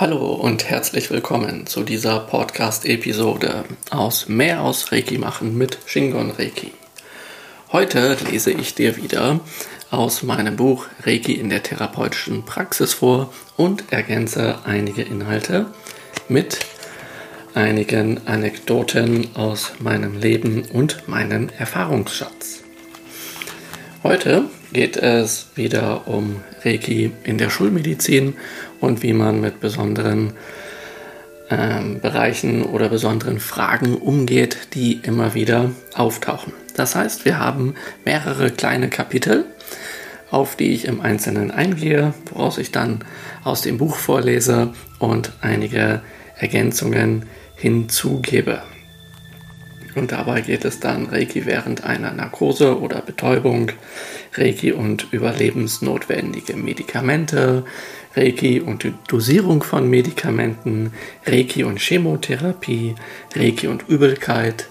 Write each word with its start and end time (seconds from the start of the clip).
Hallo 0.00 0.32
und 0.32 0.70
herzlich 0.70 1.10
willkommen 1.10 1.66
zu 1.66 1.82
dieser 1.82 2.20
Podcast-Episode 2.20 3.64
aus 3.90 4.28
Mehr 4.28 4.62
aus 4.62 4.92
Reiki 4.92 5.18
machen 5.18 5.58
mit 5.58 5.80
Shingon 5.86 6.30
Reiki. 6.30 6.70
Heute 7.72 8.16
lese 8.30 8.52
ich 8.52 8.76
dir 8.76 8.96
wieder 8.96 9.40
aus 9.90 10.22
meinem 10.22 10.54
Buch 10.54 10.86
Reiki 11.02 11.32
in 11.32 11.50
der 11.50 11.64
therapeutischen 11.64 12.44
Praxis 12.44 12.94
vor 12.94 13.32
und 13.56 13.92
ergänze 13.92 14.60
einige 14.64 15.02
Inhalte 15.02 15.66
mit 16.28 16.60
einigen 17.54 18.24
Anekdoten 18.28 19.34
aus 19.34 19.72
meinem 19.80 20.16
Leben 20.16 20.62
und 20.72 21.08
meinem 21.08 21.48
Erfahrungsschatz. 21.58 22.62
Heute 24.04 24.44
geht 24.72 24.96
es 24.96 25.48
wieder 25.56 26.06
um 26.06 26.36
Reiki 26.64 27.10
in 27.24 27.36
der 27.36 27.50
Schulmedizin 27.50 28.36
und 28.80 29.02
wie 29.02 29.12
man 29.12 29.40
mit 29.40 29.60
besonderen 29.60 30.32
ähm, 31.50 32.00
Bereichen 32.00 32.62
oder 32.62 32.88
besonderen 32.88 33.40
Fragen 33.40 33.96
umgeht, 33.96 34.74
die 34.74 35.00
immer 35.02 35.34
wieder 35.34 35.70
auftauchen. 35.94 36.52
Das 36.76 36.94
heißt, 36.94 37.24
wir 37.24 37.38
haben 37.38 37.74
mehrere 38.04 38.50
kleine 38.50 38.88
Kapitel, 38.88 39.46
auf 40.30 40.56
die 40.56 40.74
ich 40.74 40.84
im 40.84 41.00
Einzelnen 41.00 41.50
eingehe, 41.50 42.12
woraus 42.32 42.58
ich 42.58 42.70
dann 42.70 43.04
aus 43.44 43.62
dem 43.62 43.78
Buch 43.78 43.96
vorlese 43.96 44.72
und 44.98 45.32
einige 45.40 46.02
Ergänzungen 46.36 47.24
hinzugebe. 47.56 48.62
Und 49.94 50.12
dabei 50.12 50.42
geht 50.42 50.64
es 50.64 50.78
dann 50.78 51.06
Reiki 51.06 51.44
während 51.46 51.82
einer 51.82 52.12
Narkose 52.12 52.78
oder 52.78 53.00
Betäubung, 53.00 53.72
Reiki 54.34 54.72
und 54.72 55.08
überlebensnotwendige 55.10 56.54
Medikamente, 56.56 57.64
Reiki 58.18 58.60
und 58.60 58.84
Dosierung 59.06 59.62
von 59.62 59.88
Medikamenten, 59.88 60.92
Reiki 61.24 61.62
und 61.62 61.78
Chemotherapie, 61.78 62.96
Reiki 63.36 63.68
und 63.68 63.88
Übelkeit, 63.88 64.68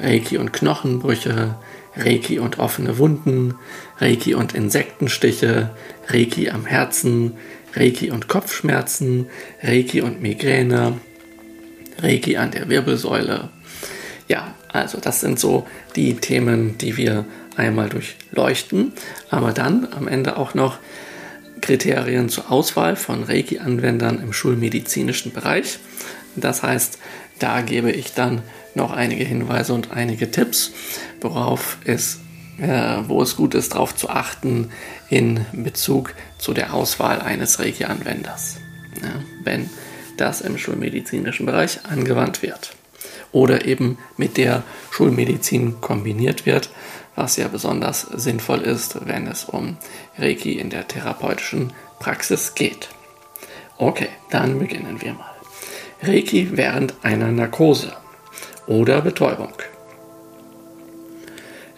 Reiki 0.00 0.36
und 0.36 0.52
Knochenbrüche, 0.52 1.54
Reiki 1.94 2.40
und 2.40 2.58
offene 2.58 2.98
Wunden, 2.98 3.54
Reiki 3.98 4.34
und 4.34 4.52
Insektenstiche, 4.52 5.70
Reiki 6.08 6.50
am 6.50 6.66
Herzen, 6.66 7.34
Reiki 7.74 8.10
und 8.10 8.26
Kopfschmerzen, 8.26 9.26
Reiki 9.62 10.00
und 10.00 10.20
Migräne, 10.20 10.94
Reiki 12.02 12.36
an 12.36 12.50
der 12.50 12.68
Wirbelsäule. 12.68 13.50
Ja, 14.26 14.56
also 14.72 14.98
das 14.98 15.20
sind 15.20 15.38
so 15.38 15.68
die 15.94 16.14
Themen, 16.14 16.78
die 16.78 16.96
wir 16.96 17.26
einmal 17.56 17.88
durchleuchten, 17.90 18.92
aber 19.30 19.52
dann 19.52 19.86
am 19.96 20.08
Ende 20.08 20.36
auch 20.36 20.54
noch 20.54 20.78
Kriterien 21.60 22.28
zur 22.28 22.50
Auswahl 22.50 22.96
von 22.96 23.24
Reiki-Anwendern 23.24 24.20
im 24.20 24.32
schulmedizinischen 24.32 25.32
Bereich. 25.32 25.78
Das 26.36 26.62
heißt, 26.62 26.98
da 27.38 27.62
gebe 27.62 27.90
ich 27.90 28.14
dann 28.14 28.42
noch 28.74 28.92
einige 28.92 29.24
Hinweise 29.24 29.74
und 29.74 29.90
einige 29.92 30.30
Tipps, 30.30 30.72
worauf 31.20 31.78
es, 31.84 32.20
äh, 32.60 32.98
wo 33.06 33.22
es 33.22 33.36
gut 33.36 33.54
ist, 33.54 33.74
darauf 33.74 33.94
zu 33.94 34.08
achten 34.08 34.70
in 35.08 35.44
Bezug 35.52 36.14
zu 36.38 36.54
der 36.54 36.74
Auswahl 36.74 37.20
eines 37.20 37.58
Reiki-Anwenders, 37.58 38.56
ja, 39.02 39.22
wenn 39.44 39.68
das 40.16 40.40
im 40.40 40.58
schulmedizinischen 40.58 41.46
Bereich 41.46 41.84
angewandt 41.84 42.42
wird 42.42 42.74
oder 43.32 43.66
eben 43.66 43.98
mit 44.16 44.36
der 44.36 44.62
Schulmedizin 44.90 45.80
kombiniert 45.80 46.46
wird, 46.46 46.70
was 47.18 47.36
ja 47.36 47.48
besonders 47.48 48.02
sinnvoll 48.02 48.60
ist, 48.60 49.06
wenn 49.08 49.26
es 49.26 49.44
um 49.44 49.76
Reiki 50.18 50.52
in 50.52 50.70
der 50.70 50.86
therapeutischen 50.86 51.72
Praxis 51.98 52.54
geht. 52.54 52.88
Okay, 53.76 54.08
dann 54.30 54.60
beginnen 54.60 55.02
wir 55.02 55.14
mal. 55.14 55.34
Reiki 56.00 56.56
während 56.56 56.94
einer 57.02 57.32
Narkose 57.32 57.92
oder 58.68 59.02
Betäubung. 59.02 59.52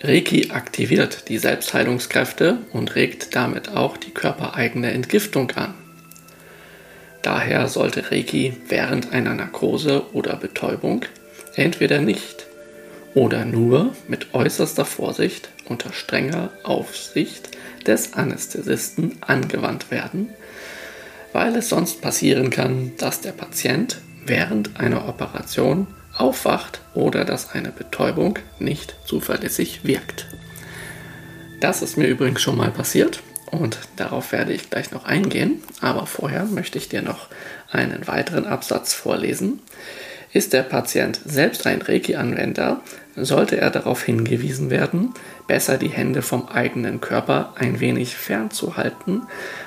Reiki 0.03 0.51
aktiviert 0.51 1.29
die 1.31 1.39
Selbstheilungskräfte 1.39 2.59
und 2.73 2.95
regt 2.95 3.35
damit 3.35 3.71
auch 3.71 3.97
die 3.97 4.13
körpereigene 4.13 4.91
Entgiftung 4.93 5.51
an. 5.53 5.75
Daher 7.23 7.67
sollte 7.69 8.11
Reiki 8.11 8.59
während 8.69 9.13
einer 9.13 9.35
Narkose 9.35 10.03
oder 10.13 10.37
Betäubung 10.37 11.07
entweder 11.55 12.03
nicht 12.03 12.50
oder 13.15 13.45
nur 13.45 13.95
mit 14.09 14.35
äußerster 14.35 14.85
Vorsicht 14.85 15.49
unter 15.67 15.93
strenger 15.93 16.51
Aufsicht 16.65 17.51
des 17.87 18.15
Anästhesisten 18.15 19.19
angewandt 19.21 19.91
werden, 19.91 20.29
weil 21.33 21.57
es 21.57 21.69
sonst 21.69 22.01
passieren 22.01 22.51
kann, 22.51 22.93
dass 22.99 23.21
der 23.21 23.33
Patient 23.33 23.99
während 24.27 24.79
einer 24.79 25.09
Operation 25.09 25.87
aufwacht 26.17 26.81
oder 26.95 27.25
dass 27.25 27.53
eine 27.53 27.71
Betäubung 27.71 28.39
nicht 28.59 28.95
zuverlässig 29.07 29.85
wirkt. 29.85 30.27
Das 31.61 31.83
ist 31.83 31.97
mir 31.97 32.09
übrigens 32.09 32.41
schon 32.41 32.57
mal 32.57 32.71
passiert 32.71 33.23
und 33.51 33.79
darauf 33.97 34.33
werde 34.33 34.53
ich 34.53 34.71
gleich 34.71 34.93
noch 34.93 35.05
eingehen, 35.05 35.63
aber 35.81 36.07
vorher 36.07 36.45
möchte 36.45 36.79
ich 36.79 36.89
dir 36.89 37.03
noch 37.03 37.29
einen 37.71 38.07
weiteren 38.07 38.47
Absatz 38.47 38.93
vorlesen, 38.93 39.61
ist 40.33 40.53
der 40.53 40.63
Patient 40.63 41.21
selbst 41.25 41.67
ein 41.67 41.83
Reiki-Anwender, 41.83 42.81
sollte 43.17 43.61
er 43.61 43.71
darauf 43.71 44.05
hingewiesen 44.05 44.71
werden, 44.71 45.13
besser 45.47 45.77
die 45.77 45.89
Hände 45.89 46.23
vom 46.23 46.49
eigenen 46.49 47.01
Körper 47.01 47.55
ein 47.57 47.81
wenig 47.81 48.17
fernzuhalten, 48.17 49.23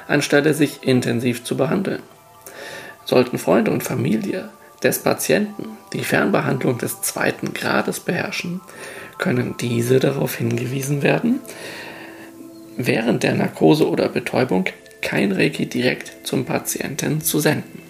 anstelle 0.07 0.53
sich 0.53 0.83
intensiv 0.83 1.43
zu 1.43 1.57
behandeln. 1.57 2.01
Sollten 3.05 3.37
Freunde 3.37 3.71
und 3.71 3.83
Familie 3.83 4.49
des 4.81 4.99
Patienten 4.99 5.77
die 5.91 6.03
Fernbehandlung 6.03 6.77
des 6.77 7.01
zweiten 7.01 7.53
Grades 7.53 7.99
beherrschen, 7.99 8.61
können 9.17 9.55
diese 9.59 9.99
darauf 9.99 10.35
hingewiesen 10.35 11.03
werden, 11.03 11.39
während 12.77 13.23
der 13.23 13.35
Narkose 13.35 13.87
oder 13.87 14.09
Betäubung 14.09 14.65
kein 15.01 15.31
Reiki 15.31 15.67
direkt 15.67 16.25
zum 16.25 16.45
Patienten 16.45 17.21
zu 17.21 17.39
senden. 17.39 17.81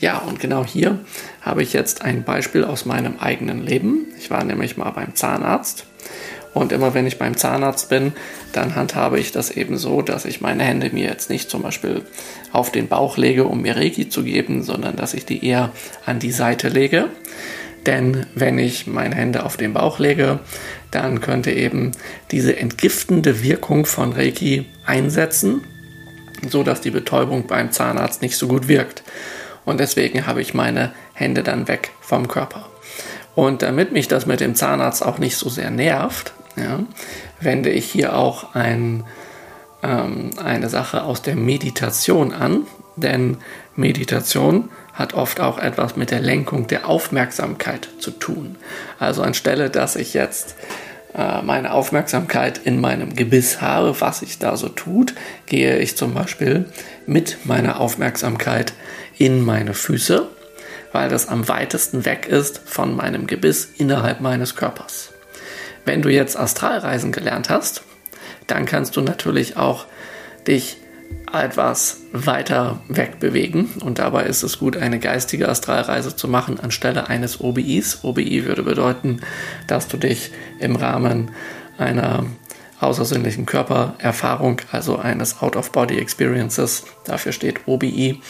Ja, 0.00 0.18
und 0.18 0.38
genau 0.38 0.64
hier 0.64 1.00
habe 1.48 1.62
ich 1.62 1.72
jetzt 1.72 2.02
ein 2.02 2.24
Beispiel 2.24 2.62
aus 2.62 2.84
meinem 2.84 3.16
eigenen 3.20 3.64
Leben. 3.64 4.08
Ich 4.18 4.30
war 4.30 4.44
nämlich 4.44 4.76
mal 4.76 4.90
beim 4.90 5.14
Zahnarzt. 5.14 5.86
Und 6.52 6.72
immer 6.72 6.92
wenn 6.92 7.06
ich 7.06 7.18
beim 7.18 7.38
Zahnarzt 7.38 7.88
bin, 7.88 8.12
dann 8.52 8.76
handhabe 8.76 9.18
ich 9.18 9.32
das 9.32 9.50
eben 9.50 9.78
so, 9.78 10.02
dass 10.02 10.26
ich 10.26 10.42
meine 10.42 10.62
Hände 10.62 10.90
mir 10.92 11.06
jetzt 11.06 11.30
nicht 11.30 11.48
zum 11.48 11.62
Beispiel 11.62 12.02
auf 12.52 12.70
den 12.70 12.86
Bauch 12.86 13.16
lege, 13.16 13.44
um 13.44 13.62
mir 13.62 13.76
Reiki 13.76 14.10
zu 14.10 14.24
geben, 14.24 14.62
sondern 14.62 14.96
dass 14.96 15.14
ich 15.14 15.24
die 15.24 15.42
eher 15.42 15.70
an 16.04 16.18
die 16.18 16.32
Seite 16.32 16.68
lege. 16.68 17.06
Denn 17.86 18.26
wenn 18.34 18.58
ich 18.58 18.86
meine 18.86 19.14
Hände 19.14 19.46
auf 19.46 19.56
den 19.56 19.72
Bauch 19.72 19.98
lege, 19.98 20.40
dann 20.90 21.22
könnte 21.22 21.50
eben 21.50 21.92
diese 22.30 22.58
entgiftende 22.58 23.42
Wirkung 23.42 23.86
von 23.86 24.12
Reiki 24.12 24.66
einsetzen, 24.84 25.62
so 26.46 26.62
dass 26.62 26.82
die 26.82 26.90
Betäubung 26.90 27.46
beim 27.46 27.72
Zahnarzt 27.72 28.20
nicht 28.20 28.36
so 28.36 28.48
gut 28.48 28.68
wirkt 28.68 29.02
und 29.68 29.80
deswegen 29.80 30.26
habe 30.26 30.40
ich 30.40 30.54
meine 30.54 30.92
Hände 31.18 31.42
dann 31.42 31.68
weg 31.68 31.90
vom 32.00 32.28
Körper. 32.28 32.66
Und 33.34 33.62
damit 33.62 33.92
mich 33.92 34.08
das 34.08 34.26
mit 34.26 34.40
dem 34.40 34.54
Zahnarzt 34.54 35.04
auch 35.04 35.18
nicht 35.18 35.36
so 35.36 35.48
sehr 35.48 35.70
nervt, 35.70 36.32
ja, 36.56 36.80
wende 37.40 37.70
ich 37.70 37.90
hier 37.90 38.16
auch 38.16 38.54
ein, 38.54 39.04
ähm, 39.82 40.30
eine 40.42 40.68
Sache 40.68 41.02
aus 41.02 41.22
der 41.22 41.36
Meditation 41.36 42.32
an, 42.32 42.66
denn 42.96 43.36
Meditation 43.76 44.70
hat 44.92 45.14
oft 45.14 45.40
auch 45.40 45.58
etwas 45.58 45.96
mit 45.96 46.10
der 46.10 46.20
Lenkung 46.20 46.66
der 46.66 46.88
Aufmerksamkeit 46.88 47.88
zu 48.00 48.10
tun. 48.10 48.56
Also 48.98 49.22
anstelle, 49.22 49.70
dass 49.70 49.94
ich 49.94 50.14
jetzt 50.14 50.56
äh, 51.14 51.40
meine 51.42 51.72
Aufmerksamkeit 51.72 52.58
in 52.64 52.80
meinem 52.80 53.14
Gebiss 53.14 53.60
habe, 53.60 54.00
was 54.00 54.20
sich 54.20 54.38
da 54.38 54.56
so 54.56 54.68
tut, 54.68 55.14
gehe 55.46 55.78
ich 55.78 55.96
zum 55.96 56.14
Beispiel 56.14 56.66
mit 57.06 57.38
meiner 57.44 57.80
Aufmerksamkeit 57.80 58.72
in 59.16 59.44
meine 59.44 59.74
Füße, 59.74 60.28
weil 60.98 61.08
das 61.08 61.28
am 61.28 61.46
weitesten 61.46 62.04
weg 62.04 62.26
ist 62.26 62.60
von 62.64 62.96
meinem 62.96 63.28
Gebiss 63.28 63.68
innerhalb 63.78 64.20
meines 64.20 64.56
Körpers. 64.56 65.12
Wenn 65.84 66.02
du 66.02 66.08
jetzt 66.08 66.36
Astralreisen 66.36 67.12
gelernt 67.12 67.50
hast, 67.50 67.82
dann 68.48 68.66
kannst 68.66 68.96
du 68.96 69.00
natürlich 69.00 69.56
auch 69.56 69.86
dich 70.48 70.78
etwas 71.32 71.98
weiter 72.12 72.80
wegbewegen 72.88 73.74
und 73.80 74.00
dabei 74.00 74.24
ist 74.24 74.42
es 74.42 74.58
gut, 74.58 74.76
eine 74.76 74.98
geistige 74.98 75.48
Astralreise 75.48 76.16
zu 76.16 76.26
machen 76.26 76.58
anstelle 76.58 77.06
eines 77.06 77.40
OBIs. 77.40 78.00
OBI 78.02 78.44
würde 78.44 78.64
bedeuten, 78.64 79.20
dass 79.68 79.86
du 79.86 79.98
dich 79.98 80.32
im 80.58 80.74
Rahmen 80.74 81.30
einer 81.78 82.26
außersinnlichen 82.80 83.46
Körpererfahrung, 83.46 84.62
also 84.72 84.96
eines 84.96 85.40
Out-of-Body-Experiences, 85.42 86.86
dafür 87.04 87.30
steht 87.30 87.68
OBI, 87.68 88.20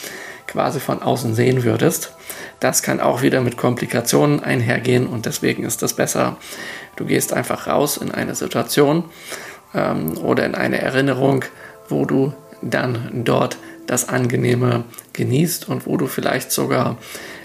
quasi 0.49 0.81
von 0.81 1.00
außen 1.03 1.35
sehen 1.35 1.62
würdest. 1.62 2.12
Das 2.59 2.83
kann 2.83 2.99
auch 2.99 3.23
wieder 3.23 3.41
mit 3.41 3.56
Komplikationen 3.56 4.43
einhergehen 4.43 5.06
und 5.06 5.27
deswegen 5.27 5.62
ist 5.62 5.83
es 5.83 5.95
besser, 5.95 6.37
du 6.97 7.05
gehst 7.05 7.33
einfach 7.33 7.69
raus 7.69 7.97
in 7.99 8.11
eine 8.11 8.35
Situation 8.35 9.05
ähm, 9.75 10.19
oder 10.19 10.45
in 10.45 10.56
eine 10.56 10.81
Erinnerung, 10.81 11.45
wo 11.89 12.05
du 12.05 12.33
dann 12.61 13.23
dort 13.25 13.59
das 13.87 14.09
Angenehme 14.09 14.85
genießt 15.12 15.69
und 15.69 15.87
wo 15.87 15.97
du 15.97 16.06
vielleicht 16.06 16.50
sogar 16.50 16.99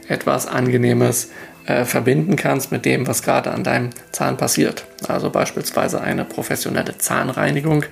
etwas 0.08 0.48
Angenehmes 0.48 1.30
äh, 1.66 1.86
verbinden 1.86 2.36
kannst 2.36 2.72
mit 2.72 2.86
dem, 2.86 3.08
was 3.08 3.22
gerade 3.22 3.52
an 3.52 3.64
deinem 3.64 3.92
Zahn 4.12 4.38
passiert. 4.38 4.86
Also 5.08 5.30
beispielsweise 5.30 6.02
eine 6.02 6.26
professionelle 6.26 6.98
Zahnreinigung 6.98 7.86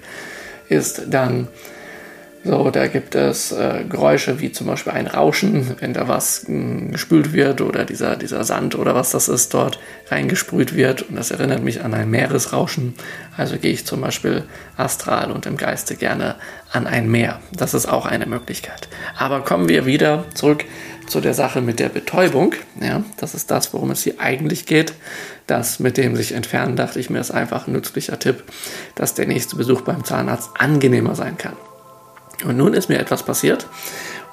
ist 0.67 1.03
dann 1.07 1.47
so, 2.43 2.71
da 2.71 2.87
gibt 2.87 3.13
es 3.13 3.51
äh, 3.51 3.83
Geräusche 3.87 4.39
wie 4.39 4.51
zum 4.51 4.65
Beispiel 4.65 4.93
ein 4.93 5.05
Rauschen, 5.05 5.75
wenn 5.79 5.93
da 5.93 6.07
was 6.07 6.45
hm, 6.47 6.91
gespült 6.91 7.33
wird 7.33 7.61
oder 7.61 7.85
dieser, 7.85 8.15
dieser 8.15 8.43
Sand 8.43 8.75
oder 8.75 8.95
was 8.95 9.11
das 9.11 9.29
ist 9.29 9.53
dort 9.53 9.77
reingesprüht 10.09 10.75
wird. 10.75 11.03
Und 11.03 11.17
das 11.17 11.29
erinnert 11.29 11.61
mich 11.61 11.83
an 11.83 11.93
ein 11.93 12.09
Meeresrauschen. 12.09 12.95
Also 13.37 13.57
gehe 13.57 13.71
ich 13.71 13.85
zum 13.85 14.01
Beispiel 14.01 14.43
astral 14.75 15.31
und 15.31 15.45
im 15.45 15.55
Geiste 15.55 15.95
gerne 15.95 16.35
an 16.71 16.87
ein 16.87 17.11
Meer. 17.11 17.39
Das 17.53 17.75
ist 17.75 17.85
auch 17.85 18.07
eine 18.07 18.25
Möglichkeit. 18.25 18.87
Aber 19.15 19.41
kommen 19.41 19.69
wir 19.69 19.85
wieder 19.85 20.25
zurück 20.33 20.65
zu 21.05 21.21
der 21.21 21.35
Sache 21.35 21.61
mit 21.61 21.79
der 21.79 21.89
Betäubung. 21.89 22.55
Ja, 22.81 23.03
das 23.17 23.35
ist 23.35 23.51
das, 23.51 23.71
worum 23.71 23.91
es 23.91 24.01
hier 24.01 24.15
eigentlich 24.19 24.65
geht. 24.65 24.93
Das 25.45 25.79
mit 25.79 25.97
dem 25.97 26.15
sich 26.15 26.31
entfernen, 26.31 26.75
dachte 26.75 26.99
ich 26.99 27.11
mir, 27.11 27.19
ist 27.19 27.29
einfach 27.29 27.67
ein 27.67 27.73
nützlicher 27.73 28.17
Tipp, 28.17 28.43
dass 28.95 29.13
der 29.13 29.27
nächste 29.27 29.57
Besuch 29.57 29.81
beim 29.81 30.03
Zahnarzt 30.03 30.49
angenehmer 30.57 31.13
sein 31.13 31.37
kann. 31.37 31.53
Und 32.45 32.57
nun 32.57 32.73
ist 32.73 32.89
mir 32.89 32.99
etwas 32.99 33.23
passiert. 33.23 33.67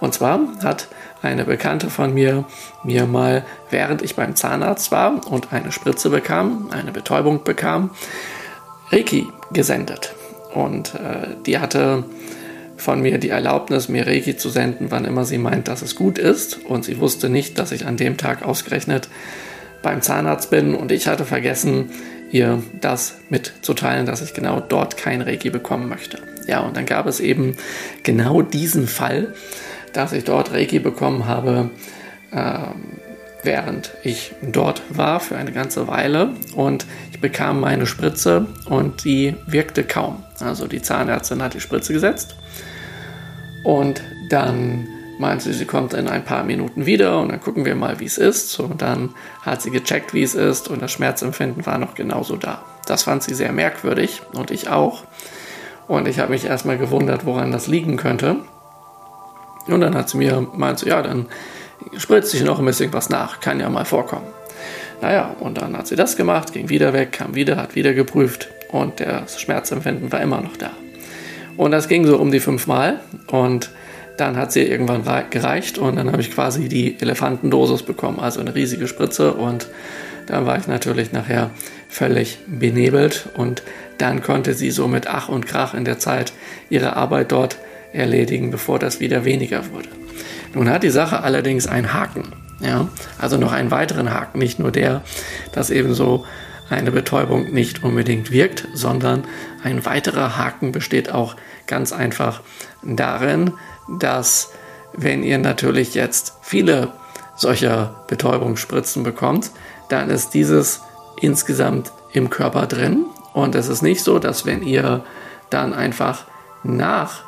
Und 0.00 0.14
zwar 0.14 0.40
hat 0.62 0.88
eine 1.22 1.44
Bekannte 1.44 1.90
von 1.90 2.14
mir 2.14 2.44
mir 2.84 3.06
mal, 3.06 3.44
während 3.70 4.02
ich 4.02 4.14
beim 4.14 4.37
Zahnarzt 4.37 4.93
war 4.93 5.26
und 5.31 5.52
eine 5.52 5.72
Spritze 5.72 6.10
bekam, 6.10 6.69
eine 6.70 6.93
Betäubung 6.93 7.43
bekam, 7.43 7.90
Reiki 8.90 9.26
gesendet. 9.52 10.14
Und 10.55 10.94
äh, 10.94 11.37
die 11.44 11.58
hatte 11.58 12.05
von 12.76 13.00
mir 13.02 13.19
die 13.19 13.31
Erlaubnis, 13.31 13.88
mir 13.88 14.06
Reiki 14.06 14.37
zu 14.37 14.49
senden, 14.49 14.90
wann 14.90 15.04
immer 15.04 15.25
sie 15.25 15.38
meint, 15.38 15.69
dass 15.69 15.82
es 15.82 15.96
gut 15.96 16.19
ist. 16.19 16.64
Und 16.64 16.84
sie 16.84 17.00
wusste 17.00 17.28
nicht, 17.28 17.58
dass 17.58 17.72
ich 17.72 17.87
an 17.87 17.96
dem 17.96 18.16
Tag 18.16 18.43
ausgerechnet 18.44 19.08
beim 19.82 20.00
Zahnarzt 20.00 20.50
bin. 20.50 20.75
Und 20.75 20.93
ich 20.93 21.08
hatte 21.08 21.25
vergessen, 21.25 21.90
ihr 22.30 22.62
das 22.80 23.19
mitzuteilen, 23.30 24.06
dass 24.06 24.22
ich 24.22 24.34
genau 24.34 24.60
dort 24.60 24.96
kein 24.96 25.22
Reiki 25.22 25.50
bekommen 25.50 25.88
möchte. 25.88 26.19
Ja, 26.46 26.60
und 26.60 26.76
dann 26.76 26.86
gab 26.86 27.06
es 27.06 27.20
eben 27.20 27.56
genau 28.02 28.42
diesen 28.42 28.86
Fall, 28.86 29.34
dass 29.92 30.12
ich 30.12 30.25
dort 30.25 30.52
Reiki 30.52 30.78
bekommen 30.78 31.26
habe, 31.26 31.70
äh, 32.30 32.58
während 33.42 33.92
ich 34.02 34.32
dort 34.42 34.82
war 34.90 35.20
für 35.20 35.36
eine 35.36 35.52
ganze 35.52 35.86
Weile 35.88 36.34
und 36.54 36.86
ich 37.12 37.20
bekam 37.20 37.60
meine 37.60 37.86
Spritze 37.86 38.46
und 38.66 39.04
die 39.04 39.36
wirkte 39.46 39.84
kaum. 39.84 40.25
Also 40.40 40.66
die 40.66 40.82
Zahnärztin 40.82 41.42
hat 41.42 41.54
die 41.54 41.60
Spritze 41.60 41.92
gesetzt 41.92 42.36
und 43.64 44.02
dann 44.30 44.88
meinte 45.18 45.44
sie, 45.44 45.52
sie 45.52 45.64
kommt 45.64 45.94
in 45.94 46.08
ein 46.08 46.24
paar 46.24 46.44
Minuten 46.44 46.86
wieder 46.86 47.20
und 47.20 47.30
dann 47.30 47.40
gucken 47.40 47.64
wir 47.64 47.74
mal, 47.74 48.00
wie 48.00 48.06
es 48.06 48.18
ist. 48.18 48.58
Und 48.60 48.82
dann 48.82 49.14
hat 49.42 49.62
sie 49.62 49.70
gecheckt, 49.70 50.14
wie 50.14 50.22
es 50.22 50.34
ist 50.34 50.68
und 50.68 50.80
das 50.80 50.92
Schmerzempfinden 50.92 51.66
war 51.66 51.78
noch 51.78 51.94
genauso 51.94 52.36
da. 52.36 52.62
Das 52.86 53.02
fand 53.02 53.22
sie 53.22 53.34
sehr 53.34 53.52
merkwürdig 53.52 54.22
und 54.32 54.50
ich 54.50 54.68
auch. 54.68 55.04
Und 55.86 56.06
ich 56.06 56.18
habe 56.18 56.32
mich 56.32 56.44
erstmal 56.44 56.78
gewundert, 56.78 57.24
woran 57.24 57.52
das 57.52 57.66
liegen 57.66 57.96
könnte. 57.96 58.36
Und 59.66 59.80
dann 59.80 59.94
hat 59.94 60.08
sie 60.08 60.18
mir 60.18 60.46
meint, 60.54 60.82
ja, 60.82 61.02
dann 61.02 61.26
spritzt 61.96 62.30
sich 62.30 62.42
noch 62.42 62.58
ein 62.58 62.64
bisschen 62.64 62.92
was 62.92 63.10
nach, 63.10 63.40
kann 63.40 63.60
ja 63.60 63.68
mal 63.68 63.84
vorkommen. 63.84 64.26
Naja, 65.00 65.36
und 65.40 65.58
dann 65.58 65.76
hat 65.76 65.86
sie 65.86 65.96
das 65.96 66.16
gemacht, 66.16 66.52
ging 66.52 66.68
wieder 66.68 66.92
weg, 66.92 67.12
kam 67.12 67.34
wieder, 67.34 67.56
hat 67.56 67.74
wieder 67.74 67.94
geprüft 67.94 68.48
und 68.70 69.00
das 69.00 69.40
Schmerzempfinden 69.40 70.10
war 70.10 70.20
immer 70.20 70.40
noch 70.40 70.56
da. 70.56 70.70
Und 71.56 71.70
das 71.70 71.88
ging 71.88 72.06
so 72.06 72.18
um 72.18 72.30
die 72.30 72.40
fünfmal 72.40 73.00
und 73.26 73.70
dann 74.18 74.36
hat 74.36 74.52
sie 74.52 74.62
irgendwann 74.62 75.04
gereicht 75.30 75.78
und 75.78 75.96
dann 75.96 76.10
habe 76.12 76.20
ich 76.20 76.32
quasi 76.32 76.68
die 76.68 77.00
Elefantendosis 77.00 77.82
bekommen, 77.82 78.18
also 78.18 78.40
eine 78.40 78.54
riesige 78.54 78.88
Spritze 78.88 79.32
und 79.32 79.68
dann 80.26 80.44
war 80.44 80.58
ich 80.58 80.66
natürlich 80.66 81.12
nachher 81.12 81.50
völlig 81.88 82.38
benebelt 82.46 83.28
und 83.34 83.62
dann 83.96 84.22
konnte 84.22 84.54
sie 84.54 84.70
so 84.70 84.88
mit 84.88 85.06
Ach 85.06 85.28
und 85.28 85.46
Krach 85.46 85.72
in 85.72 85.84
der 85.84 85.98
Zeit 85.98 86.32
ihre 86.68 86.96
Arbeit 86.96 87.32
dort 87.32 87.58
erledigen, 87.92 88.50
bevor 88.50 88.78
das 88.78 89.00
wieder 89.00 89.24
weniger 89.24 89.70
wurde. 89.72 89.88
Nun 90.52 90.68
hat 90.68 90.82
die 90.82 90.90
Sache 90.90 91.22
allerdings 91.22 91.66
einen 91.66 91.94
Haken, 91.94 92.32
ja, 92.60 92.88
also 93.18 93.38
noch 93.38 93.52
einen 93.52 93.70
weiteren 93.70 94.12
Haken, 94.12 94.38
nicht 94.38 94.58
nur 94.58 94.72
der, 94.72 95.02
dass 95.52 95.70
eben 95.70 95.94
so 95.94 96.26
eine 96.70 96.90
Betäubung 96.90 97.52
nicht 97.52 97.82
unbedingt 97.82 98.30
wirkt, 98.30 98.66
sondern 98.74 99.24
ein 99.62 99.86
weiterer 99.86 100.36
Haken 100.36 100.72
besteht 100.72 101.10
auch 101.10 101.36
ganz 101.66 101.92
einfach 101.92 102.42
darin, 102.82 103.52
dass 103.88 104.50
wenn 104.93 105.23
ihr 105.23 105.38
natürlich 105.38 105.94
jetzt 105.94 106.35
viele 106.43 106.93
solcher 107.37 108.05
Betäubungsspritzen 108.08 109.02
bekommt, 109.02 109.50
dann 109.88 110.11
ist 110.11 110.35
dieses 110.35 110.81
insgesamt 111.20 111.93
im 112.12 112.31
Körper 112.31 112.67
drin. 112.67 113.06
Und 113.32 113.55
es 113.55 113.69
ist 113.69 113.82
nicht 113.82 114.02
so, 114.02 114.19
dass 114.19 114.44
wenn 114.44 114.62
ihr 114.62 115.05
dann 115.50 115.73
einfach 115.73 116.25
nach 116.64 117.23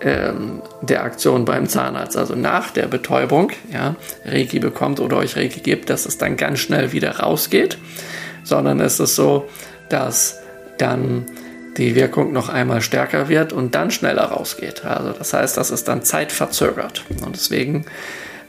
ähm, 0.00 0.62
der 0.82 1.04
Aktion 1.04 1.44
beim 1.44 1.68
Zahnarzt, 1.68 2.16
also 2.16 2.34
nach 2.34 2.70
der 2.70 2.86
Betäubung, 2.86 3.50
ja, 3.72 3.96
Reiki 4.24 4.58
bekommt 4.58 5.00
oder 5.00 5.16
euch 5.16 5.36
Reiki 5.36 5.60
gibt, 5.60 5.90
dass 5.90 6.06
es 6.06 6.18
dann 6.18 6.36
ganz 6.36 6.60
schnell 6.60 6.92
wieder 6.92 7.18
rausgeht, 7.18 7.78
sondern 8.44 8.80
es 8.80 9.00
ist 9.00 9.16
so, 9.16 9.48
dass 9.88 10.38
dann 10.78 11.26
die 11.78 11.94
Wirkung 11.94 12.32
noch 12.32 12.48
einmal 12.48 12.82
stärker 12.82 13.28
wird 13.28 13.52
und 13.52 13.74
dann 13.74 13.90
schneller 13.90 14.24
rausgeht. 14.24 14.84
Also 14.84 15.12
das 15.12 15.32
heißt, 15.32 15.56
das 15.56 15.70
ist 15.70 15.86
dann 15.86 16.02
zeitverzögert. 16.02 17.04
Und 17.24 17.36
deswegen 17.36 17.86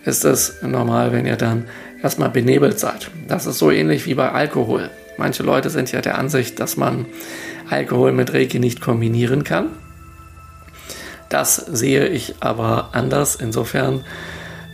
ist 0.04 0.26
es 0.26 0.62
normal, 0.64 1.14
wenn 1.14 1.28
ihr 1.28 1.36
dann 1.36 1.66
erstmal 2.02 2.30
benebelt 2.30 2.80
seid. 2.80 3.12
Das 3.28 3.46
ist 3.46 3.60
so 3.60 3.70
ähnlich 3.70 4.08
wie 4.08 4.16
bei 4.16 4.32
Alkohol. 4.32 4.90
Manche 5.18 5.44
Leute 5.44 5.70
sind 5.70 5.92
ja 5.92 6.02
der 6.02 6.18
Ansicht, 6.18 6.60
dass 6.60 6.76
man 6.76 7.06
Alkohol 7.70 8.14
mit 8.14 8.34
Reiki 8.34 8.60
nicht 8.60 8.82
kombinieren 8.82 9.44
kann. 9.44 9.68
Das 11.30 11.58
sehe 11.58 12.08
ich 12.08 12.36
aber 12.40 12.90
anders. 12.94 13.36
Insofern, 13.36 14.04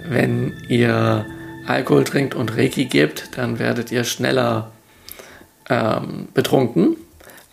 wenn 0.08 0.54
ihr 0.70 1.26
Alkohol 1.68 2.06
trinkt 2.06 2.36
und 2.36 2.56
Reiki 2.56 2.86
gebt, 2.86 3.38
dann 3.38 3.60
werdet 3.60 3.92
ihr 3.92 4.06
schneller 4.06 4.72
ähm, 5.70 6.30
betrunken 6.34 6.96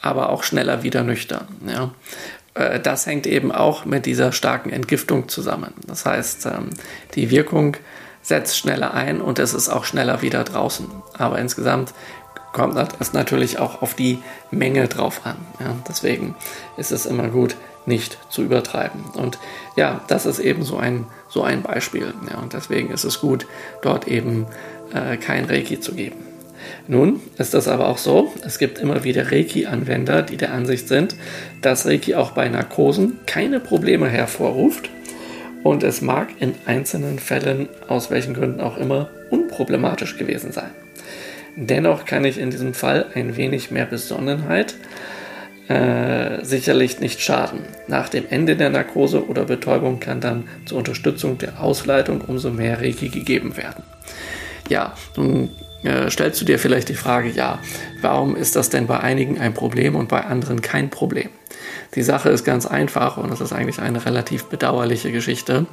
aber 0.02 0.28
auch 0.31 0.43
schneller 0.43 0.82
wieder 0.82 1.04
nüchtern. 1.04 1.46
Ja. 1.66 1.90
Äh, 2.54 2.81
das 2.81 3.06
hängt 3.06 3.26
eben 3.26 3.52
auch 3.52 3.84
mit 3.84 4.04
dieser 4.04 4.32
starken 4.32 4.70
Entgiftung 4.70 5.28
zusammen. 5.28 5.72
Das 5.87 6.04
heißt, 6.04 6.46
ähm, 6.46 6.70
die 7.14 7.31
Wirkung 7.31 7.76
setzt 8.20 8.58
schneller 8.58 8.94
ein 8.94 9.21
und 9.21 9.38
es 9.38 9.54
ist 9.54 9.68
auch 9.68 9.85
schneller 9.85 10.23
wieder 10.23 10.44
draußen. 10.44 10.87
Aber 11.16 11.38
insgesamt 11.38 11.94
kommt 12.52 12.76
es 13.00 13.12
natürlich 13.12 13.59
auch 13.59 13.80
auf 13.82 13.94
die 13.94 14.18
Menge 14.50 14.87
drauf 14.88 15.23
an. 15.25 15.37
Ja. 15.61 15.75
Deswegen 15.88 16.35
ist 16.76 16.92
es 16.92 17.06
immer 17.06 17.28
gut, 17.28 17.56
nicht 17.87 18.18
zu 18.28 18.42
übertreiben. 18.42 19.04
Und 19.14 19.38
ja, 19.75 20.02
das 20.06 20.26
ist 20.26 20.38
eben 20.38 20.62
so 20.62 20.76
ein, 20.76 21.06
so 21.28 21.42
ein 21.42 21.62
Beispiel. 21.62 22.14
Ja. 22.30 22.38
Und 22.38 22.52
deswegen 22.52 22.90
ist 22.90 23.04
es 23.04 23.21
gut, 23.21 23.47
dort 23.82 24.06
eben 24.06 24.47
äh, 24.92 25.16
kein 25.16 25.47
Reiki 25.47 25.80
zu 25.80 25.94
geben. 25.94 26.31
Nun 26.88 27.21
ist 27.38 27.54
das 27.54 27.69
aber 27.69 27.88
auch 27.88 27.99
so, 27.99 28.33
es 28.45 28.59
gibt 28.59 28.78
immer 28.78 29.04
wieder 29.04 29.31
Reiki-Anwender, 29.31 30.23
die 30.23 30.37
der 30.37 30.52
Ansicht 30.52 30.88
sind, 30.88 31.16
dass 31.61 31.87
Reiki 31.87 32.14
auch 32.14 32.33
bei 32.33 32.49
Narkosen 32.49 33.21
keine 33.26 33.61
Probleme 33.61 34.09
hervorruft 34.09 34.90
und 35.62 35.83
es 35.83 36.00
mag 36.00 36.28
in 36.40 36.54
einzelnen 36.66 37.19
Fällen, 37.19 37.69
aus 37.88 38.11
welchen 38.11 38.35
Gründen 38.35 38.61
auch 38.61 38.76
immer, 38.76 39.11
unproblematisch 39.31 40.16
gewesen 40.16 40.52
sein. 40.52 40.71
Dennoch 41.57 42.04
kann 42.04 42.25
ich 42.25 42.38
in 42.38 42.50
diesem 42.50 42.75
Fall 42.75 43.07
ein 43.14 43.37
wenig 43.37 43.71
mehr 43.71 43.85
Besonnenheit 43.85 44.75
äh, 45.69 46.45
sicherlich 46.45 47.00
nicht 47.00 47.21
schaden. 47.21 47.61
Nach 47.88 48.09
dem 48.09 48.25
Ende 48.28 48.57
der 48.57 48.71
Narkose 48.71 49.26
oder 49.26 49.45
Betäubung 49.45 50.00
kann 50.00 50.21
dann 50.21 50.45
zur 50.64 50.78
Unterstützung 50.78 51.38
der 51.38 51.61
Ausleitung 51.62 52.21
umso 52.23 52.50
mehr 52.50 52.81
Reiki 52.81 53.09
gegeben 53.09 53.57
werden. 53.57 53.85
Ja, 54.69 54.95
nun 55.16 55.50
äh, 55.82 56.10
stellst 56.10 56.40
du 56.40 56.44
dir 56.44 56.58
vielleicht 56.58 56.88
die 56.88 56.94
Frage, 56.94 57.30
ja, 57.30 57.58
warum 58.00 58.36
ist 58.36 58.56
das 58.56 58.70
denn 58.70 58.86
bei 58.86 59.00
einigen 59.00 59.40
ein 59.40 59.54
Problem 59.54 59.96
und 59.96 60.08
bei 60.08 60.24
anderen 60.24 60.62
kein 60.62 60.90
Problem? 60.90 61.30
Die 61.94 62.02
Sache 62.02 62.30
ist 62.30 62.44
ganz 62.44 62.66
einfach 62.66 63.16
und 63.16 63.32
es 63.32 63.40
ist 63.40 63.52
eigentlich 63.52 63.80
eine 63.80 64.04
relativ 64.04 64.44
bedauerliche 64.44 65.12
Geschichte. 65.12 65.66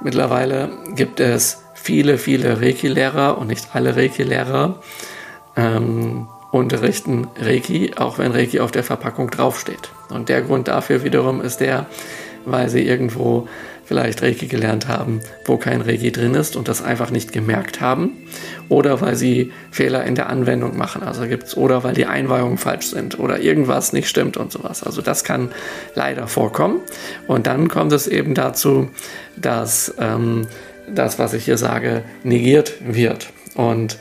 Mittlerweile 0.00 0.70
gibt 0.94 1.20
es 1.20 1.62
viele, 1.74 2.18
viele 2.18 2.60
Reiki-Lehrer 2.60 3.38
und 3.38 3.48
nicht 3.48 3.68
alle 3.74 3.96
Reiki-Lehrer 3.96 4.80
ähm, 5.56 6.28
unterrichten 6.50 7.26
Reiki, 7.38 7.92
auch 7.96 8.18
wenn 8.18 8.32
Reiki 8.32 8.60
auf 8.60 8.70
der 8.70 8.84
Verpackung 8.84 9.30
draufsteht. 9.30 9.90
Und 10.08 10.28
der 10.28 10.42
Grund 10.42 10.68
dafür 10.68 11.04
wiederum 11.04 11.40
ist 11.40 11.58
der, 11.58 11.86
weil 12.44 12.68
sie 12.68 12.86
irgendwo 12.86 13.48
vielleicht 13.88 14.22
Reiki 14.22 14.46
gelernt 14.46 14.86
haben, 14.86 15.20
wo 15.46 15.56
kein 15.56 15.80
Reiki 15.80 16.12
drin 16.12 16.34
ist 16.34 16.56
und 16.56 16.68
das 16.68 16.82
einfach 16.82 17.10
nicht 17.10 17.32
gemerkt 17.32 17.80
haben. 17.80 18.18
Oder 18.68 19.00
weil 19.00 19.16
sie 19.16 19.50
Fehler 19.70 20.04
in 20.04 20.14
der 20.14 20.28
Anwendung 20.28 20.76
machen. 20.76 21.02
Also 21.02 21.26
gibt's, 21.26 21.56
oder 21.56 21.84
weil 21.84 21.94
die 21.94 22.04
Einweihungen 22.04 22.58
falsch 22.58 22.88
sind 22.88 23.18
oder 23.18 23.40
irgendwas 23.40 23.94
nicht 23.94 24.08
stimmt 24.08 24.36
und 24.36 24.52
sowas. 24.52 24.82
Also 24.82 25.00
das 25.00 25.24
kann 25.24 25.52
leider 25.94 26.26
vorkommen. 26.26 26.80
Und 27.26 27.46
dann 27.46 27.68
kommt 27.68 27.92
es 27.92 28.06
eben 28.06 28.34
dazu, 28.34 28.90
dass 29.36 29.94
ähm, 29.98 30.46
das, 30.94 31.18
was 31.18 31.32
ich 31.32 31.46
hier 31.46 31.56
sage, 31.56 32.02
negiert 32.24 32.74
wird. 32.80 33.28
Und 33.54 33.96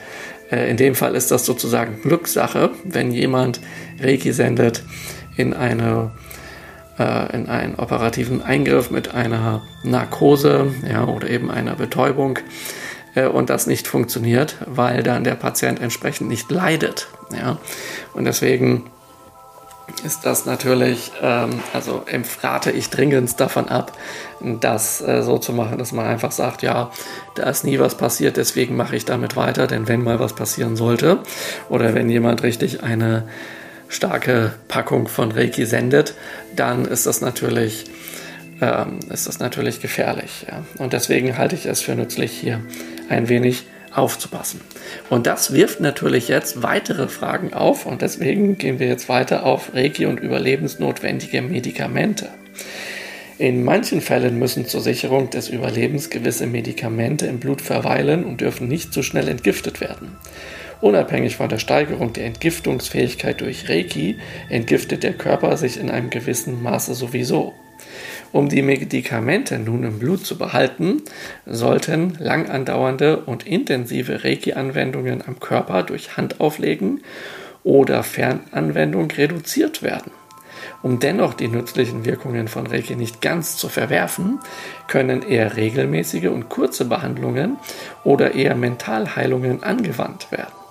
äh, 0.52 0.70
in 0.70 0.76
dem 0.76 0.96
Fall 0.96 1.16
ist 1.16 1.32
das 1.32 1.46
sozusagen 1.46 2.02
Glückssache, 2.02 2.72
wenn 2.84 3.12
jemand 3.12 3.62
Reiki 4.02 4.34
sendet 4.34 4.84
in 5.38 5.54
eine 5.54 6.12
äh, 7.00 7.36
in 7.36 7.48
einen 7.48 7.76
operativen 7.76 8.42
Eingriff 8.42 8.90
mit 8.92 9.14
einer 9.14 9.62
Narkose 9.84 10.74
ja, 10.90 11.06
oder 11.06 11.30
eben 11.30 11.52
einer 11.52 11.76
Betäubung 11.76 12.40
äh, 13.16 13.28
und 13.28 13.50
das 13.50 13.68
nicht 13.68 13.88
funktioniert, 13.88 14.56
weil 14.66 15.04
dann 15.04 15.24
der 15.24 15.36
Patient 15.36 15.82
entsprechend 15.82 16.30
nicht 16.30 16.50
leidet. 16.52 17.08
Ja. 17.32 17.58
Und 18.14 18.26
deswegen 18.26 18.90
ist 20.04 20.26
das 20.26 20.46
natürlich, 20.46 21.12
ähm, 21.22 21.62
also 21.74 22.04
rate 22.44 22.72
ich 22.72 22.90
dringend 22.90 23.40
davon 23.40 23.70
ab, 23.70 23.94
das 24.42 25.02
äh, 25.02 25.24
so 25.24 25.38
zu 25.38 25.54
machen, 25.54 25.78
dass 25.78 25.92
man 25.92 26.06
einfach 26.06 26.32
sagt, 26.32 26.62
ja, 26.62 26.92
da 27.36 27.50
ist 27.50 27.64
nie 27.64 27.80
was 27.80 27.96
passiert, 27.96 28.38
deswegen 28.38 28.76
mache 28.76 28.96
ich 28.96 29.06
damit 29.06 29.36
weiter, 29.36 29.66
denn 29.66 29.88
wenn 29.88 30.04
mal 30.04 30.20
was 30.20 30.34
passieren 30.34 30.76
sollte 30.76 31.20
oder 31.70 31.94
wenn 31.96 32.10
jemand 32.10 32.44
richtig 32.44 32.84
eine 32.84 33.28
starke 33.90 34.54
Packung 34.68 35.08
von 35.08 35.32
Reiki 35.32 35.66
sendet, 35.66 36.14
dann 36.56 36.86
ist 36.86 37.06
das 37.06 37.22
natürlich, 37.22 37.86
ähm, 38.62 39.00
ist 39.12 39.28
das 39.28 39.40
natürlich 39.40 39.82
gefährlich. 39.82 40.46
Ja. 40.50 40.64
Und 40.78 40.94
deswegen 40.94 41.38
halte 41.38 41.56
ich 41.56 41.66
es 41.66 41.82
für 41.82 41.96
nützlich, 41.96 42.32
hier 42.32 42.62
ein 43.10 43.30
wenig 43.30 43.66
aufzupassen. 43.94 44.62
Und 45.10 45.26
das 45.26 45.54
wirft 45.54 45.80
natürlich 45.80 46.28
jetzt 46.28 46.62
weitere 46.62 47.08
Fragen 47.08 47.54
auf 47.54 47.86
und 47.86 48.02
deswegen 48.02 48.58
gehen 48.58 48.80
wir 48.80 48.88
jetzt 48.88 49.10
weiter 49.10 49.46
auf 49.46 49.74
Reiki 49.74 50.06
und 50.06 50.20
überlebensnotwendige 50.20 51.42
Medikamente. 51.42 52.30
In 53.40 53.64
manchen 53.64 54.02
Fällen 54.02 54.40
müssen 54.40 54.66
zur 54.66 54.82
Sicherung 54.82 55.30
des 55.30 55.50
Überlebens 55.50 56.10
gewisse 56.10 56.48
Medikamente 56.48 57.28
im 57.28 57.40
Blut 57.40 57.62
verweilen 57.62 58.24
und 58.24 58.42
dürfen 58.42 58.68
nicht 58.68 58.94
zu 58.94 59.04
schnell 59.04 59.28
entgiftet 59.28 59.80
werden. 59.80 60.16
Unabhängig 60.80 61.38
von 61.38 61.50
der 61.50 61.58
Steigerung 61.58 62.14
der 62.14 62.26
Entgiftungsfähigkeit 62.26 63.42
durch 63.42 63.68
Reiki 63.68 64.18
entgiftet 64.50 65.04
der 65.04 65.14
Körper 65.14 65.58
sich 65.58 65.80
in 65.80 65.90
einem 65.90 66.10
gewissen 66.10 66.62
Maße 66.62 66.94
sowieso. 66.94 67.54
Um 68.32 68.50
die 68.50 68.62
Medikamente 68.62 69.58
nun 69.58 69.84
im 69.84 70.00
Blut 70.00 70.26
zu 70.26 70.38
behalten, 70.38 71.02
sollten 71.46 72.16
lang 72.20 72.50
andauernde 72.50 73.18
und 73.22 73.48
intensive 73.48 74.24
Reiki-Anwendungen 74.24 75.24
am 75.26 75.40
Körper 75.40 75.84
durch 75.84 76.18
Handauflegen 76.18 77.02
oder 77.64 78.04
Fernanwendung 78.04 79.10
reduziert 79.12 79.82
werden. 79.82 80.12
Um 80.84 81.00
dennoch 81.00 81.34
die 81.34 81.48
nützlichen 81.48 82.06
Wirkungen 82.06 82.48
von 82.48 82.68
Reiki 82.68 82.96
nicht 82.96 83.22
ganz 83.22 83.58
zu 83.58 83.70
verwerfen, 83.70 84.40
können 84.88 85.22
eher 85.22 85.56
regelmäßige 85.56 86.28
und 86.28 86.50
kurze 86.50 86.86
Behandlungen 86.86 87.58
oder 88.04 88.36
eher 88.36 88.56
Mentalheilungen 88.56 89.64
angewandt 89.64 90.32
werden. 90.32 90.67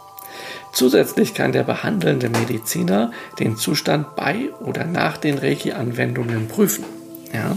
Zusätzlich 0.76 1.32
kann 1.32 1.52
der 1.52 1.62
behandelnde 1.62 2.28
Mediziner 2.28 3.10
den 3.38 3.56
Zustand 3.56 4.14
bei 4.14 4.50
oder 4.60 4.84
nach 4.84 5.16
den 5.16 5.38
Reiki-Anwendungen 5.38 6.48
prüfen. 6.48 6.84
Ja? 7.32 7.56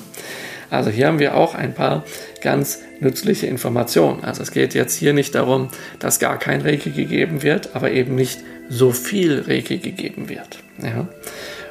Also 0.69 0.89
hier 0.89 1.07
haben 1.07 1.19
wir 1.19 1.35
auch 1.35 1.53
ein 1.53 1.73
paar 1.73 2.05
ganz 2.41 2.79
nützliche 3.01 3.45
Informationen. 3.45 4.23
Also 4.23 4.41
es 4.41 4.51
geht 4.51 4.73
jetzt 4.73 4.95
hier 4.95 5.11
nicht 5.11 5.35
darum, 5.35 5.67
dass 5.99 6.19
gar 6.19 6.39
kein 6.39 6.61
Reiki 6.61 6.91
gegeben 6.91 7.43
wird, 7.43 7.75
aber 7.75 7.91
eben 7.91 8.15
nicht 8.15 8.39
so 8.69 8.93
viel 8.93 9.43
Reiki 9.45 9.79
gegeben 9.79 10.29
wird. 10.29 10.59
Ja? 10.81 11.05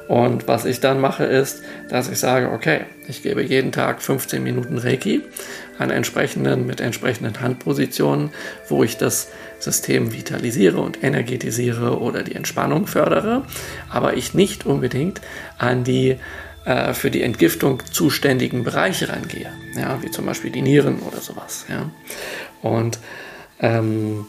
Und 0.08 0.48
was 0.48 0.64
ich 0.64 0.80
dann 0.80 1.00
mache, 1.00 1.24
ist, 1.24 1.62
dass 1.90 2.08
ich 2.08 2.18
sage, 2.18 2.50
okay, 2.50 2.86
ich 3.06 3.22
gebe 3.22 3.42
jeden 3.42 3.72
Tag 3.72 4.00
15 4.00 4.42
Minuten 4.42 4.78
Reiki 4.78 5.22
an 5.78 5.90
entsprechenden, 5.90 6.66
mit 6.66 6.80
entsprechenden 6.80 7.40
Handpositionen, 7.40 8.30
wo 8.68 8.82
ich 8.82 8.96
das 8.96 9.28
System 9.58 10.14
vitalisiere 10.14 10.80
und 10.80 11.04
energetisiere 11.04 12.00
oder 12.00 12.22
die 12.22 12.34
Entspannung 12.34 12.86
fördere, 12.86 13.44
aber 13.90 14.16
ich 14.16 14.32
nicht 14.32 14.64
unbedingt 14.64 15.20
an 15.58 15.84
die 15.84 16.16
äh, 16.64 16.94
für 16.94 17.10
die 17.10 17.22
Entgiftung 17.22 17.82
zuständigen 17.90 18.64
Bereiche 18.64 19.10
rangehe, 19.10 19.52
ja, 19.76 20.02
wie 20.02 20.10
zum 20.10 20.24
Beispiel 20.24 20.50
die 20.50 20.62
Nieren 20.62 21.00
oder 21.00 21.20
sowas. 21.20 21.66
Ja. 21.68 21.90
Und 22.62 22.98
ähm, 23.60 24.26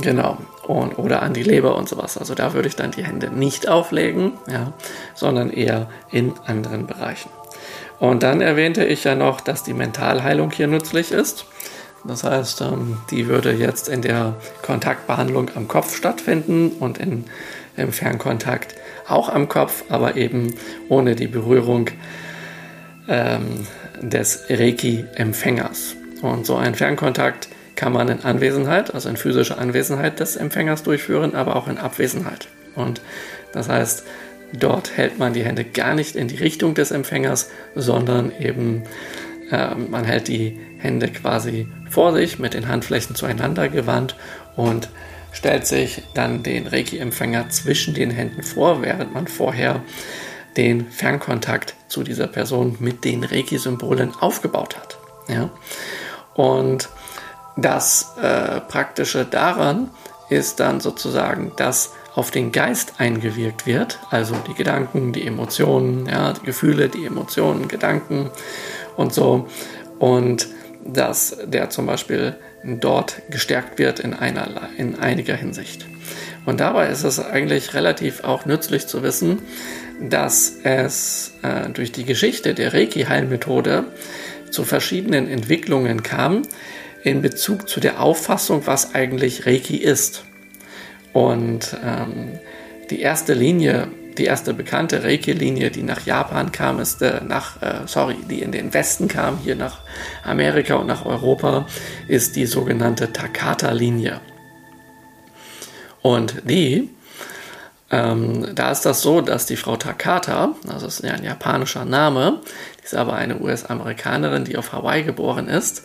Genau. 0.00 0.38
Und, 0.66 0.98
oder 0.98 1.22
an 1.22 1.34
die 1.34 1.42
Leber 1.42 1.76
und 1.76 1.88
sowas. 1.88 2.16
Also 2.18 2.34
da 2.34 2.54
würde 2.54 2.68
ich 2.68 2.76
dann 2.76 2.90
die 2.90 3.04
Hände 3.04 3.30
nicht 3.30 3.68
auflegen, 3.68 4.32
ja, 4.50 4.72
sondern 5.14 5.50
eher 5.50 5.88
in 6.10 6.32
anderen 6.46 6.86
Bereichen. 6.86 7.30
Und 7.98 8.22
dann 8.22 8.40
erwähnte 8.40 8.84
ich 8.84 9.04
ja 9.04 9.14
noch, 9.14 9.40
dass 9.40 9.62
die 9.62 9.74
Mentalheilung 9.74 10.50
hier 10.50 10.66
nützlich 10.66 11.12
ist. 11.12 11.46
Das 12.06 12.24
heißt, 12.24 12.60
ähm, 12.60 12.98
die 13.10 13.28
würde 13.28 13.52
jetzt 13.52 13.88
in 13.88 14.02
der 14.02 14.34
Kontaktbehandlung 14.62 15.50
am 15.54 15.68
Kopf 15.68 15.96
stattfinden 15.96 16.72
und 16.80 16.98
in, 16.98 17.24
im 17.76 17.92
Fernkontakt 17.92 18.74
auch 19.08 19.28
am 19.28 19.48
Kopf, 19.48 19.84
aber 19.88 20.16
eben 20.16 20.54
ohne 20.88 21.14
die 21.14 21.28
Berührung 21.28 21.90
ähm, 23.08 23.66
des 24.00 24.44
Reiki-Empfängers. 24.50 25.96
Und 26.22 26.46
so 26.46 26.56
ein 26.56 26.74
Fernkontakt 26.74 27.48
kann 27.76 27.92
man 27.92 28.08
in 28.08 28.24
Anwesenheit, 28.24 28.94
also 28.94 29.08
in 29.08 29.16
physischer 29.16 29.58
Anwesenheit 29.58 30.20
des 30.20 30.36
Empfängers 30.36 30.82
durchführen, 30.82 31.34
aber 31.34 31.56
auch 31.56 31.68
in 31.68 31.78
Abwesenheit. 31.78 32.48
Und 32.74 33.00
das 33.52 33.68
heißt, 33.68 34.04
dort 34.52 34.96
hält 34.96 35.18
man 35.18 35.32
die 35.32 35.44
Hände 35.44 35.64
gar 35.64 35.94
nicht 35.94 36.16
in 36.16 36.28
die 36.28 36.36
Richtung 36.36 36.74
des 36.74 36.90
Empfängers, 36.90 37.50
sondern 37.74 38.32
eben 38.38 38.84
äh, 39.50 39.74
man 39.74 40.04
hält 40.04 40.28
die 40.28 40.58
Hände 40.78 41.08
quasi 41.08 41.68
vor 41.90 42.12
sich 42.12 42.38
mit 42.38 42.54
den 42.54 42.68
Handflächen 42.68 43.14
zueinander 43.14 43.68
gewandt 43.68 44.16
und 44.56 44.88
stellt 45.32 45.66
sich 45.66 46.02
dann 46.14 46.42
den 46.42 46.66
Reiki-Empfänger 46.66 47.48
zwischen 47.48 47.94
den 47.94 48.10
Händen 48.10 48.42
vor, 48.42 48.82
während 48.82 49.12
man 49.12 49.26
vorher 49.26 49.82
den 50.56 50.88
Fernkontakt 50.90 51.74
zu 51.88 52.04
dieser 52.04 52.28
Person 52.28 52.76
mit 52.78 53.04
den 53.04 53.24
Reiki-Symbolen 53.24 54.14
aufgebaut 54.20 54.76
hat. 54.76 54.98
Ja? 55.28 55.50
Und 56.34 56.88
das 57.56 58.14
äh, 58.20 58.60
Praktische 58.60 59.24
daran 59.24 59.90
ist 60.28 60.60
dann 60.60 60.80
sozusagen, 60.80 61.52
dass 61.56 61.92
auf 62.14 62.30
den 62.30 62.52
Geist 62.52 62.94
eingewirkt 62.98 63.66
wird, 63.66 63.98
also 64.10 64.36
die 64.48 64.54
Gedanken, 64.54 65.12
die 65.12 65.26
Emotionen, 65.26 66.06
ja, 66.06 66.32
die 66.32 66.46
Gefühle, 66.46 66.88
die 66.88 67.06
Emotionen, 67.06 67.68
Gedanken 67.68 68.30
und 68.96 69.12
so. 69.12 69.48
Und 69.98 70.48
dass 70.84 71.36
der 71.44 71.70
zum 71.70 71.86
Beispiel 71.86 72.36
dort 72.62 73.22
gestärkt 73.30 73.78
wird 73.78 74.00
in, 74.00 74.14
einer, 74.14 74.68
in 74.76 74.98
einiger 74.98 75.34
Hinsicht. 75.34 75.86
Und 76.46 76.60
dabei 76.60 76.88
ist 76.88 77.04
es 77.04 77.18
eigentlich 77.18 77.74
relativ 77.74 78.22
auch 78.22 78.44
nützlich 78.44 78.86
zu 78.86 79.02
wissen, 79.02 79.42
dass 80.00 80.52
es 80.62 81.32
äh, 81.42 81.70
durch 81.70 81.92
die 81.92 82.04
Geschichte 82.04 82.54
der 82.54 82.74
Reiki-Heilmethode 82.74 83.84
zu 84.50 84.64
verschiedenen 84.64 85.28
Entwicklungen 85.28 86.02
kam 86.02 86.42
in 87.04 87.22
Bezug 87.22 87.68
zu 87.68 87.78
der 87.78 88.00
Auffassung, 88.00 88.66
was 88.66 88.94
eigentlich 88.94 89.46
Reiki 89.46 89.76
ist. 89.76 90.24
Und 91.12 91.76
ähm, 91.84 92.40
die 92.90 93.00
erste 93.00 93.34
Linie 93.34 93.88
die 94.18 94.24
erste 94.24 94.54
bekannte 94.54 95.02
Reiki-Linie, 95.02 95.70
die 95.70 95.82
nach 95.82 96.06
Japan 96.06 96.52
kam, 96.52 96.78
ist 96.78 97.02
äh, 97.02 97.20
nach, 97.26 97.60
äh, 97.62 97.86
sorry, 97.86 98.16
die 98.30 98.42
in 98.42 98.52
den 98.52 98.72
Westen 98.72 99.08
kam, 99.08 99.38
hier 99.38 99.56
nach 99.56 99.80
Amerika 100.24 100.76
und 100.76 100.86
nach 100.86 101.04
Europa, 101.04 101.66
ist 102.08 102.36
die 102.36 102.46
sogenannte 102.46 103.12
Takata-Linie. 103.12 104.20
Und 106.02 106.42
die, 106.44 106.90
ähm, 107.90 108.54
da 108.54 108.70
ist 108.70 108.82
das 108.82 109.02
so, 109.02 109.20
dass 109.20 109.46
die 109.46 109.56
Frau 109.56 109.76
Takata, 109.76 110.54
also 110.68 110.86
das 110.86 111.00
ist 111.00 111.04
ja 111.04 111.14
ein 111.14 111.24
japanischer 111.24 111.84
Name, 111.84 112.40
ist 112.84 112.94
aber 112.94 113.14
eine 113.14 113.40
US-Amerikanerin, 113.40 114.44
die 114.44 114.58
auf 114.58 114.72
Hawaii 114.72 115.02
geboren 115.02 115.48
ist, 115.48 115.84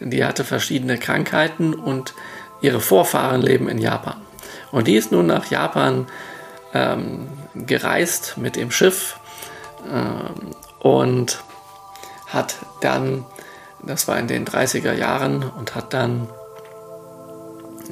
die 0.00 0.24
hatte 0.24 0.44
verschiedene 0.44 0.98
Krankheiten 0.98 1.74
und 1.74 2.14
ihre 2.60 2.80
Vorfahren 2.80 3.40
leben 3.40 3.68
in 3.68 3.78
Japan. 3.78 4.16
Und 4.72 4.88
die 4.88 4.96
ist 4.96 5.12
nun 5.12 5.26
nach 5.26 5.50
Japan 5.50 6.06
ähm, 6.74 7.28
gereist 7.54 8.36
mit 8.36 8.56
dem 8.56 8.70
Schiff 8.70 9.18
ähm, 9.88 10.54
und 10.80 11.42
hat 12.26 12.56
dann, 12.80 13.24
das 13.84 14.08
war 14.08 14.18
in 14.18 14.28
den 14.28 14.44
30er 14.44 14.92
Jahren, 14.92 15.42
und 15.42 15.74
hat 15.74 15.92
dann 15.94 16.28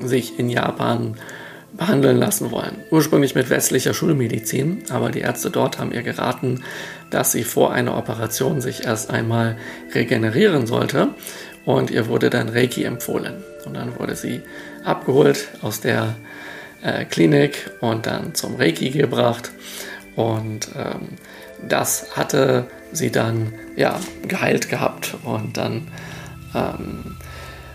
sich 0.00 0.38
in 0.38 0.48
Japan 0.48 1.16
behandeln 1.72 2.18
lassen 2.18 2.50
wollen. 2.50 2.76
Ursprünglich 2.90 3.34
mit 3.34 3.50
westlicher 3.50 3.94
Schulmedizin, 3.94 4.84
aber 4.90 5.10
die 5.10 5.20
Ärzte 5.20 5.50
dort 5.50 5.78
haben 5.78 5.92
ihr 5.92 6.02
geraten, 6.02 6.64
dass 7.10 7.32
sie 7.32 7.44
vor 7.44 7.72
einer 7.72 7.96
Operation 7.96 8.60
sich 8.60 8.84
erst 8.84 9.10
einmal 9.10 9.56
regenerieren 9.94 10.66
sollte 10.66 11.08
und 11.64 11.90
ihr 11.90 12.08
wurde 12.08 12.30
dann 12.30 12.48
Reiki 12.48 12.84
empfohlen. 12.84 13.42
Und 13.64 13.74
dann 13.74 13.98
wurde 13.98 14.14
sie 14.14 14.42
abgeholt 14.84 15.48
aus 15.62 15.80
der 15.80 16.16
äh, 16.82 17.04
Klinik 17.04 17.70
und 17.80 18.06
dann 18.06 18.34
zum 18.34 18.56
Reiki 18.56 18.90
gebracht 18.90 19.50
und 20.16 20.68
ähm, 20.76 21.16
das 21.66 22.16
hatte 22.16 22.66
sie 22.92 23.10
dann 23.10 23.52
ja 23.76 23.98
geheilt 24.26 24.68
gehabt 24.68 25.14
und 25.24 25.56
dann 25.56 25.88
ähm, 26.54 27.16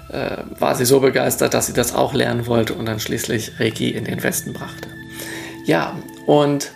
äh, 0.10 0.38
war 0.60 0.76
sie 0.76 0.86
so 0.86 1.00
begeistert, 1.00 1.54
dass 1.54 1.68
sie 1.68 1.74
das 1.74 1.94
auch 1.96 2.14
lernen 2.14 2.48
wollte 2.48 2.74
und 2.74 2.86
dann 2.86 3.00
schließlich 3.00 3.60
Reiki 3.60 3.90
in 3.90 4.06
den 4.06 4.22
Westen 4.24 4.54
brachte. 4.54 4.90
Ja, 5.66 5.98
und 6.26 6.72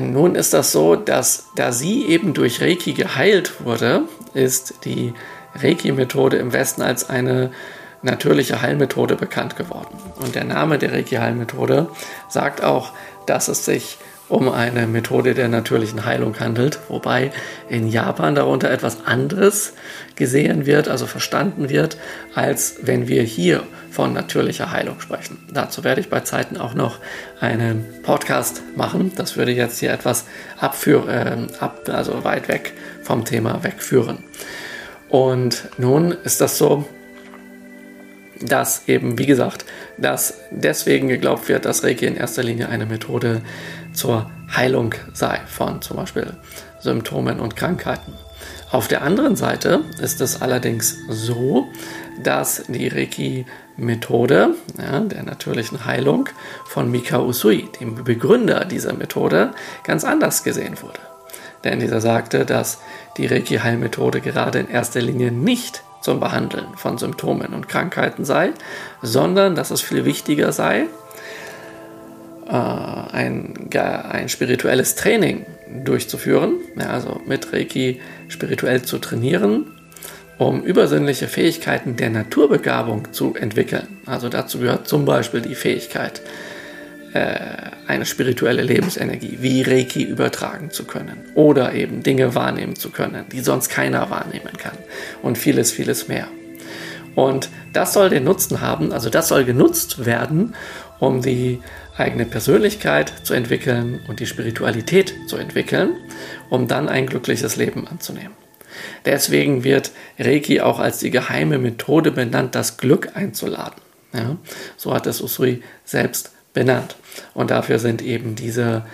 nun 0.00 0.34
ist 0.34 0.52
das 0.54 0.72
so, 0.72 0.96
dass 0.96 1.46
da 1.54 1.72
sie 1.72 2.06
eben 2.06 2.34
durch 2.34 2.60
Reiki 2.60 2.92
geheilt 2.92 3.64
wurde, 3.64 4.02
ist 4.34 4.84
die 4.84 5.14
Reiki-Methode 5.54 6.36
im 6.36 6.52
Westen 6.52 6.82
als 6.82 7.08
eine 7.08 7.50
natürliche 8.02 8.62
Heilmethode 8.62 9.16
bekannt 9.16 9.56
geworden. 9.56 9.98
Und 10.16 10.34
der 10.34 10.44
Name 10.44 10.78
der 10.78 10.92
Reiki-Heilmethode 10.92 11.88
sagt 12.28 12.62
auch, 12.62 12.92
dass 13.26 13.48
es 13.48 13.64
sich 13.64 13.98
um 14.28 14.48
eine 14.48 14.86
Methode 14.86 15.34
der 15.34 15.48
natürlichen 15.48 16.04
Heilung 16.04 16.38
handelt, 16.40 16.80
wobei 16.88 17.30
in 17.68 17.88
Japan 17.88 18.34
darunter 18.34 18.70
etwas 18.70 19.06
anderes 19.06 19.74
gesehen 20.16 20.66
wird, 20.66 20.88
also 20.88 21.06
verstanden 21.06 21.68
wird, 21.68 21.96
als 22.34 22.76
wenn 22.82 23.08
wir 23.08 23.22
hier 23.22 23.62
von 23.90 24.12
natürlicher 24.12 24.72
Heilung 24.72 25.00
sprechen. 25.00 25.38
Dazu 25.52 25.84
werde 25.84 26.00
ich 26.00 26.10
bei 26.10 26.20
Zeiten 26.20 26.56
auch 26.56 26.74
noch 26.74 26.98
einen 27.40 27.84
Podcast 28.02 28.62
machen. 28.74 29.12
Das 29.16 29.36
würde 29.36 29.52
jetzt 29.52 29.78
hier 29.78 29.92
etwas 29.92 30.24
abführen, 30.58 31.08
äh, 31.08 31.52
ab, 31.60 31.88
also 31.88 32.24
weit 32.24 32.48
weg 32.48 32.74
vom 33.02 33.24
Thema 33.24 33.62
wegführen. 33.62 34.18
Und 35.08 35.68
nun 35.78 36.12
ist 36.24 36.40
das 36.40 36.58
so, 36.58 36.84
dass 38.40 38.86
eben, 38.86 39.18
wie 39.18 39.26
gesagt, 39.26 39.64
dass 39.96 40.40
deswegen 40.50 41.08
geglaubt 41.08 41.48
wird, 41.48 41.64
dass 41.64 41.84
Reiki 41.84 42.06
in 42.06 42.16
erster 42.16 42.42
Linie 42.42 42.68
eine 42.68 42.86
Methode 42.86 43.40
zur 43.96 44.30
Heilung 44.54 44.94
sei 45.12 45.40
von 45.46 45.82
zum 45.82 45.96
Beispiel 45.96 46.34
Symptomen 46.80 47.40
und 47.40 47.56
Krankheiten. 47.56 48.12
Auf 48.70 48.88
der 48.88 49.02
anderen 49.02 49.36
Seite 49.36 49.80
ist 50.00 50.20
es 50.20 50.42
allerdings 50.42 50.96
so, 51.08 51.68
dass 52.22 52.64
die 52.68 52.88
Reiki-Methode 52.88 54.54
ja, 54.78 55.00
der 55.00 55.22
natürlichen 55.22 55.86
Heilung 55.86 56.28
von 56.66 56.90
Mika 56.90 57.20
Usui, 57.20 57.68
dem 57.80 58.04
Begründer 58.04 58.64
dieser 58.64 58.92
Methode, 58.92 59.52
ganz 59.84 60.04
anders 60.04 60.42
gesehen 60.42 60.80
wurde. 60.82 60.98
Denn 61.64 61.80
dieser 61.80 62.00
sagte, 62.00 62.44
dass 62.44 62.80
die 63.16 63.26
Reiki-Heilmethode 63.26 64.20
gerade 64.20 64.58
in 64.58 64.68
erster 64.68 65.00
Linie 65.00 65.32
nicht 65.32 65.82
zum 66.00 66.20
Behandeln 66.20 66.66
von 66.76 66.98
Symptomen 66.98 67.54
und 67.54 67.68
Krankheiten 67.68 68.24
sei, 68.24 68.52
sondern 69.02 69.54
dass 69.54 69.70
es 69.70 69.80
viel 69.80 70.04
wichtiger 70.04 70.52
sei, 70.52 70.86
ein, 72.48 73.68
ein 73.74 74.28
spirituelles 74.28 74.94
Training 74.94 75.46
durchzuführen, 75.84 76.54
ja, 76.78 76.90
also 76.90 77.20
mit 77.26 77.52
Reiki 77.52 78.00
spirituell 78.28 78.82
zu 78.82 78.98
trainieren, 78.98 79.66
um 80.38 80.62
übersinnliche 80.62 81.28
Fähigkeiten 81.28 81.96
der 81.96 82.10
Naturbegabung 82.10 83.12
zu 83.12 83.34
entwickeln. 83.34 83.98
Also 84.06 84.28
dazu 84.28 84.58
gehört 84.58 84.86
zum 84.86 85.04
Beispiel 85.04 85.40
die 85.40 85.54
Fähigkeit, 85.54 86.20
äh, 87.14 87.38
eine 87.86 88.04
spirituelle 88.04 88.62
Lebensenergie 88.62 89.38
wie 89.40 89.62
Reiki 89.62 90.02
übertragen 90.02 90.70
zu 90.70 90.84
können 90.84 91.24
oder 91.34 91.72
eben 91.72 92.02
Dinge 92.02 92.34
wahrnehmen 92.34 92.76
zu 92.76 92.90
können, 92.90 93.24
die 93.32 93.40
sonst 93.40 93.68
keiner 93.68 94.10
wahrnehmen 94.10 94.56
kann 94.58 94.76
und 95.22 95.38
vieles, 95.38 95.72
vieles 95.72 96.08
mehr. 96.08 96.28
Und 97.14 97.48
das 97.72 97.94
soll 97.94 98.10
den 98.10 98.24
Nutzen 98.24 98.60
haben, 98.60 98.92
also 98.92 99.08
das 99.08 99.28
soll 99.28 99.44
genutzt 99.44 100.04
werden, 100.04 100.54
um 100.98 101.22
die 101.22 101.60
eigene 101.96 102.26
Persönlichkeit 102.26 103.12
zu 103.22 103.34
entwickeln 103.34 104.00
und 104.06 104.20
die 104.20 104.26
Spiritualität 104.26 105.14
zu 105.26 105.36
entwickeln, 105.36 105.96
um 106.50 106.68
dann 106.68 106.88
ein 106.88 107.06
glückliches 107.06 107.56
Leben 107.56 107.88
anzunehmen. 107.88 108.32
Deswegen 109.04 109.64
wird 109.64 109.92
Reiki 110.18 110.60
auch 110.60 110.78
als 110.78 110.98
die 110.98 111.10
geheime 111.10 111.58
Methode 111.58 112.10
benannt, 112.10 112.54
das 112.54 112.76
Glück 112.76 113.10
einzuladen. 113.14 113.80
Ja, 114.12 114.36
so 114.76 114.94
hat 114.94 115.06
es 115.06 115.20
Usui 115.20 115.62
selbst 115.84 116.32
benannt. 116.52 116.96
Und 117.34 117.50
dafür 117.50 117.78
sind 117.78 118.02
eben 118.02 118.34
diese 118.34 118.84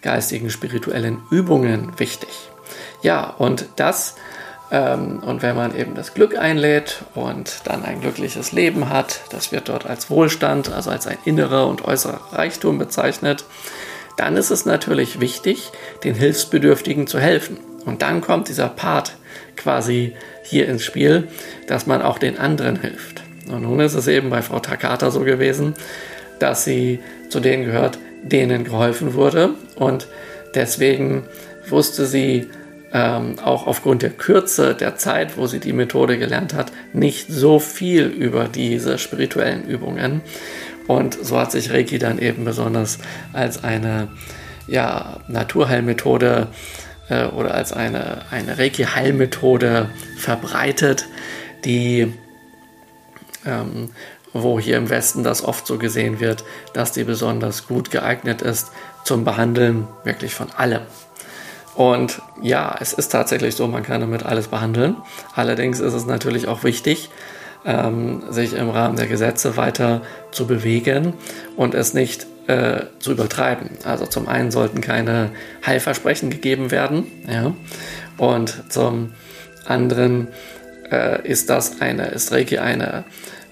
geistigen, 0.00 0.50
spirituellen 0.50 1.22
Übungen 1.30 1.98
wichtig. 1.98 2.30
Ja, 3.02 3.30
und 3.30 3.66
das, 3.76 4.16
ähm, 4.16 4.21
und 4.72 5.42
wenn 5.42 5.54
man 5.54 5.76
eben 5.76 5.94
das 5.94 6.14
Glück 6.14 6.38
einlädt 6.38 7.02
und 7.14 7.60
dann 7.64 7.84
ein 7.84 8.00
glückliches 8.00 8.52
Leben 8.52 8.88
hat, 8.88 9.20
das 9.30 9.52
wird 9.52 9.68
dort 9.68 9.84
als 9.84 10.08
Wohlstand, 10.08 10.72
also 10.72 10.88
als 10.88 11.06
ein 11.06 11.18
innerer 11.26 11.66
und 11.66 11.84
äußerer 11.84 12.32
Reichtum 12.32 12.78
bezeichnet, 12.78 13.44
dann 14.16 14.34
ist 14.34 14.50
es 14.50 14.64
natürlich 14.64 15.20
wichtig, 15.20 15.72
den 16.04 16.14
Hilfsbedürftigen 16.14 17.06
zu 17.06 17.18
helfen. 17.18 17.58
Und 17.84 18.00
dann 18.00 18.22
kommt 18.22 18.48
dieser 18.48 18.68
Part 18.68 19.16
quasi 19.56 20.14
hier 20.42 20.66
ins 20.68 20.84
Spiel, 20.84 21.28
dass 21.66 21.86
man 21.86 22.00
auch 22.00 22.18
den 22.18 22.38
anderen 22.38 22.80
hilft. 22.80 23.22
Und 23.50 23.64
nun 23.64 23.78
ist 23.80 23.94
es 23.94 24.08
eben 24.08 24.30
bei 24.30 24.40
Frau 24.40 24.60
Takata 24.60 25.10
so 25.10 25.20
gewesen, 25.20 25.74
dass 26.38 26.64
sie 26.64 27.00
zu 27.28 27.40
denen 27.40 27.66
gehört, 27.66 27.98
denen 28.22 28.64
geholfen 28.64 29.12
wurde. 29.12 29.50
Und 29.76 30.06
deswegen 30.54 31.24
wusste 31.68 32.06
sie 32.06 32.48
ähm, 32.92 33.38
auch 33.38 33.66
aufgrund 33.66 34.02
der 34.02 34.10
Kürze 34.10 34.74
der 34.74 34.96
Zeit, 34.96 35.36
wo 35.36 35.46
sie 35.46 35.60
die 35.60 35.72
Methode 35.72 36.18
gelernt 36.18 36.54
hat, 36.54 36.72
nicht 36.92 37.28
so 37.28 37.58
viel 37.58 38.06
über 38.06 38.48
diese 38.48 38.98
spirituellen 38.98 39.64
Übungen. 39.64 40.20
Und 40.86 41.16
so 41.22 41.38
hat 41.38 41.52
sich 41.52 41.72
Reiki 41.72 41.98
dann 41.98 42.18
eben 42.18 42.44
besonders 42.44 42.98
als 43.32 43.64
eine 43.64 44.08
ja, 44.66 45.20
Naturheilmethode 45.28 46.48
äh, 47.08 47.26
oder 47.26 47.54
als 47.54 47.72
eine, 47.72 48.22
eine 48.30 48.58
Reiki-Heilmethode 48.58 49.88
verbreitet, 50.18 51.06
die 51.64 52.12
ähm, 53.46 53.90
wo 54.32 54.58
hier 54.58 54.78
im 54.78 54.88
Westen 54.88 55.24
das 55.24 55.44
oft 55.44 55.66
so 55.66 55.78
gesehen 55.78 56.20
wird, 56.20 56.44
dass 56.72 56.92
die 56.92 57.04
besonders 57.04 57.66
gut 57.66 57.90
geeignet 57.90 58.42
ist 58.42 58.72
zum 59.04 59.24
Behandeln 59.24 59.86
wirklich 60.04 60.34
von 60.34 60.50
allem. 60.50 60.82
Und 61.74 62.20
ja, 62.42 62.76
es 62.80 62.92
ist 62.92 63.08
tatsächlich 63.08 63.56
so, 63.56 63.66
man 63.66 63.82
kann 63.82 64.00
damit 64.00 64.24
alles 64.24 64.48
behandeln. 64.48 64.96
Allerdings 65.34 65.80
ist 65.80 65.94
es 65.94 66.06
natürlich 66.06 66.48
auch 66.48 66.64
wichtig, 66.64 67.10
ähm, 67.64 68.22
sich 68.30 68.54
im 68.54 68.68
Rahmen 68.68 68.96
der 68.96 69.06
Gesetze 69.06 69.56
weiter 69.56 70.02
zu 70.32 70.46
bewegen 70.46 71.14
und 71.56 71.74
es 71.74 71.94
nicht 71.94 72.26
äh, 72.46 72.86
zu 72.98 73.12
übertreiben. 73.12 73.70
Also 73.84 74.06
zum 74.06 74.28
einen 74.28 74.50
sollten 74.50 74.80
keine 74.80 75.30
Heilversprechen 75.64 76.30
gegeben 76.30 76.70
werden, 76.70 77.06
ja, 77.28 77.54
und 78.18 78.72
zum 78.72 79.12
anderen 79.64 80.28
äh, 80.90 81.26
ist 81.26 81.50
das 81.50 81.80
eine, 81.80 82.08
ist 82.08 82.32
Reiki 82.32 82.58
eine 82.58 83.04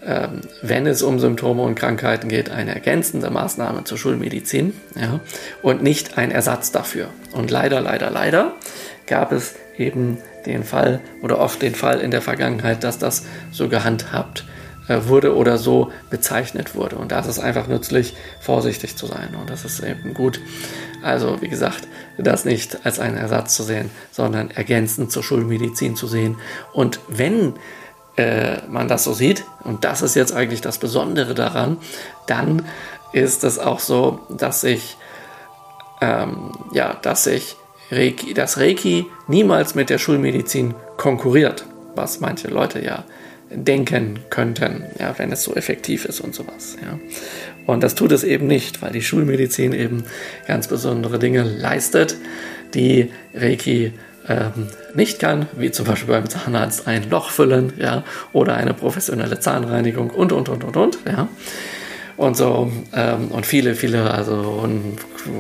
ähm, 0.04 0.40
wenn 0.62 0.86
es 0.86 1.02
um 1.02 1.18
Symptome 1.18 1.62
und 1.62 1.74
Krankheiten 1.74 2.28
geht, 2.28 2.50
eine 2.50 2.74
ergänzende 2.74 3.30
Maßnahme 3.30 3.84
zur 3.84 3.98
Schulmedizin 3.98 4.72
ja, 4.94 5.20
und 5.62 5.82
nicht 5.82 6.16
ein 6.16 6.30
Ersatz 6.30 6.72
dafür. 6.72 7.08
Und 7.32 7.50
leider, 7.50 7.80
leider, 7.80 8.10
leider 8.10 8.52
gab 9.06 9.32
es 9.32 9.54
eben 9.76 10.18
den 10.46 10.64
Fall 10.64 11.00
oder 11.22 11.38
oft 11.38 11.60
den 11.60 11.74
Fall 11.74 12.00
in 12.00 12.10
der 12.10 12.22
Vergangenheit, 12.22 12.82
dass 12.84 12.98
das 12.98 13.24
so 13.50 13.68
gehandhabt 13.68 14.44
äh, 14.88 15.06
wurde 15.06 15.36
oder 15.36 15.58
so 15.58 15.92
bezeichnet 16.08 16.74
wurde. 16.74 16.96
Und 16.96 17.12
da 17.12 17.20
ist 17.20 17.26
es 17.26 17.38
einfach 17.38 17.68
nützlich, 17.68 18.14
vorsichtig 18.40 18.96
zu 18.96 19.06
sein. 19.06 19.36
Und 19.38 19.50
das 19.50 19.64
ist 19.64 19.80
eben 19.80 20.14
gut. 20.14 20.40
Also, 21.02 21.40
wie 21.40 21.48
gesagt, 21.48 21.86
das 22.18 22.44
nicht 22.44 22.84
als 22.84 22.98
einen 22.98 23.16
Ersatz 23.16 23.54
zu 23.54 23.62
sehen, 23.62 23.90
sondern 24.10 24.50
ergänzend 24.50 25.12
zur 25.12 25.22
Schulmedizin 25.22 25.96
zu 25.96 26.06
sehen. 26.06 26.36
Und 26.72 27.00
wenn 27.08 27.54
äh, 28.16 28.58
man 28.68 28.88
das 28.88 29.04
so 29.04 29.12
sieht, 29.12 29.44
und 29.64 29.84
das 29.84 30.02
ist 30.02 30.14
jetzt 30.14 30.32
eigentlich 30.32 30.60
das 30.60 30.78
Besondere 30.78 31.34
daran, 31.34 31.78
dann 32.26 32.64
ist 33.12 33.44
es 33.44 33.58
auch 33.58 33.80
so, 33.80 34.20
dass 34.28 34.60
sich, 34.60 34.96
ähm, 36.00 36.52
ja, 36.72 36.94
dass 37.02 37.24
sich 37.24 37.56
Reiki, 37.90 38.34
das 38.34 38.58
Reiki 38.58 39.06
niemals 39.26 39.74
mit 39.74 39.90
der 39.90 39.98
Schulmedizin 39.98 40.74
konkurriert, 40.96 41.64
was 41.94 42.20
manche 42.20 42.48
Leute 42.48 42.84
ja 42.84 43.04
denken 43.50 44.20
könnten, 44.30 44.84
ja, 44.98 45.14
wenn 45.18 45.32
es 45.32 45.42
so 45.42 45.54
effektiv 45.54 46.04
ist 46.04 46.20
und 46.20 46.34
sowas. 46.34 46.76
Ja. 46.80 46.98
Und 47.66 47.82
das 47.82 47.96
tut 47.96 48.12
es 48.12 48.22
eben 48.22 48.46
nicht, 48.46 48.80
weil 48.80 48.92
die 48.92 49.02
Schulmedizin 49.02 49.72
eben 49.72 50.04
ganz 50.46 50.68
besondere 50.68 51.18
Dinge 51.18 51.42
leistet, 51.42 52.16
die 52.74 53.10
Reiki 53.34 53.92
ähm, 54.28 54.68
nicht 54.94 55.18
kann, 55.18 55.46
wie 55.56 55.70
zum 55.70 55.86
Beispiel 55.86 56.08
beim 56.14 56.28
Zahnarzt 56.28 56.86
ein 56.86 57.08
Loch 57.10 57.30
füllen, 57.30 57.72
ja, 57.78 58.04
oder 58.32 58.54
eine 58.54 58.74
professionelle 58.74 59.40
Zahnreinigung 59.40 60.10
und, 60.10 60.32
und, 60.32 60.48
und, 60.48 60.64
und, 60.64 60.76
und, 60.76 60.98
ja. 61.06 61.28
und 62.16 62.36
so 62.36 62.70
ähm, 62.92 63.28
und 63.28 63.46
viele, 63.46 63.74
viele, 63.74 64.10
also 64.10 64.34
un, 64.62 64.96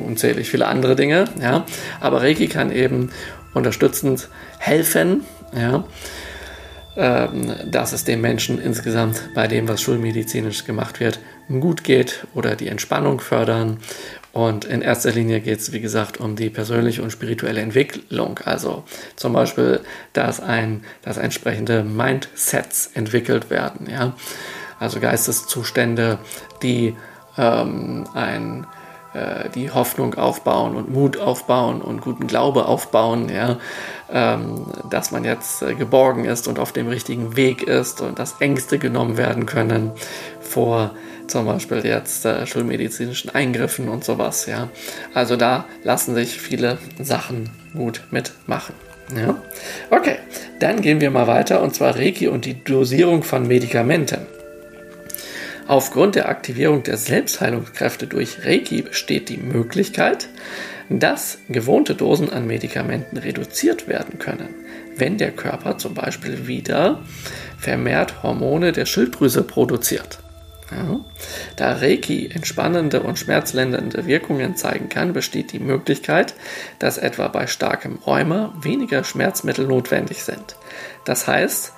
unzählig 0.06 0.50
viele 0.50 0.66
andere 0.66 0.96
Dinge. 0.96 1.24
Ja, 1.40 1.64
aber 2.00 2.22
Reiki 2.22 2.48
kann 2.48 2.72
eben 2.72 3.10
unterstützend 3.54 4.28
helfen. 4.58 5.22
Ja, 5.54 5.84
ähm, 6.96 7.54
dass 7.70 7.92
es 7.92 8.04
dem 8.04 8.20
Menschen 8.20 8.60
insgesamt 8.60 9.30
bei 9.34 9.46
dem, 9.46 9.68
was 9.68 9.80
schulmedizinisch 9.80 10.64
gemacht 10.64 10.98
wird, 10.98 11.20
gut 11.48 11.84
geht 11.84 12.26
oder 12.34 12.56
die 12.56 12.68
Entspannung 12.68 13.20
fördern. 13.20 13.78
Und 14.32 14.64
in 14.64 14.80
erster 14.80 15.10
Linie 15.10 15.40
geht 15.40 15.58
es, 15.58 15.72
wie 15.72 15.80
gesagt, 15.80 16.20
um 16.20 16.36
die 16.36 16.50
persönliche 16.50 17.02
und 17.02 17.10
spirituelle 17.10 17.60
Entwicklung. 17.60 18.38
Also 18.44 18.84
zum 19.16 19.32
Beispiel, 19.32 19.80
dass, 20.12 20.40
ein, 20.40 20.84
dass 21.02 21.16
entsprechende 21.16 21.82
Mindsets 21.82 22.90
entwickelt 22.94 23.50
werden. 23.50 23.88
Ja? 23.90 24.14
Also 24.78 25.00
Geisteszustände, 25.00 26.18
die 26.62 26.96
ähm, 27.36 28.06
ein 28.14 28.66
äh, 29.12 29.48
die 29.50 29.72
Hoffnung 29.72 30.14
aufbauen 30.14 30.76
und 30.76 30.88
Mut 30.88 31.18
aufbauen 31.18 31.82
und 31.82 32.00
guten 32.00 32.28
Glaube 32.28 32.66
aufbauen, 32.66 33.28
ja, 33.28 33.58
ähm, 34.08 34.66
dass 34.88 35.10
man 35.10 35.24
jetzt 35.24 35.62
äh, 35.62 35.74
geborgen 35.74 36.26
ist 36.26 36.46
und 36.46 36.60
auf 36.60 36.70
dem 36.70 36.86
richtigen 36.86 37.34
Weg 37.36 37.64
ist 37.64 38.00
und 38.02 38.20
dass 38.20 38.40
Ängste 38.40 38.78
genommen 38.78 39.16
werden 39.16 39.46
können 39.46 39.90
vor 40.40 40.92
zum 41.30 41.46
Beispiel 41.46 41.84
jetzt 41.84 42.24
äh, 42.24 42.46
schulmedizinischen 42.46 43.30
Eingriffen 43.30 43.88
und 43.88 44.04
sowas, 44.04 44.46
ja. 44.46 44.70
Also 45.14 45.36
da 45.36 45.64
lassen 45.82 46.14
sich 46.14 46.40
viele 46.40 46.78
Sachen 47.00 47.50
gut 47.74 48.02
mitmachen. 48.10 48.74
Ja. 49.16 49.40
Okay, 49.90 50.16
dann 50.60 50.82
gehen 50.82 51.00
wir 51.00 51.10
mal 51.10 51.26
weiter 51.26 51.62
und 51.62 51.74
zwar 51.74 51.96
Reiki 51.96 52.28
und 52.28 52.44
die 52.44 52.62
Dosierung 52.62 53.22
von 53.22 53.46
Medikamenten. 53.46 54.26
Aufgrund 55.66 56.16
der 56.16 56.28
Aktivierung 56.28 56.82
der 56.82 56.96
Selbstheilungskräfte 56.96 58.06
durch 58.06 58.44
Reiki 58.44 58.82
besteht 58.82 59.28
die 59.28 59.36
Möglichkeit, 59.36 60.28
dass 60.88 61.38
gewohnte 61.48 61.94
Dosen 61.94 62.30
an 62.30 62.46
Medikamenten 62.46 63.16
reduziert 63.16 63.86
werden 63.86 64.18
können, 64.18 64.48
wenn 64.96 65.16
der 65.16 65.30
Körper 65.30 65.78
zum 65.78 65.94
Beispiel 65.94 66.48
wieder 66.48 67.02
vermehrt 67.56 68.22
Hormone 68.24 68.72
der 68.72 68.86
Schilddrüse 68.86 69.44
produziert. 69.44 70.18
Ja. 70.70 71.00
Da 71.56 71.72
Reiki 71.72 72.30
entspannende 72.32 73.02
und 73.02 73.18
schmerzlindernde 73.18 74.06
Wirkungen 74.06 74.56
zeigen 74.56 74.88
kann, 74.88 75.12
besteht 75.12 75.52
die 75.52 75.58
Möglichkeit, 75.58 76.34
dass 76.78 76.96
etwa 76.96 77.28
bei 77.28 77.46
starkem 77.46 77.98
Rheuma 78.06 78.54
weniger 78.60 79.02
Schmerzmittel 79.02 79.66
notwendig 79.66 80.22
sind. 80.22 80.56
Das 81.04 81.26
heißt, 81.26 81.72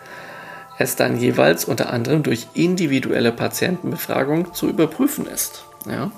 es 0.79 0.97
dann 0.97 1.19
jeweils 1.19 1.65
unter 1.65 1.91
anderem 1.93 2.23
durch 2.23 2.49
individuelle 2.55 3.33
Patientenbefragung 3.33 4.53
zu 4.53 4.69
überprüfen 4.69 5.27
ist. 5.27 5.65
Ja? 5.89 6.11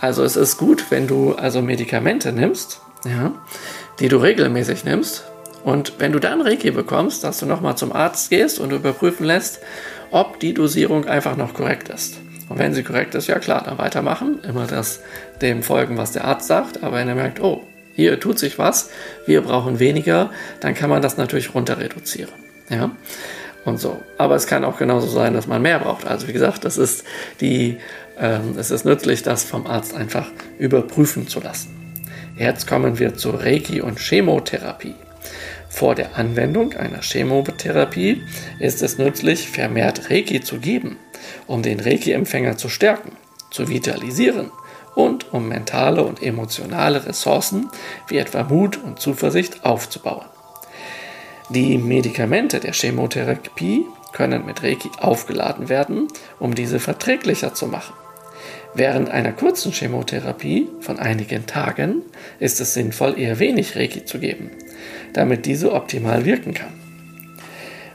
Also 0.00 0.22
es 0.24 0.36
ist 0.36 0.56
gut, 0.56 0.90
wenn 0.90 1.06
du 1.06 1.34
also 1.34 1.60
Medikamente 1.60 2.32
nimmst, 2.32 2.80
ja, 3.04 3.32
die 3.98 4.08
du 4.08 4.18
regelmäßig 4.18 4.84
nimmst 4.84 5.24
und 5.64 5.94
wenn 5.98 6.12
du 6.12 6.20
dann 6.20 6.40
Reiki 6.40 6.70
bekommst, 6.70 7.24
dass 7.24 7.38
du 7.38 7.46
nochmal 7.46 7.76
zum 7.76 7.92
Arzt 7.92 8.30
gehst 8.30 8.60
und 8.60 8.72
überprüfen 8.72 9.24
lässt, 9.26 9.60
ob 10.10 10.40
die 10.40 10.54
Dosierung 10.54 11.06
einfach 11.06 11.36
noch 11.36 11.54
korrekt 11.54 11.88
ist. 11.88 12.18
Und 12.48 12.58
wenn 12.58 12.74
sie 12.74 12.82
korrekt 12.82 13.14
ist, 13.14 13.26
ja 13.26 13.38
klar, 13.38 13.62
dann 13.64 13.78
weitermachen, 13.78 14.40
immer 14.42 14.66
das 14.66 15.00
dem 15.42 15.62
folgen, 15.62 15.96
was 15.98 16.12
der 16.12 16.24
Arzt 16.24 16.46
sagt, 16.46 16.82
aber 16.82 16.96
wenn 16.96 17.08
er 17.08 17.14
merkt, 17.14 17.40
oh, 17.40 17.64
hier 17.94 18.18
tut 18.20 18.38
sich 18.38 18.58
was, 18.58 18.90
wir 19.26 19.42
brauchen 19.42 19.80
weniger, 19.80 20.30
dann 20.60 20.74
kann 20.74 20.88
man 20.88 21.02
das 21.02 21.16
natürlich 21.16 21.54
runter 21.54 21.78
reduzieren. 21.78 22.32
Ja? 22.70 22.90
und 23.68 23.78
so. 23.78 24.02
Aber 24.16 24.34
es 24.34 24.46
kann 24.46 24.64
auch 24.64 24.78
genauso 24.78 25.06
sein, 25.06 25.34
dass 25.34 25.46
man 25.46 25.62
mehr 25.62 25.78
braucht. 25.78 26.06
Also 26.06 26.26
wie 26.26 26.32
gesagt, 26.32 26.64
das 26.64 26.78
ist 26.78 27.04
die, 27.40 27.78
ähm, 28.18 28.56
es 28.58 28.70
ist 28.70 28.84
nützlich, 28.84 29.22
das 29.22 29.44
vom 29.44 29.66
Arzt 29.66 29.94
einfach 29.94 30.26
überprüfen 30.58 31.28
zu 31.28 31.40
lassen. 31.40 31.74
Jetzt 32.36 32.66
kommen 32.66 32.98
wir 32.98 33.14
zu 33.14 33.30
Reiki 33.30 33.80
und 33.80 33.98
Chemotherapie. 33.98 34.94
Vor 35.68 35.94
der 35.94 36.16
Anwendung 36.16 36.72
einer 36.74 37.02
Chemotherapie 37.02 38.22
ist 38.58 38.82
es 38.82 38.98
nützlich, 38.98 39.48
vermehrt 39.48 40.10
Reiki 40.10 40.40
zu 40.40 40.58
geben, 40.58 40.96
um 41.46 41.62
den 41.62 41.80
Reiki-Empfänger 41.80 42.56
zu 42.56 42.68
stärken, 42.68 43.12
zu 43.50 43.68
vitalisieren 43.68 44.50
und 44.94 45.32
um 45.32 45.48
mentale 45.48 46.02
und 46.02 46.22
emotionale 46.22 47.06
Ressourcen 47.06 47.70
wie 48.08 48.18
etwa 48.18 48.42
Mut 48.44 48.78
und 48.82 48.98
Zuversicht 48.98 49.64
aufzubauen. 49.64 50.26
Die 51.50 51.78
Medikamente 51.78 52.60
der 52.60 52.72
Chemotherapie 52.72 53.86
können 54.12 54.44
mit 54.44 54.62
Reiki 54.62 54.90
aufgeladen 54.98 55.68
werden, 55.68 56.08
um 56.38 56.54
diese 56.54 56.80
verträglicher 56.80 57.54
zu 57.54 57.66
machen. 57.66 57.94
Während 58.78 59.10
einer 59.10 59.32
kurzen 59.32 59.72
Chemotherapie 59.72 60.68
von 60.78 61.00
einigen 61.00 61.46
Tagen 61.46 62.02
ist 62.38 62.60
es 62.60 62.74
sinnvoll, 62.74 63.18
eher 63.18 63.40
wenig 63.40 63.74
Reiki 63.74 64.04
zu 64.04 64.20
geben, 64.20 64.52
damit 65.14 65.46
diese 65.46 65.72
optimal 65.72 66.24
wirken 66.24 66.54
kann. 66.54 66.72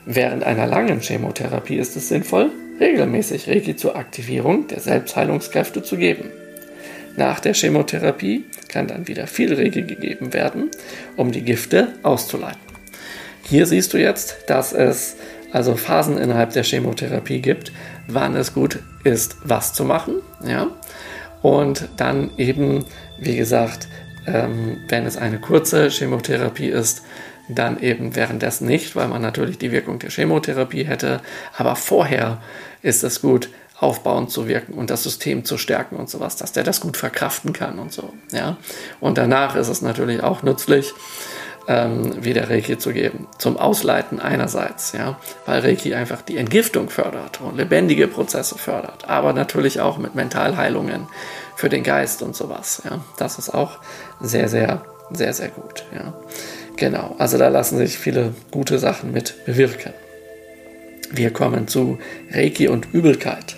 Während 0.06 0.44
einer 0.44 0.68
langen 0.68 1.00
Chemotherapie 1.00 1.78
ist 1.78 1.96
es 1.96 2.10
sinnvoll, 2.10 2.52
regelmäßig 2.82 3.48
Reiki 3.48 3.78
zur 3.78 3.96
Aktivierung 3.96 4.68
der 4.68 4.82
Selbstheilungskräfte 4.82 5.84
zu 5.84 5.96
geben. 5.96 6.26
Nach 7.16 7.40
der 7.40 7.54
Chemotherapie 7.54 8.44
kann 8.68 8.88
dann 8.88 9.08
wieder 9.08 9.26
viel 9.26 9.54
Reiki 9.54 9.84
gegeben 9.84 10.34
werden, 10.34 10.70
um 11.16 11.32
die 11.32 11.44
Gifte 11.44 11.94
auszuleiten. 12.04 12.60
Hier 13.50 13.68
siehst 13.68 13.94
du 13.94 14.00
jetzt, 14.00 14.36
dass 14.48 14.74
es 14.74 15.16
also 15.54 15.76
Phasen 15.76 16.18
innerhalb 16.18 16.52
der 16.52 16.64
Chemotherapie 16.64 17.40
gibt, 17.40 17.72
wann 18.08 18.36
es 18.36 18.54
gut 18.54 18.80
ist, 19.04 19.38
was 19.44 19.74
zu 19.74 19.86
machen. 19.86 20.16
Ja? 20.46 20.68
Und 21.42 21.88
dann 21.96 22.32
eben, 22.38 22.86
wie 23.20 23.38
gesagt, 23.38 23.88
ähm, 24.26 24.78
wenn 24.90 25.06
es 25.06 25.16
eine 25.16 25.40
kurze 25.40 25.90
Chemotherapie 25.90 26.70
ist, 26.70 27.04
dann 27.48 27.80
eben 27.82 28.16
währenddessen 28.16 28.66
nicht, 28.66 28.96
weil 28.96 29.08
man 29.08 29.22
natürlich 29.22 29.58
die 29.58 29.72
Wirkung 29.72 30.00
der 30.00 30.10
Chemotherapie 30.10 30.86
hätte. 30.86 31.22
Aber 31.56 31.76
vorher 31.76 32.42
ist 32.82 33.04
es 33.04 33.22
gut, 33.22 33.50
aufbauend 33.80 34.32
zu 34.32 34.48
wirken 34.48 34.74
und 34.74 34.90
das 34.90 35.04
System 35.04 35.44
zu 35.44 35.58
stärken 35.58 35.98
und 35.98 36.10
sowas, 36.10 36.38
dass 36.38 36.54
der 36.54 36.64
das 36.64 36.80
gut 36.80 36.96
verkraften 36.96 37.54
kann 37.54 37.80
und 37.80 37.92
so. 37.92 38.14
Ja? 38.32 38.58
Und 39.00 39.18
danach 39.18 39.56
ist 39.56 39.68
es 39.68 39.82
natürlich 39.82 40.24
auch 40.24 40.42
nützlich, 40.42 40.94
ähm, 41.68 42.24
wieder 42.24 42.50
Reiki 42.50 42.78
zu 42.78 42.92
geben. 42.92 43.28
Zum 43.38 43.58
Ausleiten 43.58 44.20
einerseits, 44.20 44.92
ja, 44.94 45.20
weil 45.46 45.62
Reiki 45.62 45.94
einfach 45.94 46.22
die 46.22 46.38
Entgiftung 46.38 46.90
fördert 46.90 47.42
und 47.42 47.58
lebendige 47.58 48.08
Prozesse 48.08 48.58
fördert, 48.58 49.08
aber 49.08 49.34
natürlich 49.34 49.80
auch 49.80 49.98
mit 49.98 50.16
Mentalheilungen 50.16 51.08
für 51.56 51.70
den 51.70 51.84
Geist 51.84 52.22
und 52.22 52.36
sowas. 52.36 52.82
Ja. 52.86 53.02
Das 53.18 53.38
ist 53.40 53.54
auch 53.54 53.80
sehr, 54.20 54.50
sehr, 54.50 54.84
sehr, 55.12 55.34
sehr 55.34 55.50
gut. 55.50 55.86
Ja. 55.94 56.14
Genau, 56.76 57.16
also 57.20 57.38
da 57.38 57.50
lassen 57.50 57.78
sich 57.78 57.98
viele 57.98 58.34
gute 58.52 58.80
Sachen 58.80 59.12
mit 59.12 59.46
bewirken. 59.46 59.94
Wir 61.12 61.32
kommen 61.32 61.68
zu 61.68 62.00
Reiki 62.32 62.68
und 62.68 62.88
Übelkeit. 62.92 63.56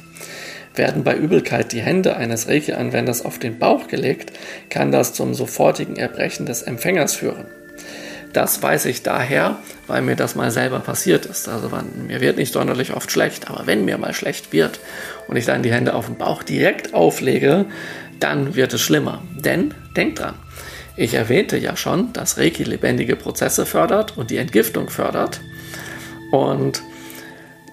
Werden 0.75 1.05
bei 1.05 1.15
Übelkeit 1.15 1.71
die 1.71 1.81
Hände 1.81 2.17
eines 2.17 2.49
Reiki-Anwenders 2.49 3.23
auf 3.23 3.39
den 3.39 3.59
Bauch 3.59 3.87
gelegt, 3.87 4.33
kann 4.69 4.91
das 4.91 5.13
zum 5.13 5.33
sofortigen 5.33 5.95
Erbrechen 5.95 6.45
des 6.45 6.63
Empfängers 6.63 7.15
führen. 7.15 7.45
Das 8.35 8.61
weiß 8.61 8.87
ich 8.87 9.01
daher, 9.01 9.59
weil 9.87 10.01
mir 10.01 10.17
das 10.17 10.35
mal 10.35 10.51
selber 10.51 10.79
passiert 10.81 11.25
ist. 11.25 11.47
Also 11.47 11.69
man, 11.69 12.07
mir 12.07 12.19
wird 12.19 12.35
nicht 12.35 12.51
sonderlich 12.51 12.93
oft 12.93 13.09
schlecht, 13.09 13.49
aber 13.49 13.65
wenn 13.65 13.85
mir 13.85 13.97
mal 13.97 14.13
schlecht 14.13 14.51
wird 14.51 14.81
und 15.29 15.37
ich 15.37 15.45
dann 15.45 15.63
die 15.63 15.71
Hände 15.71 15.93
auf 15.93 16.07
den 16.07 16.17
Bauch 16.17 16.43
direkt 16.43 16.93
auflege, 16.93 17.65
dann 18.19 18.55
wird 18.55 18.73
es 18.73 18.81
schlimmer. 18.81 19.23
Denn, 19.37 19.73
denkt 19.95 20.19
dran, 20.19 20.35
ich 20.97 21.13
erwähnte 21.13 21.57
ja 21.57 21.77
schon, 21.77 22.11
dass 22.11 22.37
Reiki 22.37 22.65
lebendige 22.65 23.15
Prozesse 23.15 23.65
fördert 23.65 24.17
und 24.17 24.31
die 24.31 24.37
Entgiftung 24.37 24.89
fördert. 24.89 25.39
Und 26.29 26.83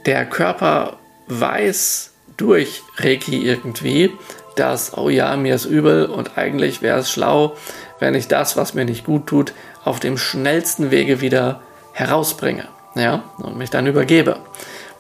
der 0.06 0.26
Körper 0.26 1.00
weiß 1.26 2.12
durch 2.36 2.82
Reiki 2.98 3.44
irgendwie, 3.44 4.12
dass, 4.56 4.96
oh 4.96 5.08
ja, 5.08 5.36
mir 5.36 5.54
ist 5.54 5.64
übel 5.64 6.06
und 6.06 6.36
eigentlich 6.36 6.82
wäre 6.82 6.98
es 6.98 7.10
schlau, 7.10 7.56
wenn 7.98 8.14
ich 8.14 8.28
das, 8.28 8.56
was 8.56 8.74
mir 8.74 8.84
nicht 8.84 9.04
gut 9.04 9.26
tut, 9.26 9.52
auf 9.84 10.00
dem 10.00 10.18
schnellsten 10.18 10.90
Wege 10.90 11.20
wieder 11.20 11.60
herausbringe 11.92 12.68
ja, 12.94 13.24
und 13.38 13.56
mich 13.56 13.70
dann 13.70 13.86
übergebe. 13.86 14.36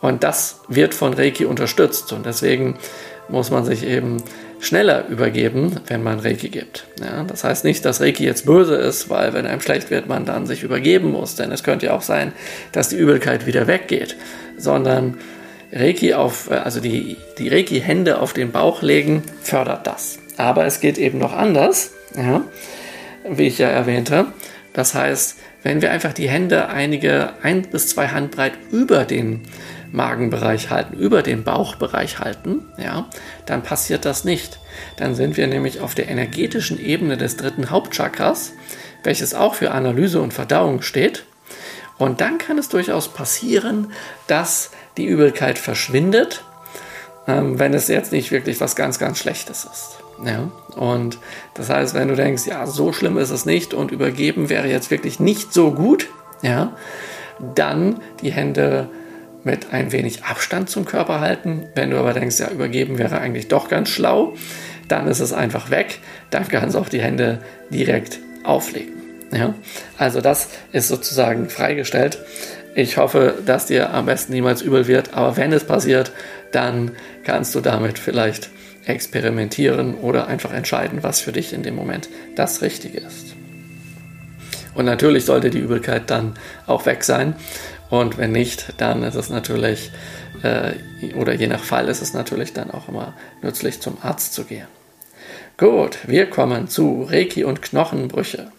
Und 0.00 0.24
das 0.24 0.60
wird 0.68 0.94
von 0.94 1.14
Reiki 1.14 1.44
unterstützt 1.44 2.12
und 2.12 2.26
deswegen 2.26 2.76
muss 3.28 3.50
man 3.50 3.64
sich 3.64 3.84
eben 3.84 4.22
schneller 4.60 5.06
übergeben, 5.08 5.80
wenn 5.86 6.02
man 6.02 6.20
Reiki 6.20 6.48
gibt. 6.48 6.86
Ja, 7.00 7.24
das 7.24 7.44
heißt 7.44 7.64
nicht, 7.64 7.84
dass 7.84 8.00
Reiki 8.00 8.24
jetzt 8.24 8.46
böse 8.46 8.76
ist, 8.76 9.10
weil 9.10 9.32
wenn 9.32 9.46
einem 9.46 9.60
schlecht 9.60 9.90
wird, 9.90 10.08
man 10.08 10.24
dann 10.24 10.46
sich 10.46 10.62
übergeben 10.62 11.10
muss, 11.10 11.34
denn 11.34 11.50
es 11.50 11.62
könnte 11.62 11.86
ja 11.86 11.94
auch 11.94 12.02
sein, 12.02 12.32
dass 12.72 12.88
die 12.88 12.96
Übelkeit 12.96 13.46
wieder 13.46 13.66
weggeht, 13.66 14.16
sondern 14.56 15.18
Reiki 15.72 16.14
auf, 16.14 16.50
also 16.50 16.80
die, 16.80 17.16
die 17.38 17.48
Reiki-Hände 17.48 18.20
auf 18.20 18.34
den 18.34 18.52
Bauch 18.52 18.82
legen, 18.82 19.22
fördert 19.42 19.86
das. 19.86 20.18
Aber 20.36 20.66
es 20.66 20.80
geht 20.80 20.98
eben 20.98 21.18
noch 21.18 21.32
anders, 21.32 21.92
ja, 22.16 22.42
wie 23.28 23.46
ich 23.46 23.58
ja 23.58 23.68
erwähnte. 23.68 24.26
Das 24.72 24.94
heißt, 24.94 25.38
wenn 25.62 25.80
wir 25.80 25.90
einfach 25.90 26.12
die 26.12 26.28
Hände 26.28 26.68
einige 26.68 27.34
ein 27.42 27.62
bis 27.62 27.88
zwei 27.88 28.08
Handbreit 28.08 28.52
über 28.70 29.04
den 29.04 29.42
Magenbereich 29.92 30.70
halten, 30.70 30.96
über 30.96 31.22
den 31.22 31.44
Bauchbereich 31.44 32.18
halten, 32.18 32.66
ja, 32.78 33.08
dann 33.46 33.62
passiert 33.62 34.04
das 34.04 34.24
nicht. 34.24 34.58
Dann 34.96 35.14
sind 35.14 35.36
wir 35.36 35.46
nämlich 35.46 35.80
auf 35.80 35.94
der 35.94 36.08
energetischen 36.08 36.82
Ebene 36.82 37.16
des 37.16 37.36
dritten 37.36 37.70
Hauptchakras, 37.70 38.52
welches 39.04 39.34
auch 39.34 39.54
für 39.54 39.70
Analyse 39.70 40.20
und 40.20 40.32
Verdauung 40.32 40.82
steht. 40.82 41.24
Und 41.98 42.20
dann 42.20 42.38
kann 42.38 42.58
es 42.58 42.68
durchaus 42.68 43.08
passieren, 43.08 43.92
dass 44.26 44.70
die 44.96 45.06
Übelkeit 45.06 45.58
verschwindet, 45.58 46.44
ähm, 47.26 47.58
wenn 47.58 47.74
es 47.74 47.88
jetzt 47.88 48.12
nicht 48.12 48.30
wirklich 48.30 48.60
was 48.60 48.76
ganz, 48.76 48.98
ganz 48.98 49.18
Schlechtes 49.18 49.64
ist. 49.64 49.98
Ja, 50.24 50.50
und 50.76 51.18
das 51.54 51.68
heißt, 51.68 51.94
wenn 51.94 52.08
du 52.08 52.14
denkst, 52.14 52.46
ja, 52.46 52.66
so 52.66 52.92
schlimm 52.92 53.18
ist 53.18 53.30
es 53.30 53.44
nicht 53.44 53.74
und 53.74 53.90
übergeben 53.90 54.50
wäre 54.50 54.68
jetzt 54.68 54.90
wirklich 54.90 55.18
nicht 55.18 55.52
so 55.52 55.72
gut, 55.72 56.08
ja, 56.42 56.76
dann 57.54 58.00
die 58.20 58.32
Hände 58.32 58.88
mit 59.44 59.72
ein 59.72 59.90
wenig 59.90 60.24
Abstand 60.24 60.70
zum 60.70 60.84
Körper 60.84 61.20
halten. 61.20 61.66
Wenn 61.74 61.90
du 61.90 61.98
aber 61.98 62.12
denkst, 62.12 62.38
ja, 62.38 62.50
übergeben 62.50 62.98
wäre 62.98 63.18
eigentlich 63.18 63.48
doch 63.48 63.68
ganz 63.68 63.88
schlau, 63.88 64.34
dann 64.88 65.08
ist 65.08 65.20
es 65.20 65.32
einfach 65.32 65.70
weg. 65.70 65.98
Dann 66.30 66.46
kannst 66.46 66.76
du 66.76 66.78
auch 66.78 66.88
die 66.88 67.00
Hände 67.00 67.40
direkt 67.70 68.20
auflegen. 68.44 68.92
Ja? 69.32 69.54
Also 69.98 70.20
das 70.20 70.50
ist 70.72 70.88
sozusagen 70.88 71.48
freigestellt. 71.48 72.18
Ich 72.74 72.96
hoffe, 72.96 73.34
dass 73.44 73.66
dir 73.66 73.92
am 73.92 74.06
besten 74.06 74.32
niemals 74.32 74.62
übel 74.62 74.86
wird, 74.86 75.12
aber 75.12 75.36
wenn 75.36 75.52
es 75.52 75.64
passiert, 75.64 76.12
dann 76.52 76.92
kannst 77.24 77.54
du 77.54 77.60
damit 77.60 77.98
vielleicht 77.98 78.50
experimentieren 78.86 79.94
oder 79.94 80.26
einfach 80.26 80.52
entscheiden, 80.52 81.02
was 81.02 81.20
für 81.20 81.32
dich 81.32 81.52
in 81.52 81.62
dem 81.62 81.76
Moment 81.76 82.08
das 82.34 82.62
Richtige 82.62 82.98
ist. 82.98 83.34
Und 84.74 84.86
natürlich 84.86 85.26
sollte 85.26 85.50
die 85.50 85.58
Übelkeit 85.58 86.10
dann 86.10 86.34
auch 86.66 86.86
weg 86.86 87.04
sein. 87.04 87.34
Und 87.90 88.16
wenn 88.16 88.32
nicht, 88.32 88.72
dann 88.78 89.02
ist 89.02 89.16
es 89.16 89.28
natürlich, 89.28 89.90
äh, 90.42 90.72
oder 91.14 91.34
je 91.34 91.46
nach 91.46 91.62
Fall 91.62 91.88
ist 91.88 92.00
es 92.00 92.14
natürlich 92.14 92.54
dann 92.54 92.70
auch 92.70 92.88
immer 92.88 93.12
nützlich, 93.42 93.80
zum 93.80 93.98
Arzt 94.00 94.32
zu 94.32 94.44
gehen. 94.44 94.66
Gut, 95.58 95.98
wir 96.06 96.30
kommen 96.30 96.68
zu 96.68 97.02
Reiki 97.02 97.44
und 97.44 97.60
Knochenbrüche. 97.60 98.50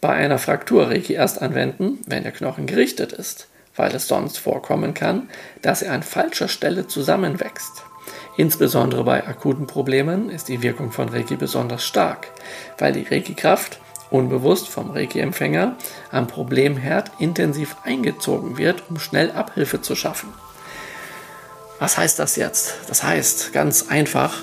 Bei 0.00 0.10
einer 0.10 0.38
Fraktur 0.38 0.88
Reiki 0.88 1.14
erst 1.14 1.42
anwenden, 1.42 1.98
wenn 2.06 2.22
der 2.22 2.32
Knochen 2.32 2.66
gerichtet 2.66 3.12
ist, 3.12 3.48
weil 3.74 3.94
es 3.94 4.06
sonst 4.06 4.38
vorkommen 4.38 4.94
kann, 4.94 5.28
dass 5.62 5.82
er 5.82 5.92
an 5.92 6.02
falscher 6.02 6.48
Stelle 6.48 6.86
zusammenwächst. 6.86 7.84
Insbesondere 8.36 9.02
bei 9.02 9.26
akuten 9.26 9.66
Problemen 9.66 10.30
ist 10.30 10.48
die 10.48 10.62
Wirkung 10.62 10.92
von 10.92 11.08
Reiki 11.08 11.34
besonders 11.34 11.84
stark, 11.84 12.28
weil 12.78 12.92
die 12.92 13.02
Reiki-Kraft 13.02 13.80
unbewusst 14.10 14.68
vom 14.68 14.92
Reiki-Empfänger 14.92 15.76
am 16.12 16.28
Problemherd 16.28 17.10
intensiv 17.18 17.76
eingezogen 17.82 18.56
wird, 18.56 18.84
um 18.88 19.00
schnell 19.00 19.32
Abhilfe 19.32 19.82
zu 19.82 19.96
schaffen. 19.96 20.32
Was 21.80 21.98
heißt 21.98 22.20
das 22.20 22.36
jetzt? 22.36 22.76
Das 22.88 23.02
heißt 23.02 23.52
ganz 23.52 23.88
einfach, 23.88 24.42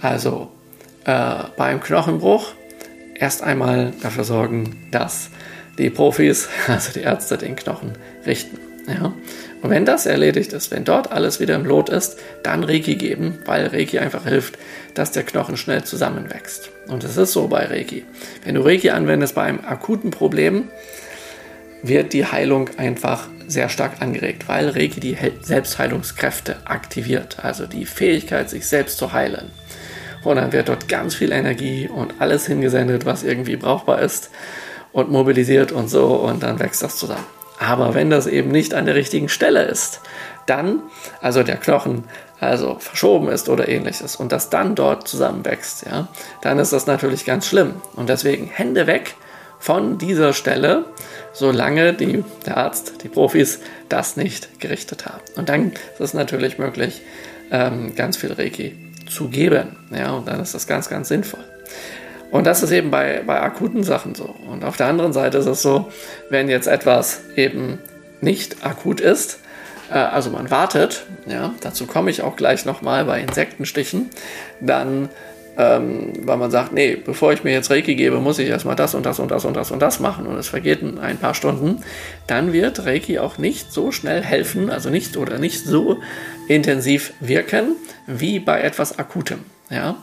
also 0.00 0.50
äh, 1.04 1.44
beim 1.56 1.80
Knochenbruch 1.80 2.52
erst 3.14 3.42
einmal 3.42 3.92
dafür 4.02 4.24
sorgen, 4.24 4.76
dass 4.90 5.30
die 5.78 5.90
Profis, 5.90 6.48
also 6.68 6.92
die 6.92 7.00
Ärzte, 7.00 7.38
den 7.38 7.56
Knochen 7.56 7.92
richten. 8.26 8.58
Ja? 8.86 9.12
Und 9.62 9.70
wenn 9.70 9.86
das 9.86 10.06
erledigt 10.06 10.52
ist, 10.52 10.70
wenn 10.70 10.84
dort 10.84 11.10
alles 11.10 11.40
wieder 11.40 11.54
im 11.54 11.64
Lot 11.64 11.88
ist, 11.88 12.18
dann 12.42 12.64
Reiki 12.64 12.96
geben, 12.96 13.38
weil 13.46 13.66
Reiki 13.68 13.98
einfach 13.98 14.24
hilft, 14.24 14.58
dass 14.92 15.10
der 15.10 15.22
Knochen 15.22 15.56
schnell 15.56 15.84
zusammenwächst. 15.84 16.70
Und 16.88 17.02
es 17.02 17.16
ist 17.16 17.32
so 17.32 17.48
bei 17.48 17.64
Reiki. 17.64 18.04
Wenn 18.44 18.56
du 18.56 18.60
Reiki 18.60 18.90
anwendest 18.90 19.34
bei 19.34 19.42
einem 19.42 19.64
akuten 19.64 20.10
Problem, 20.10 20.68
wird 21.82 22.12
die 22.12 22.26
Heilung 22.26 22.70
einfach 22.76 23.28
sehr 23.46 23.68
stark 23.68 24.00
angeregt, 24.00 24.48
weil 24.48 24.70
Reiki 24.70 25.00
die 25.00 25.16
Selbstheilungskräfte 25.42 26.56
aktiviert, 26.64 27.42
also 27.42 27.66
die 27.66 27.86
Fähigkeit, 27.86 28.48
sich 28.50 28.66
selbst 28.66 28.98
zu 28.98 29.12
heilen. 29.12 29.50
Und 30.24 30.36
dann 30.36 30.52
wird 30.52 30.68
dort 30.68 30.88
ganz 30.88 31.14
viel 31.14 31.32
Energie 31.32 31.88
und 31.88 32.14
alles 32.20 32.46
hingesendet, 32.46 33.04
was 33.04 33.22
irgendwie 33.22 33.56
brauchbar 33.56 34.00
ist 34.00 34.30
und 34.92 35.10
mobilisiert 35.10 35.72
und 35.72 35.88
so 35.88 36.06
und 36.14 36.42
dann 36.42 36.60
wächst 36.60 36.82
das 36.82 36.96
zusammen. 36.96 37.26
Aber 37.58 37.94
wenn 37.94 38.10
das 38.10 38.26
eben 38.26 38.50
nicht 38.50 38.74
an 38.74 38.86
der 38.86 38.94
richtigen 38.94 39.28
Stelle 39.28 39.62
ist, 39.62 40.00
dann, 40.46 40.82
also 41.20 41.42
der 41.42 41.56
Knochen 41.56 42.04
also 42.40 42.76
verschoben 42.78 43.28
ist 43.28 43.48
oder 43.48 43.68
ähnliches 43.68 44.16
und 44.16 44.32
das 44.32 44.50
dann 44.50 44.74
dort 44.74 45.08
zusammenwächst, 45.08 45.86
ja, 45.86 46.08
dann 46.42 46.58
ist 46.58 46.72
das 46.72 46.86
natürlich 46.86 47.24
ganz 47.24 47.46
schlimm. 47.46 47.74
Und 47.96 48.08
deswegen 48.08 48.48
Hände 48.48 48.86
weg 48.86 49.14
von 49.58 49.98
dieser 49.98 50.32
Stelle, 50.32 50.84
solange 51.32 51.94
die, 51.94 52.24
der 52.44 52.58
Arzt, 52.58 53.02
die 53.02 53.08
Profis 53.08 53.60
das 53.88 54.16
nicht 54.16 54.60
gerichtet 54.60 55.06
haben. 55.06 55.22
Und 55.36 55.48
dann 55.48 55.72
ist 55.94 56.00
es 56.00 56.14
natürlich 56.14 56.58
möglich, 56.58 57.02
ähm, 57.50 57.94
ganz 57.94 58.16
viel 58.16 58.32
Reiki 58.32 58.83
zu 59.08 59.28
geben. 59.28 59.76
Ja, 59.96 60.12
und 60.12 60.28
dann 60.28 60.40
ist 60.40 60.54
das 60.54 60.66
ganz, 60.66 60.88
ganz 60.88 61.08
sinnvoll. 61.08 61.44
Und 62.30 62.46
das 62.48 62.62
ist 62.62 62.72
eben 62.72 62.90
bei, 62.90 63.22
bei 63.24 63.40
akuten 63.40 63.84
Sachen 63.84 64.14
so. 64.14 64.34
Und 64.50 64.64
auf 64.64 64.76
der 64.76 64.86
anderen 64.86 65.12
Seite 65.12 65.38
ist 65.38 65.46
es 65.46 65.62
so, 65.62 65.90
wenn 66.30 66.48
jetzt 66.48 66.66
etwas 66.66 67.20
eben 67.36 67.78
nicht 68.20 68.66
akut 68.66 69.00
ist, 69.00 69.38
äh, 69.90 69.94
also 69.94 70.30
man 70.30 70.50
wartet, 70.50 71.06
ja, 71.26 71.54
dazu 71.60 71.86
komme 71.86 72.10
ich 72.10 72.22
auch 72.22 72.36
gleich 72.36 72.64
nochmal 72.64 73.04
bei 73.04 73.20
Insektenstichen, 73.20 74.10
dann, 74.60 75.10
ähm, 75.56 76.12
weil 76.22 76.36
man 76.36 76.50
sagt, 76.50 76.72
nee, 76.72 76.96
bevor 76.96 77.32
ich 77.32 77.44
mir 77.44 77.52
jetzt 77.52 77.70
Reiki 77.70 77.94
gebe, 77.94 78.18
muss 78.18 78.40
ich 78.40 78.48
erstmal 78.48 78.74
das 78.74 78.94
und 78.94 79.06
das 79.06 79.20
und 79.20 79.30
das 79.30 79.44
und 79.44 79.56
das 79.56 79.70
und 79.70 79.80
das 79.80 80.00
machen 80.00 80.26
und 80.26 80.36
es 80.36 80.48
vergeht 80.48 80.82
ein 80.82 81.18
paar 81.18 81.34
Stunden, 81.34 81.82
dann 82.26 82.52
wird 82.52 82.84
Reiki 82.84 83.20
auch 83.20 83.38
nicht 83.38 83.72
so 83.72 83.92
schnell 83.92 84.22
helfen, 84.22 84.70
also 84.70 84.90
nicht 84.90 85.16
oder 85.16 85.38
nicht 85.38 85.64
so 85.64 86.00
intensiv 86.48 87.12
wirken, 87.20 87.76
wie 88.06 88.38
bei 88.38 88.60
etwas 88.60 88.98
Akutem, 88.98 89.40
ja. 89.70 89.96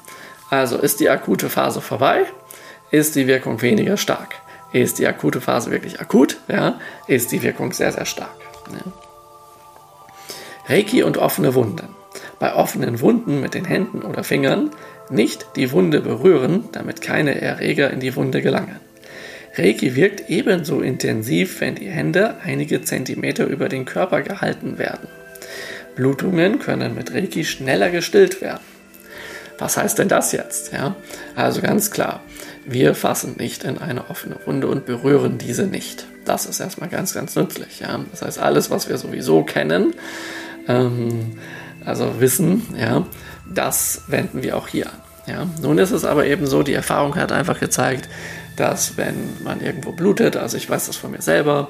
Also 0.49 0.77
ist 0.77 0.99
die 0.99 1.10
akute 1.10 1.49
Phase 1.49 1.82
vorbei, 1.82 2.25
ist 2.91 3.15
die 3.15 3.27
Wirkung 3.27 3.62
weniger 3.62 3.97
stark. 3.97 4.36
Ist 4.73 4.99
die 4.99 5.08
akute 5.08 5.41
Phase 5.41 5.71
wirklich 5.71 5.99
akut, 5.99 6.38
ja, 6.47 6.80
ist 7.08 7.32
die 7.32 7.41
Wirkung 7.41 7.73
sehr, 7.73 7.91
sehr 7.91 8.06
stark. 8.06 8.36
Ja. 8.71 8.91
Reiki 10.67 11.04
und 11.04 11.17
offene 11.17 11.56
Wunden. 11.56 11.95
Bei 12.39 12.56
offenen 12.56 13.01
Wunden 13.01 13.41
mit 13.41 13.54
den 13.54 13.65
Händen 13.65 14.01
oder 14.01 14.23
Fingern 14.23 14.71
nicht 15.10 15.45
die 15.56 15.71
Wunde 15.71 16.01
berühren, 16.01 16.69
damit 16.71 17.01
keine 17.01 17.39
Erreger 17.39 17.91
in 17.91 17.99
die 17.99 18.15
Wunde 18.15 18.41
gelangen. 18.41 18.80
Reiki 19.56 19.95
wirkt 19.95 20.30
ebenso 20.30 20.80
intensiv, 20.80 21.60
wenn 21.60 21.75
die 21.75 21.89
Hände 21.89 22.36
einige 22.43 22.82
Zentimeter 22.82 23.45
über 23.45 23.67
den 23.67 23.84
Körper 23.86 24.21
gehalten 24.21 24.77
werden. 24.77 25.10
Blutungen 25.95 26.60
können 26.60 26.95
mit 26.95 27.13
Reiki 27.13 27.43
schneller 27.43 27.89
gestillt 27.89 28.41
werden. 28.41 28.62
Was 29.58 29.77
heißt 29.77 29.99
denn 29.99 30.08
das 30.08 30.32
jetzt? 30.32 30.73
Ja, 30.73 30.95
also 31.36 31.62
ganz 31.62 31.91
klar, 31.91 32.21
wir 32.65 32.95
fassen 32.95 33.36
nicht 33.38 33.63
in 33.63 33.77
eine 33.77 34.10
offene 34.10 34.38
Wunde 34.45 34.67
und 34.67 34.86
berühren 34.86 35.38
diese 35.38 35.67
nicht. 35.67 36.06
Das 36.25 36.45
ist 36.45 36.60
erstmal 36.60 36.89
ganz, 36.89 37.13
ganz 37.13 37.36
nützlich. 37.36 37.80
Ja? 37.80 37.99
Das 38.12 38.21
heißt, 38.21 38.39
alles, 38.39 38.69
was 38.69 38.89
wir 38.89 38.97
sowieso 38.97 39.43
kennen, 39.43 39.93
ähm, 40.67 41.38
also 41.84 42.19
wissen, 42.19 42.63
ja, 42.77 43.06
das 43.51 44.04
wenden 44.08 44.43
wir 44.43 44.58
auch 44.58 44.67
hier 44.67 44.88
an. 44.88 45.01
Ja? 45.27 45.47
Nun 45.62 45.77
ist 45.77 45.91
es 45.91 46.06
aber 46.06 46.25
eben 46.25 46.45
so, 46.45 46.63
die 46.63 46.73
Erfahrung 46.73 47.15
hat 47.15 47.32
einfach 47.32 47.60
gezeigt, 47.60 48.10
dass 48.56 48.97
wenn 48.97 49.15
man 49.43 49.62
irgendwo 49.62 49.91
blutet, 49.91 50.38
also 50.38 50.58
ich 50.58 50.69
weiß 50.69 50.88
das 50.88 50.95
von 50.95 51.12
mir 51.12 51.21
selber, 51.21 51.69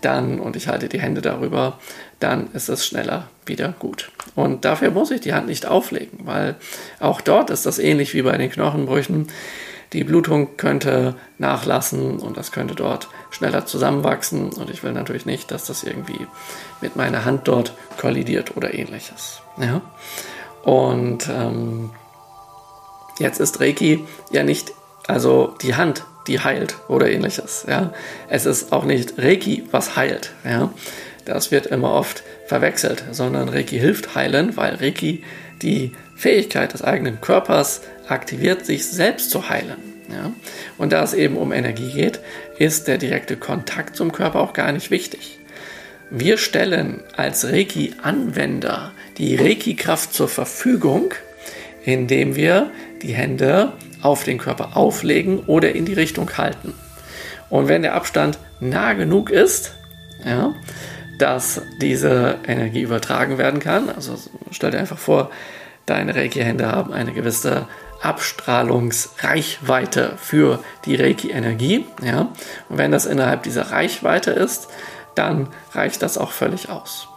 dann 0.00 0.40
und 0.40 0.56
ich 0.56 0.68
halte 0.68 0.88
die 0.88 1.00
Hände 1.00 1.20
darüber, 1.22 1.78
dann 2.20 2.48
ist 2.52 2.68
es 2.68 2.86
schneller 2.86 3.28
wieder 3.46 3.74
gut. 3.78 4.10
Und 4.34 4.64
dafür 4.64 4.90
muss 4.90 5.10
ich 5.10 5.20
die 5.20 5.34
Hand 5.34 5.46
nicht 5.46 5.66
auflegen, 5.66 6.20
weil 6.24 6.56
auch 7.00 7.20
dort 7.20 7.50
ist 7.50 7.66
das 7.66 7.78
ähnlich 7.78 8.14
wie 8.14 8.22
bei 8.22 8.36
den 8.36 8.50
Knochenbrüchen. 8.50 9.28
Die 9.92 10.04
Blutung 10.04 10.56
könnte 10.56 11.14
nachlassen 11.38 12.18
und 12.18 12.36
das 12.36 12.50
könnte 12.50 12.74
dort 12.74 13.08
schneller 13.30 13.66
zusammenwachsen 13.66 14.50
und 14.52 14.70
ich 14.70 14.82
will 14.82 14.92
natürlich 14.92 15.26
nicht, 15.26 15.50
dass 15.50 15.66
das 15.66 15.84
irgendwie 15.84 16.26
mit 16.80 16.96
meiner 16.96 17.24
Hand 17.24 17.46
dort 17.46 17.74
kollidiert 18.00 18.56
oder 18.56 18.74
ähnliches. 18.74 19.40
Ja? 19.56 19.82
Und 20.62 21.28
ähm, 21.28 21.90
jetzt 23.18 23.38
ist 23.38 23.60
Reiki 23.60 24.04
ja 24.32 24.42
nicht, 24.42 24.72
also 25.06 25.54
die 25.62 25.76
Hand 25.76 26.04
die 26.26 26.40
heilt 26.40 26.76
oder 26.88 27.10
ähnliches. 27.10 27.66
Ja? 27.68 27.92
Es 28.28 28.46
ist 28.46 28.72
auch 28.72 28.84
nicht 28.84 29.18
Reiki, 29.18 29.64
was 29.70 29.96
heilt. 29.96 30.32
Ja? 30.44 30.70
Das 31.24 31.50
wird 31.50 31.66
immer 31.66 31.92
oft 31.92 32.22
verwechselt, 32.46 33.04
sondern 33.10 33.48
Reiki 33.48 33.78
hilft 33.78 34.14
heilen, 34.14 34.56
weil 34.56 34.74
Reiki 34.74 35.22
die 35.62 35.92
Fähigkeit 36.16 36.72
des 36.72 36.82
eigenen 36.82 37.20
Körpers 37.20 37.82
aktiviert, 38.08 38.66
sich 38.66 38.86
selbst 38.86 39.30
zu 39.30 39.48
heilen. 39.48 39.76
Ja? 40.10 40.32
Und 40.78 40.92
da 40.92 41.02
es 41.02 41.14
eben 41.14 41.36
um 41.36 41.52
Energie 41.52 41.92
geht, 41.92 42.20
ist 42.58 42.88
der 42.88 42.98
direkte 42.98 43.36
Kontakt 43.36 43.96
zum 43.96 44.12
Körper 44.12 44.40
auch 44.40 44.52
gar 44.52 44.72
nicht 44.72 44.90
wichtig. 44.90 45.38
Wir 46.10 46.36
stellen 46.36 47.02
als 47.16 47.46
Reiki-Anwender 47.46 48.92
die 49.16 49.36
Reiki-Kraft 49.36 50.12
zur 50.12 50.28
Verfügung, 50.28 51.14
indem 51.84 52.36
wir 52.36 52.70
die 53.02 53.14
Hände 53.14 53.72
auf 54.02 54.24
den 54.24 54.38
Körper 54.38 54.76
auflegen 54.76 55.40
oder 55.40 55.74
in 55.74 55.86
die 55.86 55.94
Richtung 55.94 56.36
halten. 56.36 56.74
Und 57.48 57.68
wenn 57.68 57.82
der 57.82 57.94
Abstand 57.94 58.38
nah 58.60 58.92
genug 58.92 59.30
ist, 59.30 59.72
ja, 60.24 60.54
dass 61.24 61.60
diese 61.80 62.36
Energie 62.46 62.82
übertragen 62.82 63.38
werden 63.38 63.58
kann. 63.58 63.88
Also 63.88 64.14
stell 64.50 64.72
dir 64.72 64.78
einfach 64.78 64.98
vor, 64.98 65.30
deine 65.86 66.14
Reiki-Hände 66.14 66.70
haben 66.70 66.92
eine 66.92 67.14
gewisse 67.14 67.66
Abstrahlungsreichweite 68.02 70.18
für 70.18 70.62
die 70.84 70.96
Reiki-Energie. 70.96 71.86
Ja? 72.02 72.28
Und 72.68 72.76
wenn 72.76 72.92
das 72.92 73.06
innerhalb 73.06 73.42
dieser 73.42 73.70
Reichweite 73.70 74.32
ist, 74.32 74.68
dann 75.14 75.48
reicht 75.72 76.02
das 76.02 76.18
auch 76.18 76.30
völlig 76.30 76.68
aus. 76.68 77.08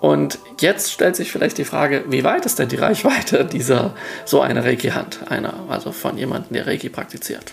Und 0.00 0.38
jetzt 0.58 0.90
stellt 0.90 1.14
sich 1.14 1.30
vielleicht 1.30 1.58
die 1.58 1.66
Frage, 1.66 2.04
wie 2.08 2.24
weit 2.24 2.46
ist 2.46 2.58
denn 2.58 2.70
die 2.70 2.76
Reichweite 2.76 3.44
dieser 3.44 3.92
so 4.24 4.40
einer 4.40 4.64
Reiki-Hand, 4.64 5.28
einer, 5.28 5.52
also 5.68 5.92
von 5.92 6.16
jemandem, 6.16 6.54
der 6.54 6.66
Reiki 6.66 6.88
praktiziert? 6.88 7.52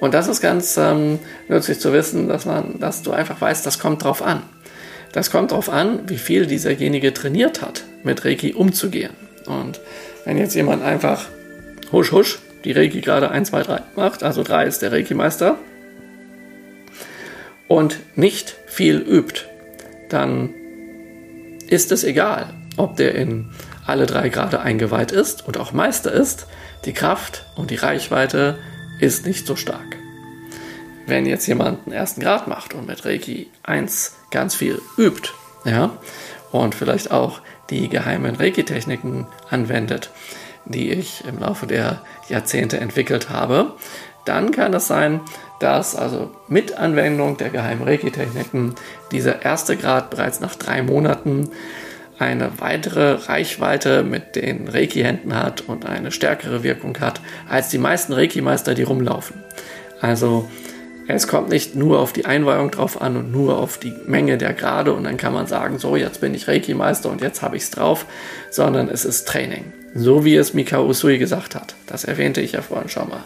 Und 0.00 0.14
das 0.14 0.26
ist 0.26 0.40
ganz 0.40 0.78
ähm, 0.78 1.18
nützlich 1.48 1.80
zu 1.80 1.92
wissen, 1.92 2.28
dass 2.28 2.46
man, 2.46 2.80
dass 2.80 3.02
du 3.02 3.12
einfach 3.12 3.38
weißt, 3.38 3.66
das 3.66 3.78
kommt 3.78 4.04
drauf 4.04 4.22
an. 4.22 4.42
Das 5.12 5.30
kommt 5.30 5.52
darauf 5.52 5.68
an, 5.68 6.08
wie 6.08 6.18
viel 6.18 6.46
dieserjenige 6.46 7.14
trainiert 7.14 7.62
hat, 7.62 7.84
mit 8.02 8.24
Reiki 8.24 8.54
umzugehen. 8.54 9.12
Und 9.46 9.80
wenn 10.24 10.36
jetzt 10.36 10.54
jemand 10.54 10.82
einfach 10.82 11.26
husch 11.92 12.12
husch 12.12 12.38
die 12.64 12.72
Reiki 12.72 13.00
gerade 13.00 13.30
1, 13.30 13.48
2, 13.50 13.62
3 13.62 13.82
macht, 13.96 14.22
also 14.22 14.42
3 14.42 14.66
ist 14.66 14.82
der 14.82 14.92
Reiki-Meister, 14.92 15.56
und 17.68 17.98
nicht 18.16 18.56
viel 18.66 18.96
übt, 18.96 19.42
dann 20.08 20.54
ist 21.68 21.92
es 21.92 22.02
egal, 22.02 22.54
ob 22.76 22.96
der 22.96 23.14
in 23.14 23.50
alle 23.86 24.06
drei 24.06 24.28
Grade 24.30 24.60
eingeweiht 24.60 25.12
ist 25.12 25.46
und 25.46 25.58
auch 25.58 25.72
Meister 25.72 26.12
ist, 26.12 26.46
die 26.84 26.92
Kraft 26.92 27.44
und 27.56 27.70
die 27.70 27.76
Reichweite 27.76 28.58
ist 29.00 29.26
nicht 29.26 29.46
so 29.46 29.54
stark. 29.56 29.96
Wenn 31.06 31.26
jetzt 31.26 31.46
jemand 31.46 31.86
einen 31.86 31.94
ersten 31.94 32.20
Grad 32.20 32.48
macht 32.48 32.74
und 32.74 32.86
mit 32.86 33.04
Reiki 33.04 33.48
1 33.62 34.17
ganz 34.30 34.54
viel 34.54 34.80
übt, 34.96 35.30
ja, 35.64 35.90
und 36.50 36.74
vielleicht 36.74 37.10
auch 37.10 37.40
die 37.70 37.88
geheimen 37.88 38.36
Reiki-Techniken 38.36 39.26
anwendet, 39.50 40.10
die 40.64 40.90
ich 40.90 41.24
im 41.26 41.38
Laufe 41.38 41.66
der 41.66 42.00
Jahrzehnte 42.28 42.78
entwickelt 42.78 43.30
habe, 43.30 43.72
dann 44.24 44.50
kann 44.50 44.74
es 44.74 44.86
sein, 44.86 45.20
dass 45.60 45.96
also 45.96 46.30
mit 46.48 46.76
Anwendung 46.76 47.36
der 47.36 47.50
geheimen 47.50 47.82
Reiki-Techniken 47.82 48.74
dieser 49.10 49.42
erste 49.42 49.76
Grad 49.76 50.10
bereits 50.10 50.40
nach 50.40 50.54
drei 50.54 50.82
Monaten 50.82 51.50
eine 52.18 52.50
weitere 52.58 53.12
Reichweite 53.12 54.02
mit 54.02 54.36
den 54.36 54.68
Reiki-Händen 54.68 55.34
hat 55.34 55.62
und 55.62 55.86
eine 55.86 56.10
stärkere 56.10 56.62
Wirkung 56.62 56.98
hat 57.00 57.20
als 57.48 57.68
die 57.68 57.78
meisten 57.78 58.12
Reiki-Meister, 58.12 58.74
die 58.74 58.82
rumlaufen. 58.82 59.42
Also 60.00 60.48
es 61.16 61.26
kommt 61.26 61.48
nicht 61.48 61.74
nur 61.74 61.98
auf 62.00 62.12
die 62.12 62.26
Einweihung 62.26 62.70
drauf 62.70 63.00
an 63.00 63.16
und 63.16 63.32
nur 63.32 63.58
auf 63.58 63.78
die 63.78 63.94
Menge 64.06 64.36
der 64.36 64.52
Grade 64.52 64.92
und 64.92 65.04
dann 65.04 65.16
kann 65.16 65.32
man 65.32 65.46
sagen, 65.46 65.78
so 65.78 65.96
jetzt 65.96 66.20
bin 66.20 66.34
ich 66.34 66.48
Reiki-Meister 66.48 67.10
und 67.10 67.22
jetzt 67.22 67.40
habe 67.40 67.56
ich 67.56 67.62
es 67.62 67.70
drauf, 67.70 68.06
sondern 68.50 68.88
es 68.88 69.04
ist 69.04 69.26
Training. 69.26 69.72
So 69.94 70.24
wie 70.24 70.36
es 70.36 70.52
Mikao 70.52 70.86
Usui 70.86 71.18
gesagt 71.18 71.54
hat. 71.54 71.74
Das 71.86 72.04
erwähnte 72.04 72.42
ich 72.42 72.52
ja 72.52 72.62
vorhin 72.62 72.90
schon 72.90 73.08
mal. 73.08 73.24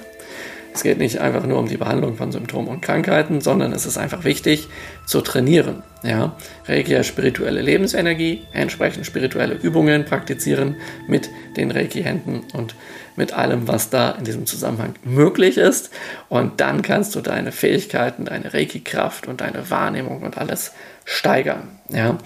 Es 0.75 0.83
geht 0.83 0.99
nicht 0.99 1.19
einfach 1.19 1.45
nur 1.45 1.59
um 1.59 1.69
die 1.69 1.77
Behandlung 1.77 2.17
von 2.17 2.33
Symptomen 2.33 2.69
und 2.69 2.81
Krankheiten, 2.81 3.41
sondern 3.41 3.73
es 3.73 3.85
ist 3.85 3.99
einfach 3.99 4.25
wichtig 4.25 4.69
zu 5.05 5.21
trainieren. 5.21 5.83
Ja? 6.03 6.37
Reiki 6.67 6.97
als 6.97 7.09
spirituelle 7.09 7.61
Lebensenergie, 7.61 8.43
entsprechend 8.53 9.05
spirituelle 9.05 9.55
Übungen 9.55 10.05
praktizieren 10.05 10.77
mit 11.07 11.29
den 11.57 11.71
Reiki-Händen 11.71 12.45
und 12.55 12.75
mit 13.17 13.33
allem, 13.33 13.69
was 13.69 13.91
da 13.91 14.13
in 14.13 14.25
diesem 14.25 14.47
Zusammenhang 14.47 14.95
möglich 15.05 15.59
ist. 15.59 15.91
Und 16.29 16.61
dann 16.61 16.83
kannst 16.83 17.15
du 17.15 17.21
deine 17.21 17.53
Fähigkeiten, 17.53 18.25
deine 18.25 18.53
Reiki-Kraft 18.53 19.27
und 19.27 19.41
deine 19.41 19.71
Wahrnehmung 19.71 20.23
und 20.23 20.39
alles 20.39 20.73
steigern. 21.05 21.69
Ja? 21.89 22.19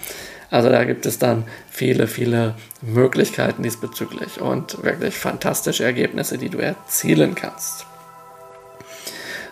Also 0.49 0.69
da 0.69 0.83
gibt 0.85 1.05
es 1.05 1.19
dann 1.19 1.43
viele, 1.69 2.07
viele 2.07 2.55
Möglichkeiten 2.81 3.63
diesbezüglich 3.63 4.39
und 4.39 4.83
wirklich 4.83 5.15
fantastische 5.15 5.83
Ergebnisse, 5.83 6.37
die 6.37 6.49
du 6.49 6.59
erzielen 6.59 7.35
kannst. 7.35 7.85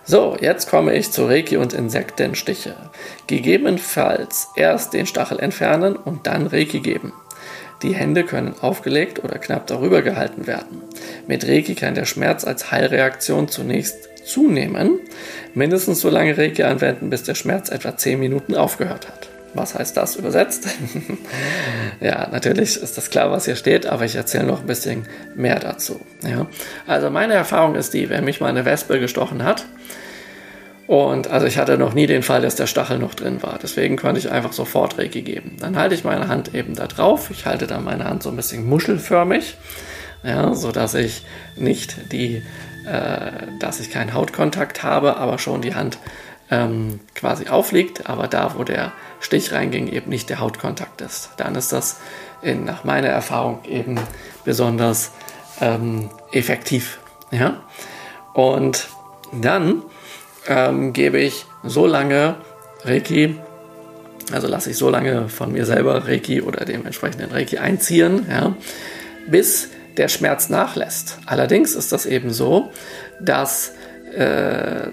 So, 0.08 0.38
jetzt 0.40 0.70
komme 0.70 0.94
ich 0.94 1.12
zu 1.12 1.26
Reiki 1.26 1.58
und 1.58 1.74
Insektenstiche. 1.74 2.76
Gegebenenfalls 3.26 4.50
erst 4.56 4.94
den 4.94 5.08
Stachel 5.08 5.40
entfernen 5.40 5.96
und 5.96 6.28
dann 6.28 6.46
Reiki 6.46 6.80
geben. 6.80 7.12
Die 7.82 7.94
Hände 7.94 8.24
können 8.24 8.56
aufgelegt 8.62 9.24
oder 9.24 9.38
knapp 9.38 9.68
darüber 9.68 10.02
gehalten 10.02 10.48
werden. 10.48 10.82
Mit 11.28 11.48
Reiki 11.48 11.76
kann 11.76 11.96
der 11.96 12.06
Schmerz 12.06 12.46
als 12.46 12.72
Heilreaktion 12.72 13.48
zunächst 13.48 14.10
zunehmen, 14.26 15.00
mindestens 15.54 16.02
so 16.02 16.10
lange 16.10 16.38
Reiki 16.38 16.64
anwenden, 16.64 17.10
bis 17.10 17.24
der 17.24 17.36
Schmerz 17.36 17.70
etwa 17.70 17.96
10 17.96 18.20
Minuten 18.20 18.56
aufgehört 18.56 19.08
hat. 19.08 19.30
Was 19.54 19.74
heißt 19.74 19.96
das 19.96 20.18
übersetzt? 20.18 20.68
ja, 22.02 22.28
natürlich 22.30 22.76
ist 22.82 22.98
das 22.98 23.10
klar, 23.10 23.32
was 23.32 23.46
hier 23.46 23.56
steht, 23.56 23.86
aber 23.86 24.04
ich 24.04 24.16
erzähle 24.16 24.46
noch 24.46 24.62
ein 24.62 24.68
bisschen 24.68 25.08
mehr 25.36 25.60
dazu. 25.60 26.02
Ja. 26.24 26.48
Also 26.88 27.10
meine 27.10 27.36
Erfahrung 27.36 27.76
ist 27.76 27.94
die, 27.94 28.10
wenn 28.10 28.26
mich 28.26 28.42
mal 28.42 28.50
eine 28.50 28.66
Wespe 28.66 29.00
gestochen 29.00 29.44
hat, 29.44 29.66
und 30.88 31.28
also 31.30 31.48
ich 31.48 31.58
hatte 31.58 31.78
noch 31.78 31.94
nie 31.94 32.06
den 32.06 32.22
Fall, 32.22 32.42
dass 32.42 32.56
der 32.56 32.68
Stachel 32.68 33.00
noch 33.00 33.16
drin 33.16 33.42
war. 33.42 33.58
Deswegen 33.62 33.98
konnte 33.98 34.20
ich 34.20 34.32
einfach 34.32 34.54
sofort 34.54 34.98
Reiki 35.00 35.24
geben. 35.24 35.58
Dann 35.60 35.78
halte 35.78 35.96
ich 35.96 36.04
meine 36.04 36.28
Hand 36.28 36.54
eben 36.54 36.76
da 36.76 36.86
drauf. 36.86 37.32
Ich 37.32 37.46
halte 37.46 37.66
dann 37.66 37.84
meine 37.84 38.06
Hand 38.06 38.22
so 38.22 38.30
ein 38.30 38.36
bisschen 38.36 38.68
muschelförmig, 38.68 39.58
ja, 40.24 40.54
so 40.54 40.72
dass 40.72 40.94
ich 40.94 41.26
nicht 41.56 42.12
die, 42.12 42.44
äh, 42.86 43.32
dass 43.60 43.80
ich 43.80 43.90
keinen 43.90 44.14
Hautkontakt 44.14 44.84
habe, 44.84 45.18
aber 45.18 45.40
schon 45.40 45.62
die 45.62 45.74
Hand 45.74 45.98
ähm, 46.52 47.00
quasi 47.16 47.48
aufliegt, 47.48 48.08
aber 48.08 48.28
da, 48.28 48.54
wo 48.56 48.64
der 48.64 48.92
Stich 49.20 49.52
reinging, 49.52 49.88
eben 49.88 50.10
nicht 50.10 50.30
der 50.30 50.40
Hautkontakt 50.40 51.02
ist. 51.02 51.32
Dann 51.38 51.56
ist 51.56 51.72
das 51.72 52.00
in, 52.44 52.64
nach 52.64 52.84
meiner 52.84 53.08
Erfahrung 53.08 53.64
eben 53.66 54.00
besonders 54.44 55.12
ähm, 55.62 56.12
effektiv. 56.32 57.00
Ja? 57.32 57.64
Und 58.36 58.88
dann 59.32 59.82
ähm, 60.48 60.94
gebe 60.94 61.20
ich 61.20 61.46
so 61.64 61.86
lange 61.86 62.36
Reiki, 62.84 63.36
also 64.32 64.48
lasse 64.48 64.72
ich 64.72 64.78
so 64.78 64.90
lange 64.90 65.30
von 65.30 65.52
mir 65.52 65.66
selber 65.66 66.08
Reiki 66.08 66.42
oder 66.42 66.66
dem 66.66 66.86
entsprechenden 66.86 67.32
Reiki 67.32 67.58
einziehen, 67.58 68.26
ja, 68.30 68.56
bis 69.28 69.70
der 69.98 70.08
Schmerz 70.08 70.50
nachlässt. 70.50 71.20
Allerdings 71.26 71.74
ist 71.74 71.92
das 71.92 72.06
eben 72.06 72.32
so, 72.32 72.72
dass 73.20 73.74
äh, 74.16 74.88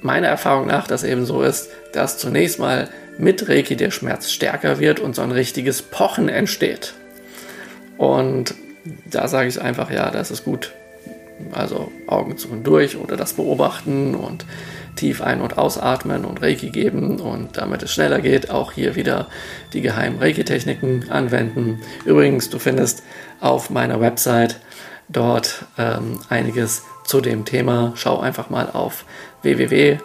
meiner 0.00 0.28
Erfahrung 0.28 0.66
nach 0.66 0.86
das 0.86 1.04
eben 1.04 1.26
so 1.26 1.42
ist, 1.42 1.70
dass 1.92 2.18
zunächst 2.18 2.58
mal 2.58 2.88
mit 3.18 3.48
Reiki 3.48 3.76
der 3.76 3.90
Schmerz 3.90 4.30
stärker 4.30 4.78
wird 4.78 5.00
und 5.00 5.14
so 5.14 5.22
ein 5.22 5.32
richtiges 5.32 5.82
Pochen 5.82 6.28
entsteht. 6.28 6.94
Und 7.96 8.54
da 9.06 9.28
sage 9.28 9.48
ich 9.48 9.60
einfach, 9.60 9.90
ja, 9.90 10.10
das 10.10 10.30
ist 10.30 10.44
gut, 10.44 10.72
also 11.52 11.90
Augen 12.06 12.36
zu 12.36 12.48
und 12.48 12.66
durch 12.66 12.96
oder 12.96 13.16
das 13.16 13.34
beobachten 13.34 14.14
und 14.14 14.44
tief 14.96 15.22
ein- 15.22 15.40
und 15.40 15.58
ausatmen 15.58 16.24
und 16.24 16.40
Reiki 16.40 16.70
geben 16.70 17.20
und 17.20 17.56
damit 17.56 17.82
es 17.82 17.92
schneller 17.92 18.20
geht, 18.20 18.50
auch 18.50 18.72
hier 18.72 18.94
wieder 18.94 19.26
die 19.72 19.80
geheimen 19.80 20.18
Reiki-Techniken 20.18 21.10
anwenden. 21.10 21.80
Übrigens, 22.04 22.50
du 22.50 22.58
findest 22.58 23.02
auf 23.40 23.70
meiner 23.70 24.00
Website 24.00 24.60
dort 25.08 25.66
ähm, 25.78 26.20
einiges 26.28 26.82
zu 27.04 27.20
dem 27.20 27.44
Thema. 27.44 27.92
Schau 27.96 28.20
einfach 28.20 28.50
mal 28.50 28.70
auf 28.70 29.04
www 29.42 29.98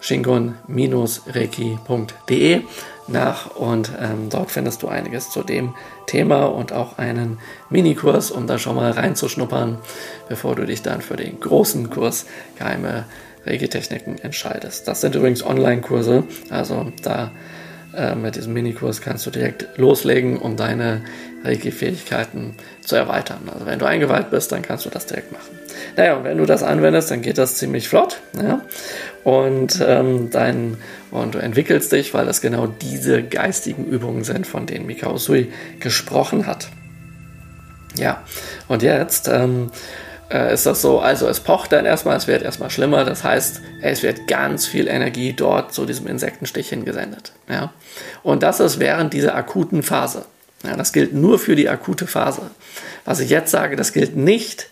shingon-reiki.de 0.00 2.62
nach 3.06 3.54
und 3.54 3.92
ähm, 4.00 4.28
dort 4.30 4.50
findest 4.50 4.82
du 4.82 4.88
einiges 4.88 5.30
zu 5.30 5.42
dem 5.42 5.74
Thema 6.06 6.44
und 6.46 6.72
auch 6.72 6.98
einen 6.98 7.38
Minikurs, 7.70 8.30
um 8.30 8.46
da 8.46 8.58
schon 8.58 8.76
mal 8.76 8.90
reinzuschnuppern, 8.90 9.78
bevor 10.28 10.54
du 10.54 10.64
dich 10.64 10.82
dann 10.82 11.00
für 11.00 11.16
den 11.16 11.38
großen 11.40 11.90
Kurs 11.90 12.26
Geheime 12.58 13.04
Regeltechniken 13.46 14.18
entscheidest. 14.18 14.88
Das 14.88 15.02
sind 15.02 15.14
übrigens 15.14 15.44
Online-Kurse, 15.44 16.24
also 16.50 16.92
da 17.02 17.30
äh, 17.94 18.14
mit 18.14 18.36
diesem 18.36 18.54
Minikurs 18.54 19.00
kannst 19.00 19.26
du 19.26 19.30
direkt 19.30 19.76
loslegen, 19.76 20.38
um 20.38 20.56
deine 20.56 21.02
Reiki-Fähigkeiten 21.44 22.54
zu 22.80 22.96
erweitern. 22.96 23.48
Also 23.52 23.66
wenn 23.66 23.78
du 23.78 23.86
eingeweiht 23.86 24.30
bist, 24.30 24.52
dann 24.52 24.62
kannst 24.62 24.86
du 24.86 24.90
das 24.90 25.06
direkt 25.06 25.32
machen. 25.32 25.58
Naja, 25.96 26.16
und 26.16 26.24
wenn 26.24 26.38
du 26.38 26.46
das 26.46 26.62
anwendest, 26.62 27.10
dann 27.10 27.22
geht 27.22 27.38
das 27.38 27.56
ziemlich 27.56 27.88
flott. 27.88 28.20
Ja? 28.36 28.62
Und, 29.22 29.82
ähm, 29.86 30.30
dein, 30.30 30.76
und 31.10 31.34
du 31.34 31.38
entwickelst 31.38 31.92
dich, 31.92 32.14
weil 32.14 32.26
das 32.26 32.40
genau 32.40 32.66
diese 32.66 33.22
geistigen 33.22 33.84
Übungen 33.84 34.24
sind, 34.24 34.46
von 34.46 34.66
denen 34.66 34.86
Mikao 34.86 35.16
Sui 35.18 35.52
gesprochen 35.80 36.46
hat. 36.46 36.68
Ja, 37.96 38.24
und 38.66 38.82
jetzt 38.82 39.28
ähm, 39.28 39.70
äh, 40.30 40.52
ist 40.52 40.66
das 40.66 40.82
so, 40.82 40.98
also 40.98 41.28
es 41.28 41.40
pocht 41.40 41.72
dann 41.72 41.86
erstmal, 41.86 42.16
es 42.16 42.26
wird 42.26 42.42
erstmal 42.42 42.70
schlimmer, 42.70 43.04
das 43.04 43.22
heißt, 43.22 43.60
es 43.82 44.02
wird 44.02 44.26
ganz 44.26 44.66
viel 44.66 44.88
Energie 44.88 45.32
dort 45.32 45.72
zu 45.72 45.86
diesem 45.86 46.06
Insektenstich 46.08 46.68
hingesendet. 46.68 47.32
Ja? 47.48 47.72
Und 48.22 48.42
das 48.42 48.58
ist 48.60 48.80
während 48.80 49.12
dieser 49.12 49.36
akuten 49.36 49.82
Phase. 49.82 50.24
Ja, 50.64 50.76
das 50.76 50.92
gilt 50.92 51.12
nur 51.12 51.38
für 51.38 51.56
die 51.56 51.68
akute 51.68 52.06
Phase. 52.06 52.42
Was 53.04 53.20
ich 53.20 53.30
jetzt 53.30 53.50
sage, 53.50 53.76
das 53.76 53.92
gilt 53.92 54.16
nicht 54.16 54.68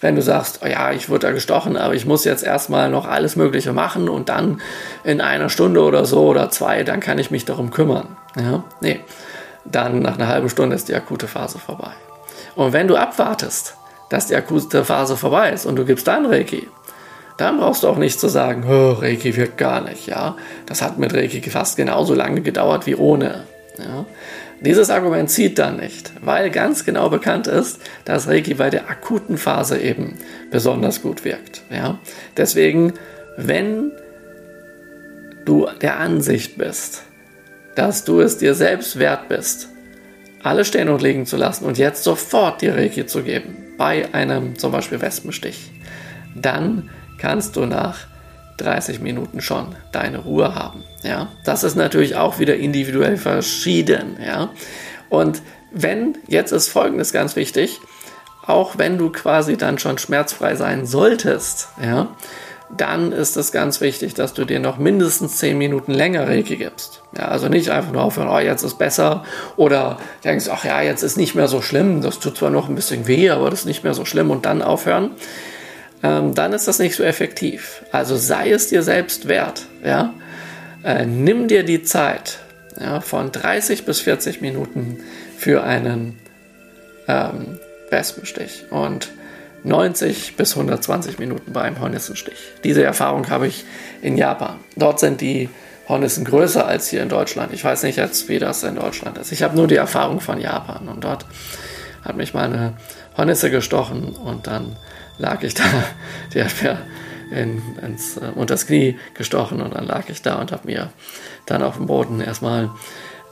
wenn 0.00 0.16
du 0.16 0.22
sagst, 0.22 0.60
oh 0.62 0.66
ja, 0.66 0.92
ich 0.92 1.08
wurde 1.08 1.26
da 1.26 1.32
gestochen, 1.32 1.76
aber 1.76 1.94
ich 1.94 2.06
muss 2.06 2.24
jetzt 2.24 2.44
erstmal 2.44 2.90
noch 2.90 3.06
alles 3.06 3.36
Mögliche 3.36 3.72
machen 3.72 4.08
und 4.08 4.28
dann 4.28 4.60
in 5.04 5.20
einer 5.20 5.48
Stunde 5.48 5.82
oder 5.82 6.04
so 6.04 6.26
oder 6.26 6.50
zwei, 6.50 6.82
dann 6.82 7.00
kann 7.00 7.18
ich 7.18 7.30
mich 7.30 7.44
darum 7.44 7.70
kümmern. 7.70 8.16
Ja? 8.36 8.64
Nee, 8.80 9.00
dann 9.64 10.00
nach 10.00 10.16
einer 10.16 10.28
halben 10.28 10.48
Stunde 10.48 10.76
ist 10.76 10.88
die 10.88 10.94
akute 10.94 11.28
Phase 11.28 11.58
vorbei. 11.58 11.92
Und 12.54 12.72
wenn 12.72 12.88
du 12.88 12.96
abwartest, 12.96 13.76
dass 14.10 14.26
die 14.26 14.36
akute 14.36 14.84
Phase 14.84 15.16
vorbei 15.16 15.50
ist 15.50 15.66
und 15.66 15.76
du 15.76 15.84
gibst 15.84 16.06
dann 16.06 16.26
Reiki, 16.26 16.68
dann 17.38 17.58
brauchst 17.58 17.82
du 17.82 17.88
auch 17.88 17.98
nicht 17.98 18.20
zu 18.20 18.28
sagen, 18.28 18.64
oh, 18.68 18.92
Reiki 18.92 19.36
wirkt 19.36 19.58
gar 19.58 19.80
nicht. 19.80 20.06
Ja? 20.06 20.36
Das 20.66 20.82
hat 20.82 20.98
mit 20.98 21.14
Reiki 21.14 21.40
fast 21.50 21.76
genauso 21.76 22.14
lange 22.14 22.42
gedauert 22.42 22.86
wie 22.86 22.94
ohne. 22.94 23.44
Ja? 23.78 24.04
Dieses 24.60 24.88
Argument 24.88 25.30
zieht 25.30 25.58
dann 25.58 25.76
nicht, 25.76 26.12
weil 26.22 26.50
ganz 26.50 26.84
genau 26.84 27.10
bekannt 27.10 27.46
ist, 27.46 27.80
dass 28.04 28.26
Reiki 28.26 28.54
bei 28.54 28.70
der 28.70 28.88
akuten 28.88 29.36
Phase 29.36 29.78
eben 29.78 30.14
besonders 30.50 31.02
gut 31.02 31.24
wirkt. 31.24 31.62
Ja? 31.70 31.98
Deswegen, 32.36 32.94
wenn 33.36 33.92
du 35.44 35.68
der 35.82 35.98
Ansicht 35.98 36.56
bist, 36.56 37.02
dass 37.74 38.04
du 38.04 38.20
es 38.20 38.38
dir 38.38 38.54
selbst 38.54 38.98
wert 38.98 39.28
bist, 39.28 39.68
alle 40.42 40.64
stehen 40.64 40.88
und 40.88 41.02
liegen 41.02 41.26
zu 41.26 41.36
lassen 41.36 41.64
und 41.64 41.76
jetzt 41.76 42.02
sofort 42.02 42.62
dir 42.62 42.74
Reiki 42.76 43.06
zu 43.06 43.22
geben, 43.22 43.56
bei 43.76 44.12
einem 44.14 44.58
zum 44.58 44.72
Beispiel 44.72 45.00
Wespenstich, 45.00 45.70
dann 46.34 46.88
kannst 47.18 47.56
du 47.56 47.66
nach 47.66 48.06
30 48.56 49.00
Minuten 49.00 49.40
schon 49.40 49.74
deine 49.92 50.18
Ruhe 50.18 50.54
haben. 50.54 50.84
Ja, 51.02 51.28
das 51.44 51.64
ist 51.64 51.76
natürlich 51.76 52.16
auch 52.16 52.38
wieder 52.38 52.56
individuell 52.56 53.16
verschieden. 53.16 54.16
Ja, 54.24 54.50
und 55.08 55.42
wenn 55.70 56.18
jetzt 56.26 56.52
ist 56.52 56.68
Folgendes 56.68 57.12
ganz 57.12 57.36
wichtig, 57.36 57.80
auch 58.46 58.78
wenn 58.78 58.98
du 58.98 59.10
quasi 59.10 59.56
dann 59.56 59.78
schon 59.78 59.98
schmerzfrei 59.98 60.54
sein 60.54 60.86
solltest, 60.86 61.68
ja, 61.82 62.08
dann 62.74 63.12
ist 63.12 63.36
es 63.36 63.52
ganz 63.52 63.80
wichtig, 63.80 64.14
dass 64.14 64.34
du 64.34 64.44
dir 64.44 64.58
noch 64.58 64.78
mindestens 64.78 65.36
10 65.38 65.56
Minuten 65.56 65.92
länger 65.92 66.26
Reiki 66.26 66.56
gibst. 66.56 67.02
Ja, 67.16 67.28
also 67.28 67.48
nicht 67.48 67.70
einfach 67.70 67.92
nur 67.92 68.02
aufhören, 68.02 68.28
oh, 68.28 68.38
jetzt 68.38 68.62
ist 68.62 68.78
besser 68.78 69.24
oder 69.56 69.98
denkst, 70.24 70.48
ach 70.50 70.64
ja, 70.64 70.82
jetzt 70.82 71.02
ist 71.02 71.16
nicht 71.16 71.34
mehr 71.34 71.48
so 71.48 71.62
schlimm, 71.62 72.02
das 72.02 72.18
tut 72.18 72.36
zwar 72.36 72.50
noch 72.50 72.68
ein 72.68 72.74
bisschen 72.74 73.06
weh, 73.06 73.30
aber 73.30 73.50
das 73.50 73.60
ist 73.60 73.66
nicht 73.66 73.84
mehr 73.84 73.94
so 73.94 74.04
schlimm 74.04 74.30
und 74.30 74.46
dann 74.46 74.62
aufhören 74.62 75.12
ähm, 76.02 76.34
dann 76.34 76.52
ist 76.52 76.68
das 76.68 76.78
nicht 76.78 76.96
so 76.96 77.02
effektiv. 77.02 77.82
Also 77.92 78.16
sei 78.16 78.50
es 78.50 78.68
dir 78.68 78.82
selbst 78.82 79.28
wert. 79.28 79.66
Ja? 79.84 80.14
Äh, 80.84 81.06
nimm 81.06 81.48
dir 81.48 81.62
die 81.62 81.82
Zeit 81.82 82.38
ja, 82.80 83.00
von 83.00 83.32
30 83.32 83.84
bis 83.84 84.00
40 84.00 84.40
Minuten 84.40 85.00
für 85.36 85.64
einen 85.64 86.18
ähm, 87.08 87.58
Wespenstich 87.90 88.64
und 88.70 89.10
90 89.64 90.36
bis 90.36 90.52
120 90.52 91.18
Minuten 91.18 91.52
bei 91.52 91.62
einem 91.62 91.80
Hornissenstich. 91.80 92.38
Diese 92.62 92.84
Erfahrung 92.84 93.28
habe 93.30 93.48
ich 93.48 93.64
in 94.00 94.16
Japan. 94.16 94.60
Dort 94.76 95.00
sind 95.00 95.20
die 95.20 95.48
Hornissen 95.88 96.24
größer 96.24 96.66
als 96.66 96.88
hier 96.88 97.02
in 97.02 97.08
Deutschland. 97.08 97.52
Ich 97.52 97.64
weiß 97.64 97.82
nicht 97.84 97.96
jetzt, 97.96 98.28
wie 98.28 98.38
das 98.38 98.62
in 98.62 98.76
Deutschland 98.76 99.18
ist. 99.18 99.32
Ich 99.32 99.42
habe 99.42 99.56
nur 99.56 99.66
die 99.66 99.76
Erfahrung 99.76 100.20
von 100.20 100.40
Japan 100.40 100.88
und 100.88 101.02
dort 101.02 101.26
hat 102.04 102.16
mich 102.16 102.34
mal 102.34 102.44
eine 102.44 102.74
Hornisse 103.16 103.50
gestochen 103.50 104.14
und 104.14 104.46
dann 104.46 104.76
lag 105.18 105.42
ich 105.42 105.54
da, 105.54 105.64
die 106.34 106.42
hat 106.42 106.62
mir 106.62 106.78
in, 107.30 107.62
ins, 107.82 108.16
äh, 108.16 108.30
unter 108.34 108.54
das 108.54 108.66
Knie 108.66 108.98
gestochen 109.14 109.60
und 109.60 109.74
dann 109.74 109.86
lag 109.86 110.08
ich 110.08 110.22
da 110.22 110.36
und 110.36 110.52
habe 110.52 110.66
mir 110.66 110.90
dann 111.46 111.62
auf 111.62 111.76
dem 111.76 111.86
Boden 111.86 112.20
erstmal 112.20 112.70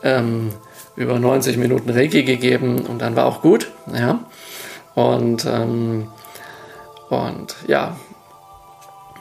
ähm, 0.03 0.51
über 0.97 1.19
90 1.19 1.57
Minuten 1.57 1.91
Reiki 1.91 2.23
gegeben 2.23 2.87
und 2.87 3.01
dann 3.01 3.17
war 3.17 3.27
auch 3.27 3.43
gut, 3.43 3.71
ja. 3.93 4.21
Und, 4.95 5.45
ähm, 5.45 6.09
und 7.09 7.57
ja, 7.67 7.97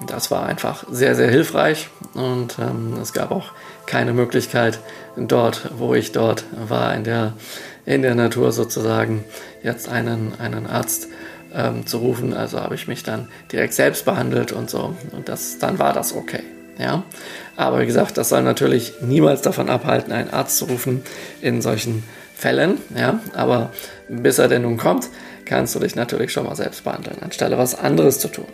das 0.07 0.29
war 0.29 0.45
einfach 0.45 0.83
sehr, 0.91 1.15
sehr 1.15 1.29
hilfreich 1.29 1.89
und 2.13 2.57
ähm, 2.59 2.97
es 3.01 3.13
gab 3.13 3.31
auch 3.31 3.51
keine 3.85 4.13
Möglichkeit 4.13 4.79
dort, 5.17 5.71
wo 5.77 5.93
ich 5.93 6.11
dort 6.11 6.45
war, 6.67 6.93
in 6.93 7.03
der, 7.03 7.33
in 7.85 8.01
der 8.01 8.15
Natur 8.15 8.51
sozusagen, 8.51 9.23
jetzt 9.63 9.89
einen, 9.89 10.33
einen 10.39 10.67
Arzt 10.67 11.07
ähm, 11.53 11.85
zu 11.85 11.97
rufen. 11.97 12.33
Also 12.33 12.59
habe 12.59 12.75
ich 12.75 12.87
mich 12.87 13.03
dann 13.03 13.27
direkt 13.51 13.73
selbst 13.73 14.05
behandelt 14.05 14.51
und 14.51 14.69
so. 14.69 14.95
Und 15.11 15.29
das, 15.29 15.59
dann 15.59 15.79
war 15.79 15.93
das 15.93 16.13
okay. 16.13 16.43
Ja? 16.77 17.03
Aber 17.55 17.79
wie 17.81 17.85
gesagt, 17.85 18.17
das 18.17 18.29
soll 18.29 18.41
natürlich 18.41 18.93
niemals 19.01 19.41
davon 19.41 19.69
abhalten, 19.69 20.11
einen 20.11 20.31
Arzt 20.31 20.57
zu 20.57 20.65
rufen 20.65 21.03
in 21.41 21.61
solchen 21.61 22.03
Fällen. 22.35 22.77
Ja? 22.95 23.19
Aber 23.35 23.71
bis 24.09 24.39
er 24.39 24.47
denn 24.47 24.63
nun 24.63 24.77
kommt, 24.77 25.09
kannst 25.45 25.75
du 25.75 25.79
dich 25.79 25.95
natürlich 25.95 26.31
schon 26.31 26.45
mal 26.45 26.55
selbst 26.55 26.83
behandeln, 26.83 27.17
anstelle 27.21 27.57
was 27.57 27.75
anderes 27.75 28.19
zu 28.19 28.27
tun. 28.29 28.45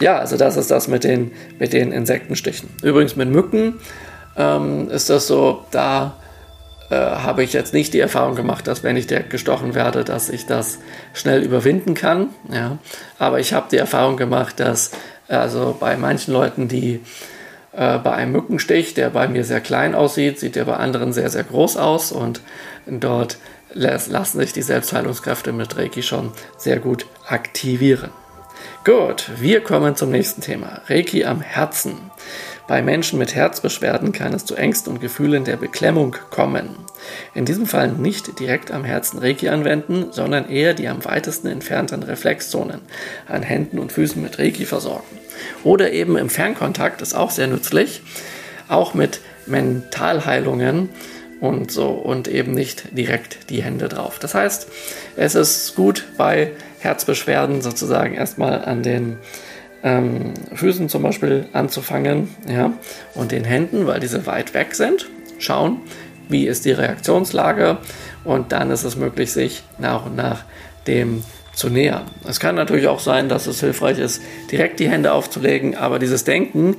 Ja, 0.00 0.18
also 0.18 0.36
das 0.36 0.56
ist 0.56 0.70
das 0.70 0.88
mit 0.88 1.04
den, 1.04 1.32
mit 1.58 1.72
den 1.72 1.92
Insektenstichen. 1.92 2.70
Übrigens 2.82 3.14
mit 3.16 3.28
Mücken 3.28 3.74
ähm, 4.36 4.88
ist 4.90 5.10
das 5.10 5.26
so, 5.26 5.64
da 5.70 6.16
äh, 6.90 6.96
habe 6.96 7.42
ich 7.44 7.52
jetzt 7.52 7.72
nicht 7.72 7.94
die 7.94 8.00
Erfahrung 8.00 8.34
gemacht, 8.34 8.66
dass 8.66 8.82
wenn 8.82 8.96
ich 8.96 9.06
direkt 9.06 9.30
gestochen 9.30 9.74
werde, 9.74 10.04
dass 10.04 10.28
ich 10.28 10.46
das 10.46 10.78
schnell 11.14 11.42
überwinden 11.42 11.94
kann. 11.94 12.30
Ja. 12.52 12.78
Aber 13.18 13.40
ich 13.40 13.52
habe 13.52 13.68
die 13.70 13.76
Erfahrung 13.76 14.16
gemacht, 14.16 14.60
dass 14.60 14.90
also 15.28 15.76
bei 15.78 15.96
manchen 15.96 16.34
Leuten, 16.34 16.66
die 16.66 17.00
äh, 17.72 17.98
bei 17.98 18.12
einem 18.12 18.32
Mückenstich, 18.32 18.94
der 18.94 19.10
bei 19.10 19.28
mir 19.28 19.44
sehr 19.44 19.60
klein 19.60 19.94
aussieht, 19.94 20.40
sieht 20.40 20.56
der 20.56 20.64
bei 20.64 20.76
anderen 20.76 21.12
sehr, 21.12 21.30
sehr 21.30 21.44
groß 21.44 21.76
aus 21.76 22.10
und 22.10 22.42
dort 22.86 23.38
lassen 23.72 24.38
sich 24.38 24.52
die 24.52 24.62
Selbstheilungskräfte 24.62 25.52
mit 25.52 25.76
Reiki 25.76 26.02
schon 26.02 26.32
sehr 26.56 26.80
gut 26.80 27.06
aktivieren. 27.28 28.10
Gut, 28.84 29.30
wir 29.38 29.60
kommen 29.60 29.94
zum 29.94 30.10
nächsten 30.10 30.40
Thema. 30.40 30.80
Reiki 30.88 31.24
am 31.24 31.40
Herzen. 31.40 32.10
Bei 32.70 32.82
Menschen 32.82 33.18
mit 33.18 33.34
Herzbeschwerden 33.34 34.12
kann 34.12 34.32
es 34.32 34.44
zu 34.44 34.54
Ängsten 34.54 34.92
und 34.92 35.00
Gefühlen 35.00 35.42
der 35.42 35.56
Beklemmung 35.56 36.14
kommen. 36.30 36.76
In 37.34 37.44
diesem 37.44 37.66
Fall 37.66 37.88
nicht 37.88 38.38
direkt 38.38 38.70
am 38.70 38.84
Herzen 38.84 39.18
Reiki 39.18 39.48
anwenden, 39.48 40.12
sondern 40.12 40.48
eher 40.48 40.72
die 40.72 40.86
am 40.86 41.04
weitesten 41.04 41.48
entfernten 41.48 42.04
Reflexzonen 42.04 42.80
an 43.26 43.42
Händen 43.42 43.80
und 43.80 43.90
Füßen 43.90 44.22
mit 44.22 44.38
Reiki 44.38 44.66
versorgen. 44.66 45.18
Oder 45.64 45.90
eben 45.90 46.16
im 46.16 46.30
Fernkontakt 46.30 47.02
ist 47.02 47.12
auch 47.12 47.32
sehr 47.32 47.48
nützlich, 47.48 48.02
auch 48.68 48.94
mit 48.94 49.18
Mentalheilungen 49.46 50.90
und 51.40 51.72
so 51.72 51.88
und 51.88 52.28
eben 52.28 52.52
nicht 52.52 52.96
direkt 52.96 53.50
die 53.50 53.64
Hände 53.64 53.88
drauf. 53.88 54.20
Das 54.20 54.34
heißt, 54.34 54.68
es 55.16 55.34
ist 55.34 55.74
gut 55.74 56.04
bei 56.16 56.52
Herzbeschwerden 56.78 57.62
sozusagen 57.62 58.14
erstmal 58.14 58.64
an 58.64 58.84
den 58.84 59.18
ähm, 59.82 60.34
Füßen 60.54 60.88
zum 60.88 61.02
Beispiel 61.02 61.46
anzufangen 61.52 62.28
ja, 62.48 62.72
und 63.14 63.32
den 63.32 63.44
Händen, 63.44 63.86
weil 63.86 64.00
diese 64.00 64.26
weit 64.26 64.54
weg 64.54 64.74
sind, 64.74 65.08
schauen, 65.38 65.80
wie 66.28 66.46
ist 66.46 66.64
die 66.64 66.72
Reaktionslage 66.72 67.78
und 68.24 68.52
dann 68.52 68.70
ist 68.70 68.84
es 68.84 68.96
möglich, 68.96 69.32
sich 69.32 69.62
nach 69.78 70.06
und 70.06 70.16
nach 70.16 70.44
dem 70.86 71.24
zu 71.54 71.68
nähern. 71.68 72.04
Es 72.26 72.40
kann 72.40 72.54
natürlich 72.54 72.88
auch 72.88 73.00
sein, 73.00 73.28
dass 73.28 73.46
es 73.46 73.60
hilfreich 73.60 73.98
ist, 73.98 74.22
direkt 74.50 74.80
die 74.80 74.88
Hände 74.88 75.12
aufzulegen, 75.12 75.76
aber 75.76 75.98
dieses 75.98 76.24
Denken, 76.24 76.76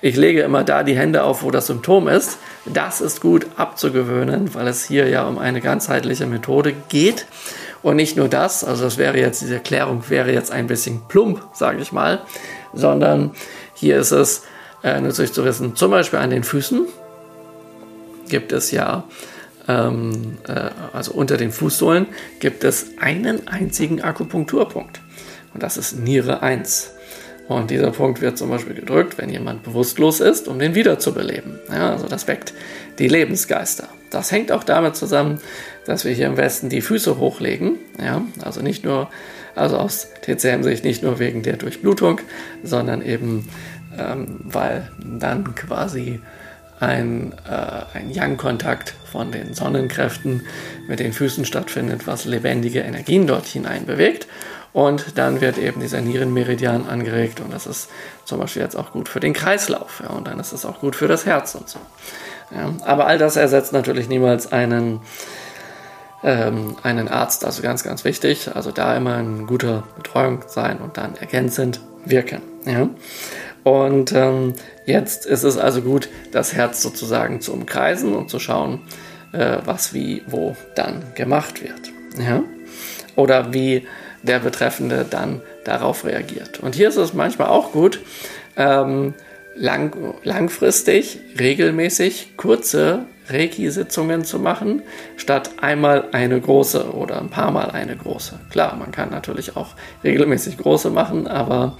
ich 0.00 0.16
lege 0.16 0.42
immer 0.42 0.64
da 0.64 0.82
die 0.82 0.96
Hände 0.96 1.22
auf, 1.22 1.42
wo 1.42 1.50
das 1.50 1.68
Symptom 1.68 2.08
ist, 2.08 2.38
das 2.64 3.00
ist 3.00 3.20
gut 3.20 3.46
abzugewöhnen, 3.56 4.54
weil 4.54 4.66
es 4.66 4.84
hier 4.84 5.08
ja 5.08 5.26
um 5.26 5.38
eine 5.38 5.60
ganzheitliche 5.60 6.26
Methode 6.26 6.74
geht. 6.88 7.26
Und 7.82 7.96
nicht 7.96 8.16
nur 8.16 8.28
das, 8.28 8.64
also 8.64 8.84
das 8.84 8.98
wäre 8.98 9.18
jetzt, 9.18 9.42
diese 9.42 9.54
Erklärung 9.54 10.04
wäre 10.08 10.32
jetzt 10.32 10.52
ein 10.52 10.66
bisschen 10.66 11.02
plump, 11.08 11.42
sage 11.52 11.80
ich 11.82 11.92
mal, 11.92 12.22
sondern 12.72 13.32
hier 13.74 13.98
ist 13.98 14.12
es 14.12 14.42
äh, 14.84 15.00
nützlich 15.00 15.32
zu 15.32 15.44
wissen, 15.44 15.74
zum 15.76 15.90
Beispiel 15.90 16.18
an 16.18 16.30
den 16.30 16.44
Füßen 16.44 16.86
gibt 18.28 18.52
es 18.52 18.70
ja, 18.70 19.04
ähm, 19.68 20.38
äh, 20.46 20.70
also 20.92 21.12
unter 21.12 21.36
den 21.36 21.52
Fußsohlen 21.52 22.06
gibt 22.40 22.64
es 22.64 22.92
einen 23.00 23.46
einzigen 23.48 24.00
Akupunkturpunkt. 24.00 25.00
Und 25.52 25.62
das 25.62 25.76
ist 25.76 25.98
Niere 25.98 26.42
1. 26.42 26.92
Und 27.48 27.70
dieser 27.70 27.90
Punkt 27.90 28.20
wird 28.20 28.38
zum 28.38 28.48
Beispiel 28.48 28.74
gedrückt, 28.74 29.18
wenn 29.18 29.28
jemand 29.28 29.62
bewusstlos 29.64 30.20
ist, 30.20 30.48
um 30.48 30.58
den 30.58 30.74
wiederzubeleben. 30.74 31.58
Ja, 31.68 31.90
also 31.90 32.06
das 32.06 32.26
weckt 32.26 32.54
die 32.98 33.08
Lebensgeister. 33.08 33.88
Das 34.12 34.30
hängt 34.30 34.52
auch 34.52 34.62
damit 34.62 34.94
zusammen, 34.94 35.40
dass 35.86 36.04
wir 36.04 36.12
hier 36.12 36.26
im 36.26 36.36
Westen 36.36 36.68
die 36.68 36.82
Füße 36.82 37.18
hochlegen. 37.18 37.76
Ja, 38.00 38.22
also 38.42 38.60
nicht 38.60 38.84
nur, 38.84 39.10
also 39.54 39.78
aus 39.78 40.08
TCM-Sicht 40.22 40.84
nicht 40.84 41.02
nur 41.02 41.18
wegen 41.18 41.42
der 41.42 41.56
Durchblutung, 41.56 42.20
sondern 42.62 43.02
eben, 43.02 43.48
ähm, 43.98 44.40
weil 44.44 44.90
dann 45.00 45.54
quasi 45.54 46.20
ein, 46.78 47.32
äh, 47.48 47.96
ein 47.96 48.10
Yang-Kontakt 48.10 48.94
von 49.10 49.32
den 49.32 49.54
Sonnenkräften 49.54 50.42
mit 50.88 51.00
den 51.00 51.12
Füßen 51.12 51.44
stattfindet, 51.44 52.06
was 52.06 52.24
lebendige 52.24 52.80
Energien 52.80 53.26
dort 53.26 53.46
hinein 53.46 53.86
bewegt. 53.86 54.26
Und 54.72 55.18
dann 55.18 55.40
wird 55.40 55.58
eben 55.58 55.80
dieser 55.80 56.00
Nierenmeridian 56.00 56.88
angeregt 56.88 57.40
und 57.40 57.52
das 57.52 57.66
ist 57.66 57.90
zum 58.24 58.40
Beispiel 58.40 58.62
jetzt 58.62 58.76
auch 58.76 58.92
gut 58.92 59.08
für 59.08 59.20
den 59.20 59.34
Kreislauf. 59.34 60.02
Ja, 60.02 60.10
und 60.10 60.26
dann 60.26 60.40
ist 60.40 60.52
es 60.52 60.64
auch 60.64 60.80
gut 60.80 60.96
für 60.96 61.08
das 61.08 61.26
Herz 61.26 61.54
und 61.54 61.68
so. 61.68 61.78
Ja, 62.54 62.72
aber 62.84 63.06
all 63.06 63.18
das 63.18 63.36
ersetzt 63.36 63.72
natürlich 63.72 64.08
niemals 64.08 64.50
einen 64.50 65.00
ähm, 66.22 66.76
einen 66.82 67.08
Arzt, 67.08 67.44
also 67.44 67.62
ganz, 67.62 67.82
ganz 67.82 68.04
wichtig. 68.04 68.50
Also 68.54 68.70
da 68.70 68.96
immer 68.96 69.18
in 69.18 69.46
guter 69.46 69.84
Betreuung 69.96 70.44
sein 70.46 70.78
und 70.78 70.96
dann 70.96 71.16
ergänzend 71.16 71.80
wirken. 72.04 72.42
Ja? 72.64 72.88
Und 73.64 74.12
ähm, 74.12 74.54
jetzt 74.86 75.26
ist 75.26 75.44
es 75.44 75.56
also 75.56 75.82
gut, 75.82 76.08
das 76.32 76.52
Herz 76.52 76.82
sozusagen 76.82 77.40
zu 77.40 77.52
umkreisen 77.52 78.14
und 78.14 78.28
zu 78.28 78.38
schauen, 78.38 78.80
äh, 79.32 79.58
was 79.64 79.94
wie 79.94 80.22
wo 80.26 80.56
dann 80.74 81.02
gemacht 81.14 81.62
wird. 81.62 81.92
Ja? 82.18 82.42
Oder 83.16 83.52
wie 83.52 83.86
der 84.22 84.38
Betreffende 84.38 85.06
dann 85.08 85.40
darauf 85.64 86.04
reagiert. 86.04 86.60
Und 86.60 86.74
hier 86.74 86.88
ist 86.88 86.96
es 86.96 87.12
manchmal 87.12 87.48
auch 87.48 87.72
gut, 87.72 88.00
ähm, 88.56 89.14
lang, 89.54 90.14
langfristig, 90.24 91.20
regelmäßig 91.38 92.36
kurze 92.36 93.06
Reiki-Sitzungen 93.28 94.24
zu 94.24 94.38
machen, 94.38 94.82
statt 95.16 95.50
einmal 95.60 96.08
eine 96.12 96.40
große 96.40 96.92
oder 96.92 97.20
ein 97.20 97.30
paar 97.30 97.50
Mal 97.50 97.70
eine 97.70 97.96
große. 97.96 98.38
Klar, 98.50 98.76
man 98.76 98.90
kann 98.90 99.10
natürlich 99.10 99.56
auch 99.56 99.74
regelmäßig 100.02 100.58
große 100.58 100.90
machen, 100.90 101.26
aber 101.28 101.76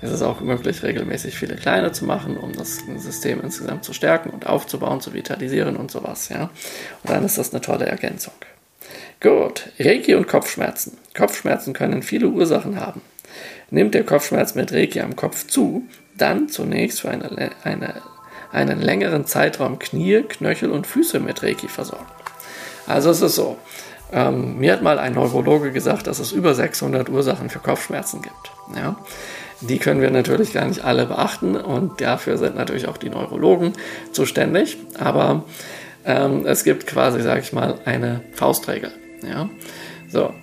es 0.00 0.12
ist 0.12 0.22
auch 0.22 0.40
möglich, 0.40 0.82
regelmäßig 0.82 1.36
viele 1.36 1.56
kleine 1.56 1.92
zu 1.92 2.04
machen, 2.04 2.36
um 2.36 2.52
das 2.52 2.78
System 2.98 3.40
insgesamt 3.42 3.84
zu 3.84 3.92
stärken 3.92 4.30
und 4.30 4.46
aufzubauen, 4.46 5.00
zu 5.00 5.12
vitalisieren 5.12 5.76
und 5.76 5.90
sowas. 5.90 6.28
Ja? 6.28 6.50
Und 7.02 7.10
dann 7.10 7.24
ist 7.24 7.36
das 7.36 7.52
eine 7.52 7.60
tolle 7.60 7.86
Ergänzung. 7.86 8.34
Gut, 9.20 9.70
Reiki 9.80 10.14
und 10.14 10.28
Kopfschmerzen. 10.28 10.96
Kopfschmerzen 11.16 11.72
können 11.72 12.02
viele 12.02 12.28
Ursachen 12.28 12.78
haben. 12.78 13.00
Nimmt 13.70 13.94
der 13.94 14.04
Kopfschmerz 14.04 14.54
mit 14.54 14.72
Reiki 14.72 15.00
am 15.00 15.16
Kopf 15.16 15.48
zu, 15.48 15.82
dann 16.16 16.48
zunächst 16.48 17.00
für 17.00 17.10
eine, 17.10 17.50
eine, 17.64 18.02
einen 18.52 18.80
längeren 18.80 19.26
Zeitraum 19.26 19.80
Knie, 19.80 20.22
Knöchel 20.22 20.70
und 20.70 20.86
Füße 20.86 21.18
mit 21.18 21.42
Reiki 21.42 21.66
versorgen. 21.66 22.06
Also 22.86 23.10
es 23.10 23.20
ist 23.20 23.34
so, 23.34 23.58
ähm, 24.12 24.58
mir 24.58 24.72
hat 24.72 24.82
mal 24.82 25.00
ein 25.00 25.14
Neurologe 25.14 25.72
gesagt, 25.72 26.06
dass 26.06 26.20
es 26.20 26.30
über 26.30 26.54
600 26.54 27.08
Ursachen 27.08 27.50
für 27.50 27.58
Kopfschmerzen 27.58 28.22
gibt. 28.22 28.52
Ja? 28.76 28.96
Die 29.60 29.78
können 29.78 30.00
wir 30.00 30.12
natürlich 30.12 30.52
gar 30.52 30.66
nicht 30.66 30.84
alle 30.84 31.06
beachten 31.06 31.56
und 31.56 32.00
dafür 32.00 32.38
sind 32.38 32.54
natürlich 32.54 32.86
auch 32.86 32.96
die 32.96 33.10
Neurologen 33.10 33.72
zuständig. 34.12 34.78
Aber 34.96 35.44
ähm, 36.04 36.46
es 36.46 36.62
gibt 36.62 36.86
quasi, 36.86 37.20
sage 37.20 37.40
ich 37.40 37.52
mal, 37.52 37.80
eine 37.84 38.20
Faustregel. 38.34 38.92
Ja? 39.22 39.48
So. 40.08 40.34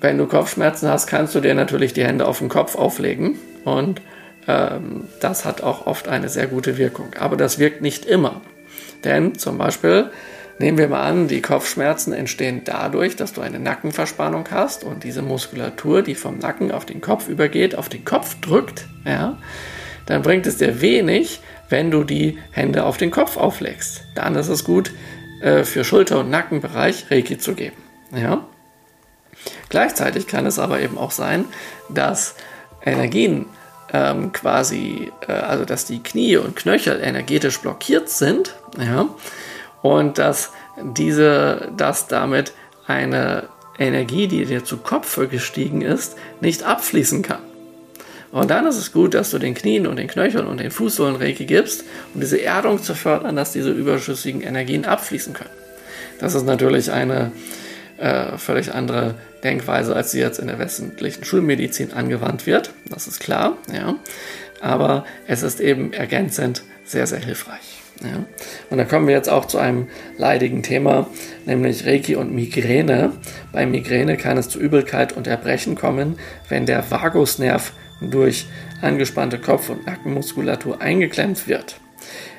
Wenn 0.00 0.18
du 0.18 0.26
Kopfschmerzen 0.26 0.88
hast, 0.88 1.06
kannst 1.06 1.34
du 1.34 1.40
dir 1.40 1.54
natürlich 1.54 1.92
die 1.92 2.04
Hände 2.04 2.26
auf 2.26 2.40
den 2.40 2.48
Kopf 2.48 2.74
auflegen 2.74 3.38
und 3.64 4.02
ähm, 4.48 5.04
das 5.20 5.44
hat 5.44 5.62
auch 5.62 5.86
oft 5.86 6.08
eine 6.08 6.28
sehr 6.28 6.48
gute 6.48 6.76
Wirkung. 6.76 7.10
Aber 7.20 7.36
das 7.36 7.60
wirkt 7.60 7.82
nicht 7.82 8.04
immer. 8.04 8.40
Denn 9.04 9.36
zum 9.38 9.58
Beispiel 9.58 10.10
Nehmen 10.62 10.78
wir 10.78 10.86
mal 10.86 11.02
an, 11.02 11.26
die 11.26 11.42
Kopfschmerzen 11.42 12.12
entstehen 12.12 12.62
dadurch, 12.64 13.16
dass 13.16 13.32
du 13.32 13.40
eine 13.40 13.58
Nackenverspannung 13.58 14.44
hast 14.52 14.84
und 14.84 15.02
diese 15.02 15.20
Muskulatur, 15.20 16.02
die 16.02 16.14
vom 16.14 16.38
Nacken 16.38 16.70
auf 16.70 16.84
den 16.84 17.00
Kopf 17.00 17.28
übergeht, 17.28 17.74
auf 17.74 17.88
den 17.88 18.04
Kopf 18.04 18.36
drückt, 18.40 18.86
ja, 19.04 19.38
dann 20.06 20.22
bringt 20.22 20.46
es 20.46 20.58
dir 20.58 20.80
wenig, 20.80 21.40
wenn 21.68 21.90
du 21.90 22.04
die 22.04 22.38
Hände 22.52 22.84
auf 22.84 22.96
den 22.96 23.10
Kopf 23.10 23.36
auflegst. 23.36 24.02
Dann 24.14 24.36
ist 24.36 24.46
es 24.46 24.62
gut, 24.62 24.92
äh, 25.42 25.64
für 25.64 25.84
Schulter- 25.84 26.20
und 26.20 26.30
Nackenbereich 26.30 27.10
Reiki 27.10 27.36
zu 27.36 27.54
geben. 27.54 27.76
Ja? 28.14 28.44
Gleichzeitig 29.68 30.26
kann 30.26 30.46
es 30.46 30.58
aber 30.58 30.80
eben 30.80 30.98
auch 30.98 31.10
sein, 31.10 31.46
dass 31.88 32.34
Energien 32.84 33.46
ähm, 33.92 34.32
quasi, 34.32 35.12
äh, 35.26 35.32
also 35.32 35.64
dass 35.64 35.84
die 35.84 36.02
Knie 36.02 36.36
und 36.36 36.56
Knöchel 36.56 37.00
energetisch 37.02 37.60
blockiert 37.60 38.08
sind, 38.08 38.54
ja, 38.78 39.08
und 39.82 40.18
dass 40.18 40.52
diese, 40.80 41.72
dass 41.76 42.06
damit 42.06 42.52
eine 42.86 43.48
Energie, 43.78 44.28
die 44.28 44.44
dir 44.44 44.64
zu 44.64 44.78
Kopf 44.78 45.18
gestiegen 45.28 45.82
ist, 45.82 46.16
nicht 46.40 46.62
abfließen 46.62 47.22
kann. 47.22 47.40
Und 48.32 48.50
dann 48.50 48.66
ist 48.66 48.78
es 48.78 48.92
gut, 48.92 49.14
dass 49.14 49.30
du 49.30 49.38
den 49.38 49.54
Knien 49.54 49.86
und 49.86 49.96
den 49.96 50.08
Knöcheln 50.08 50.46
und 50.46 50.58
den 50.58 50.70
Fußsohlen 50.70 51.16
Reiki 51.16 51.44
gibst, 51.44 51.84
um 52.14 52.20
diese 52.20 52.42
Erdung 52.42 52.82
zu 52.82 52.94
fördern, 52.94 53.36
dass 53.36 53.52
diese 53.52 53.70
überschüssigen 53.70 54.40
Energien 54.40 54.86
abfließen 54.86 55.34
können. 55.34 55.50
Das 56.18 56.34
ist 56.34 56.46
natürlich 56.46 56.90
eine 56.90 57.32
äh, 57.98 58.38
völlig 58.38 58.72
andere 58.72 59.16
Denkweise, 59.44 59.94
als 59.94 60.12
sie 60.12 60.20
jetzt 60.20 60.38
in 60.38 60.46
der 60.46 60.58
westlichen 60.58 61.24
Schulmedizin 61.24 61.92
angewandt 61.92 62.46
wird. 62.46 62.72
Das 62.88 63.06
ist 63.06 63.20
klar, 63.20 63.58
ja. 63.72 63.96
Aber 64.62 65.04
es 65.26 65.42
ist 65.42 65.60
eben 65.60 65.92
ergänzend 65.92 66.62
sehr, 66.84 67.06
sehr 67.06 67.18
hilfreich. 67.18 67.82
Ja. 68.02 68.24
Und 68.70 68.78
da 68.78 68.84
kommen 68.84 69.06
wir 69.06 69.14
jetzt 69.14 69.28
auch 69.28 69.44
zu 69.44 69.58
einem 69.58 69.88
leidigen 70.16 70.62
Thema, 70.62 71.08
nämlich 71.44 71.86
Reiki 71.86 72.16
und 72.16 72.32
Migräne. 72.34 73.12
Bei 73.52 73.66
Migräne 73.66 74.16
kann 74.16 74.38
es 74.38 74.48
zu 74.48 74.58
Übelkeit 74.58 75.12
und 75.12 75.26
Erbrechen 75.26 75.74
kommen, 75.74 76.18
wenn 76.48 76.64
der 76.64 76.90
Vagusnerv 76.90 77.72
durch 78.10 78.46
angespannte 78.80 79.38
Kopf- 79.38 79.70
und 79.70 79.86
Nackenmuskulatur 79.86 80.80
eingeklemmt 80.80 81.48
wird. 81.48 81.76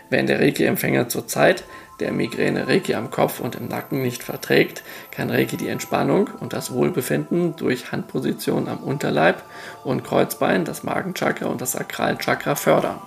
Wenn 0.10 0.28
der 0.28 0.40
Reiki-Empfänger 0.40 1.10
zurzeit 1.10 1.64
der 2.00 2.12
Migräne 2.12 2.68
Reiki 2.68 2.96
am 2.96 3.12
Kopf 3.12 3.40
und 3.40 3.56
im 3.56 3.68
Nacken 3.68 4.02
nicht 4.02 4.24
verträgt, 4.24 4.84
kann 5.12 5.30
Reiki 5.30 5.58
die 5.58 5.68
Entspannung 5.68 6.30
und 6.40 6.54
das 6.54 6.74
Wohlbefinden 6.74 7.56
durch 7.56 7.92
Handposition 7.92 8.68
am 8.68 8.80
Unterleib 8.80 9.44
und 9.84 10.04
Kreuzbein, 10.04 10.66
das 10.66 10.84
Magenchakra 10.84 11.46
und 11.46 11.62
das 11.62 11.74
Sakralchakra 11.74 12.56
fördern. 12.56 13.00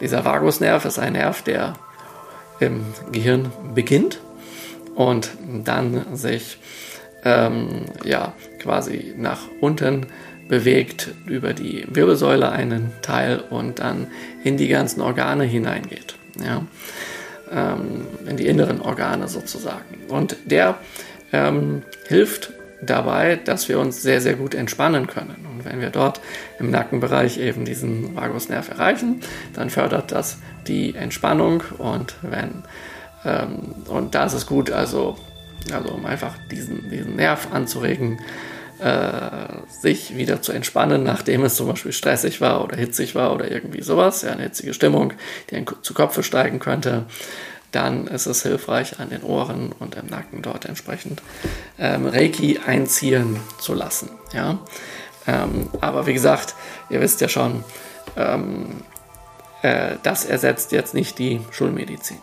Dieser 0.00 0.24
Vagusnerv 0.24 0.84
ist 0.84 0.98
ein 0.98 1.12
Nerv, 1.14 1.42
der 1.42 1.74
im 2.60 2.84
Gehirn 3.12 3.52
beginnt 3.74 4.20
und 4.94 5.30
dann 5.64 6.16
sich 6.16 6.58
ähm, 7.24 7.86
ja, 8.04 8.32
quasi 8.58 9.14
nach 9.16 9.40
unten 9.60 10.06
bewegt 10.48 11.10
über 11.26 11.52
die 11.52 11.86
Wirbelsäule 11.88 12.50
einen 12.50 12.92
Teil 13.02 13.42
und 13.50 13.78
dann 13.78 14.08
in 14.42 14.56
die 14.56 14.68
ganzen 14.68 15.00
Organe 15.00 15.44
hineingeht. 15.44 16.16
Ja? 16.42 16.66
Ähm, 17.50 18.06
in 18.28 18.36
die 18.36 18.46
inneren 18.46 18.80
Organe 18.80 19.28
sozusagen. 19.28 19.84
Und 20.08 20.36
der 20.44 20.76
ähm, 21.32 21.82
hilft 22.08 22.52
dabei, 22.82 23.36
dass 23.36 23.68
wir 23.68 23.78
uns 23.78 24.02
sehr, 24.02 24.20
sehr 24.20 24.34
gut 24.34 24.54
entspannen 24.54 25.06
können. 25.06 25.46
Und 25.50 25.64
wenn 25.64 25.80
wir 25.80 25.90
dort 25.90 26.20
im 26.58 26.70
Nackenbereich 26.70 27.38
eben 27.38 27.64
diesen 27.64 28.14
Vagusnerv 28.14 28.68
erreichen, 28.68 29.20
dann 29.54 29.70
fördert 29.70 30.12
das 30.12 30.38
die 30.66 30.94
Entspannung 30.94 31.62
und 31.78 32.14
wenn 32.22 32.64
ähm, 33.24 33.74
und 33.88 34.14
da 34.14 34.24
ist 34.24 34.34
es 34.34 34.46
gut, 34.46 34.70
also, 34.70 35.16
also 35.72 35.90
um 35.90 36.04
einfach 36.06 36.34
diesen, 36.50 36.90
diesen 36.90 37.16
Nerv 37.16 37.48
anzuregen, 37.52 38.18
äh, 38.84 39.48
sich 39.66 40.14
wieder 40.14 40.42
zu 40.42 40.52
entspannen, 40.52 41.04
nachdem 41.04 41.42
es 41.42 41.54
zum 41.56 41.68
Beispiel 41.68 41.92
stressig 41.92 42.42
war 42.42 42.62
oder 42.62 42.76
hitzig 42.76 43.14
war 43.14 43.32
oder 43.32 43.50
irgendwie 43.50 43.80
sowas, 43.80 44.20
ja, 44.20 44.32
eine 44.32 44.42
hitzige 44.42 44.74
Stimmung, 44.74 45.14
die 45.48 45.56
einen 45.56 45.66
zu 45.80 45.94
Kopfe 45.94 46.22
steigen 46.22 46.58
könnte, 46.58 47.06
dann 47.72 48.06
ist 48.06 48.26
es 48.26 48.42
hilfreich, 48.42 49.00
an 49.00 49.08
den 49.08 49.22
Ohren 49.22 49.72
und 49.72 49.94
im 49.94 50.06
Nacken 50.06 50.42
dort 50.42 50.66
entsprechend 50.66 51.22
ähm, 51.78 52.06
Reiki 52.06 52.60
einziehen 52.64 53.40
zu 53.58 53.72
lassen. 53.72 54.10
Ja? 54.34 54.58
Ähm, 55.26 55.70
aber 55.80 56.06
wie 56.06 56.12
gesagt, 56.12 56.54
ihr 56.90 57.00
wisst 57.00 57.22
ja 57.22 57.28
schon, 57.28 57.64
ähm, 58.18 58.82
äh, 59.62 59.96
das 60.02 60.26
ersetzt 60.26 60.72
jetzt 60.72 60.92
nicht 60.92 61.18
die 61.18 61.40
Schulmedizin. 61.50 62.18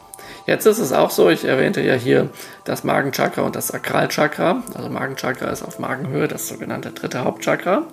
Jetzt 0.47 0.65
ist 0.65 0.79
es 0.79 0.91
auch 0.91 1.11
so, 1.11 1.29
ich 1.29 1.45
erwähnte 1.45 1.81
ja 1.81 1.93
hier 1.93 2.29
das 2.65 2.83
Magenchakra 2.83 3.43
und 3.43 3.55
das 3.55 3.67
Sakralchakra. 3.67 4.63
Also 4.73 4.89
Magenchakra 4.89 5.49
ist 5.49 5.63
auf 5.63 5.79
Magenhöhe, 5.79 6.27
das 6.27 6.47
sogenannte 6.47 6.91
dritte 6.91 7.23
Hauptchakra. 7.23 7.83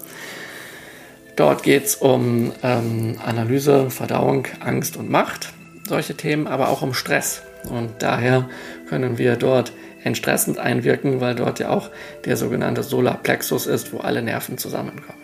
Dort 1.37 1.63
geht 1.63 1.85
es 1.85 1.95
um 1.95 2.53
ähm, 2.63 3.21
Analyse, 3.25 3.91
Verdauung, 3.91 4.47
Angst 4.61 4.97
und 4.97 5.09
Macht, 5.09 5.53
solche 5.87 6.17
Themen, 6.17 6.49
aber 6.49 6.69
auch 6.69 6.83
um 6.83 6.95
Stress. 6.95 7.43
Und 7.71 8.03
daher 8.03 8.49
können 8.89 9.19
wir 9.19 9.37
dort 9.37 9.73
entstressend 10.03 10.59
einwirken, 10.59 11.21
weil 11.21 11.35
dort 11.35 11.59
ja 11.59 11.71
auch 11.71 11.91
der 12.25 12.37
sogenannte 12.37 12.83
Solarplexus 12.83 13.67
ist, 13.67 13.93
wo 13.93 13.99
alle 13.99 14.23
Nerven 14.23 14.59
zusammenkommen. 14.59 15.23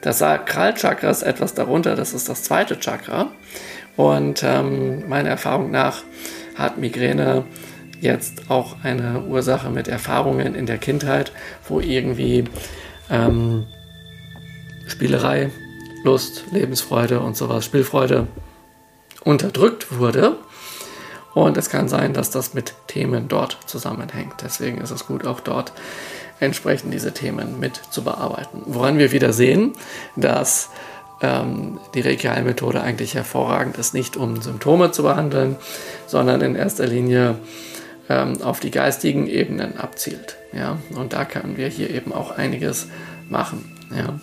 Das 0.00 0.18
Sakralchakra 0.18 1.10
ist 1.10 1.22
etwas 1.22 1.54
darunter, 1.54 1.96
das 1.96 2.14
ist 2.14 2.28
das 2.28 2.42
zweite 2.42 2.78
Chakra. 2.78 3.30
Und 3.96 4.42
ähm, 4.42 5.08
meiner 5.08 5.30
Erfahrung 5.30 5.70
nach 5.70 6.02
hat 6.54 6.78
Migräne 6.78 7.44
jetzt 8.00 8.50
auch 8.50 8.76
eine 8.82 9.22
Ursache 9.22 9.70
mit 9.70 9.88
Erfahrungen 9.88 10.54
in 10.54 10.66
der 10.66 10.78
Kindheit, 10.78 11.32
wo 11.68 11.80
irgendwie 11.80 12.44
ähm, 13.10 13.64
Spielerei, 14.86 15.50
Lust, 16.04 16.44
Lebensfreude 16.52 17.20
und 17.20 17.36
sowas, 17.36 17.64
Spielfreude 17.64 18.26
unterdrückt 19.24 19.98
wurde 19.98 20.36
und 21.34 21.56
es 21.56 21.68
kann 21.68 21.88
sein, 21.88 22.12
dass 22.12 22.30
das 22.30 22.54
mit 22.54 22.74
Themen 22.86 23.28
dort 23.28 23.58
zusammenhängt. 23.66 24.34
Deswegen 24.42 24.78
ist 24.78 24.92
es 24.92 25.06
gut, 25.06 25.26
auch 25.26 25.40
dort 25.40 25.72
entsprechend 26.40 26.94
diese 26.94 27.12
Themen 27.12 27.58
mit 27.58 27.76
zu 27.90 28.04
bearbeiten. 28.04 28.62
Woran 28.66 28.98
wir 28.98 29.12
wieder 29.12 29.32
sehen, 29.32 29.72
dass 30.14 30.70
ähm, 31.24 31.78
die 31.94 32.00
Reiki-Heilmethode 32.00 32.80
eigentlich 32.80 33.14
hervorragend 33.14 33.78
ist, 33.78 33.94
nicht 33.94 34.16
um 34.16 34.42
Symptome 34.42 34.90
zu 34.90 35.02
behandeln, 35.02 35.56
sondern 36.06 36.40
in 36.42 36.54
erster 36.54 36.86
Linie 36.86 37.36
ähm, 38.08 38.42
auf 38.42 38.60
die 38.60 38.70
geistigen 38.70 39.26
Ebenen 39.26 39.78
abzielt. 39.78 40.36
Ja? 40.52 40.78
Und 40.94 41.12
da 41.12 41.24
können 41.24 41.56
wir 41.56 41.68
hier 41.68 41.90
eben 41.90 42.12
auch 42.12 42.36
einiges 42.36 42.88
machen. 43.28 43.64
Ja? 43.90 44.18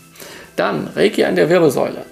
Dann 0.56 0.88
Reiki 0.88 1.26
an 1.26 1.36
der 1.36 1.49
Wirbelsäule. 1.49 2.06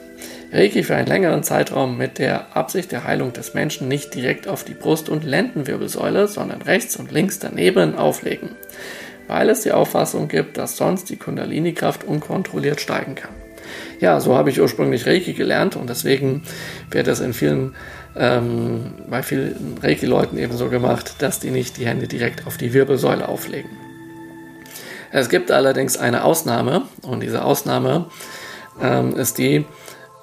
Reiki 0.52 0.82
für 0.82 0.96
einen 0.96 1.08
längeren 1.08 1.44
Zeitraum 1.44 1.96
mit 1.96 2.18
der 2.18 2.58
Absicht 2.58 2.92
der 2.92 3.04
Heilung 3.04 3.34
des 3.34 3.54
Menschen 3.54 3.88
nicht 3.88 4.16
direkt 4.16 4.48
auf 4.48 4.64
die 4.64 4.74
Brust- 4.74 5.10
und 5.10 5.24
Lendenwirbelsäule, 5.24 6.28
sondern 6.28 6.64
rechts 6.64 6.96
und 6.96 7.12
links 7.12 7.38
daneben 7.38 7.96
auflegen, 7.96 8.50
weil 9.28 9.50
es 9.50 9.62
die 9.62 9.72
Auffassung 9.72 10.28
gibt, 10.28 10.58
dass 10.58 10.76
sonst 10.76 11.12
die 11.12 11.18
Kundalini-Kraft 11.18 12.04
unkontrolliert 12.04 12.82
steigen 12.82 13.14
kann. 13.14 13.36
Ja, 14.00 14.20
so 14.20 14.36
habe 14.36 14.50
ich 14.50 14.60
ursprünglich 14.60 15.06
Reiki 15.06 15.34
gelernt 15.34 15.76
und 15.76 15.90
deswegen 15.90 16.44
wird 16.90 17.08
das 17.08 17.20
in 17.20 17.34
vielen, 17.34 17.76
ähm, 18.16 18.94
bei 19.10 19.24
vielen 19.24 19.78
Reiki-Leuten 19.82 20.38
eben 20.38 20.56
so 20.56 20.70
gemacht, 20.70 21.16
dass 21.20 21.40
die 21.40 21.52
nicht 21.52 21.78
die 21.78 21.86
Hände 21.86 22.08
direkt 22.08 22.48
auf 22.48 22.58
die 22.58 22.74
Wirbelsäule 22.74 23.28
auflegen. 23.28 23.70
Es 25.12 25.30
gibt 25.30 25.52
allerdings 25.52 25.98
eine 25.98 26.24
Ausnahme 26.24 26.84
und 27.02 27.22
diese 27.22 27.44
Ausnahme 27.44 28.06
ähm, 28.82 29.16
ist 29.16 29.38
die, 29.38 29.66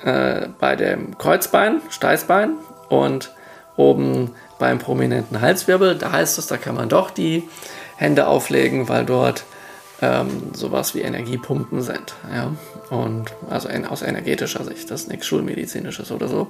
äh, 0.04 0.48
bei 0.60 0.76
dem 0.76 1.18
Kreuzbein, 1.18 1.80
Steißbein 1.90 2.54
und 2.88 3.34
oben 3.76 4.30
beim 4.58 4.78
prominenten 4.78 5.40
Halswirbel. 5.40 5.96
Da 5.96 6.12
heißt 6.12 6.38
es, 6.38 6.46
da 6.46 6.56
kann 6.56 6.74
man 6.74 6.88
doch 6.88 7.10
die 7.10 7.48
Hände 7.96 8.26
auflegen, 8.26 8.88
weil 8.88 9.04
dort 9.04 9.44
ähm, 10.02 10.52
sowas 10.54 10.94
wie 10.94 11.00
Energiepumpen 11.00 11.82
sind. 11.82 12.14
Ja? 12.32 12.52
Und 12.90 13.32
also 13.50 13.68
in, 13.68 13.84
aus 13.84 14.02
energetischer 14.02 14.64
Sicht, 14.64 14.90
das 14.90 15.02
ist 15.02 15.08
nichts 15.08 15.26
Schulmedizinisches 15.26 16.10
oder 16.12 16.28
so. 16.28 16.48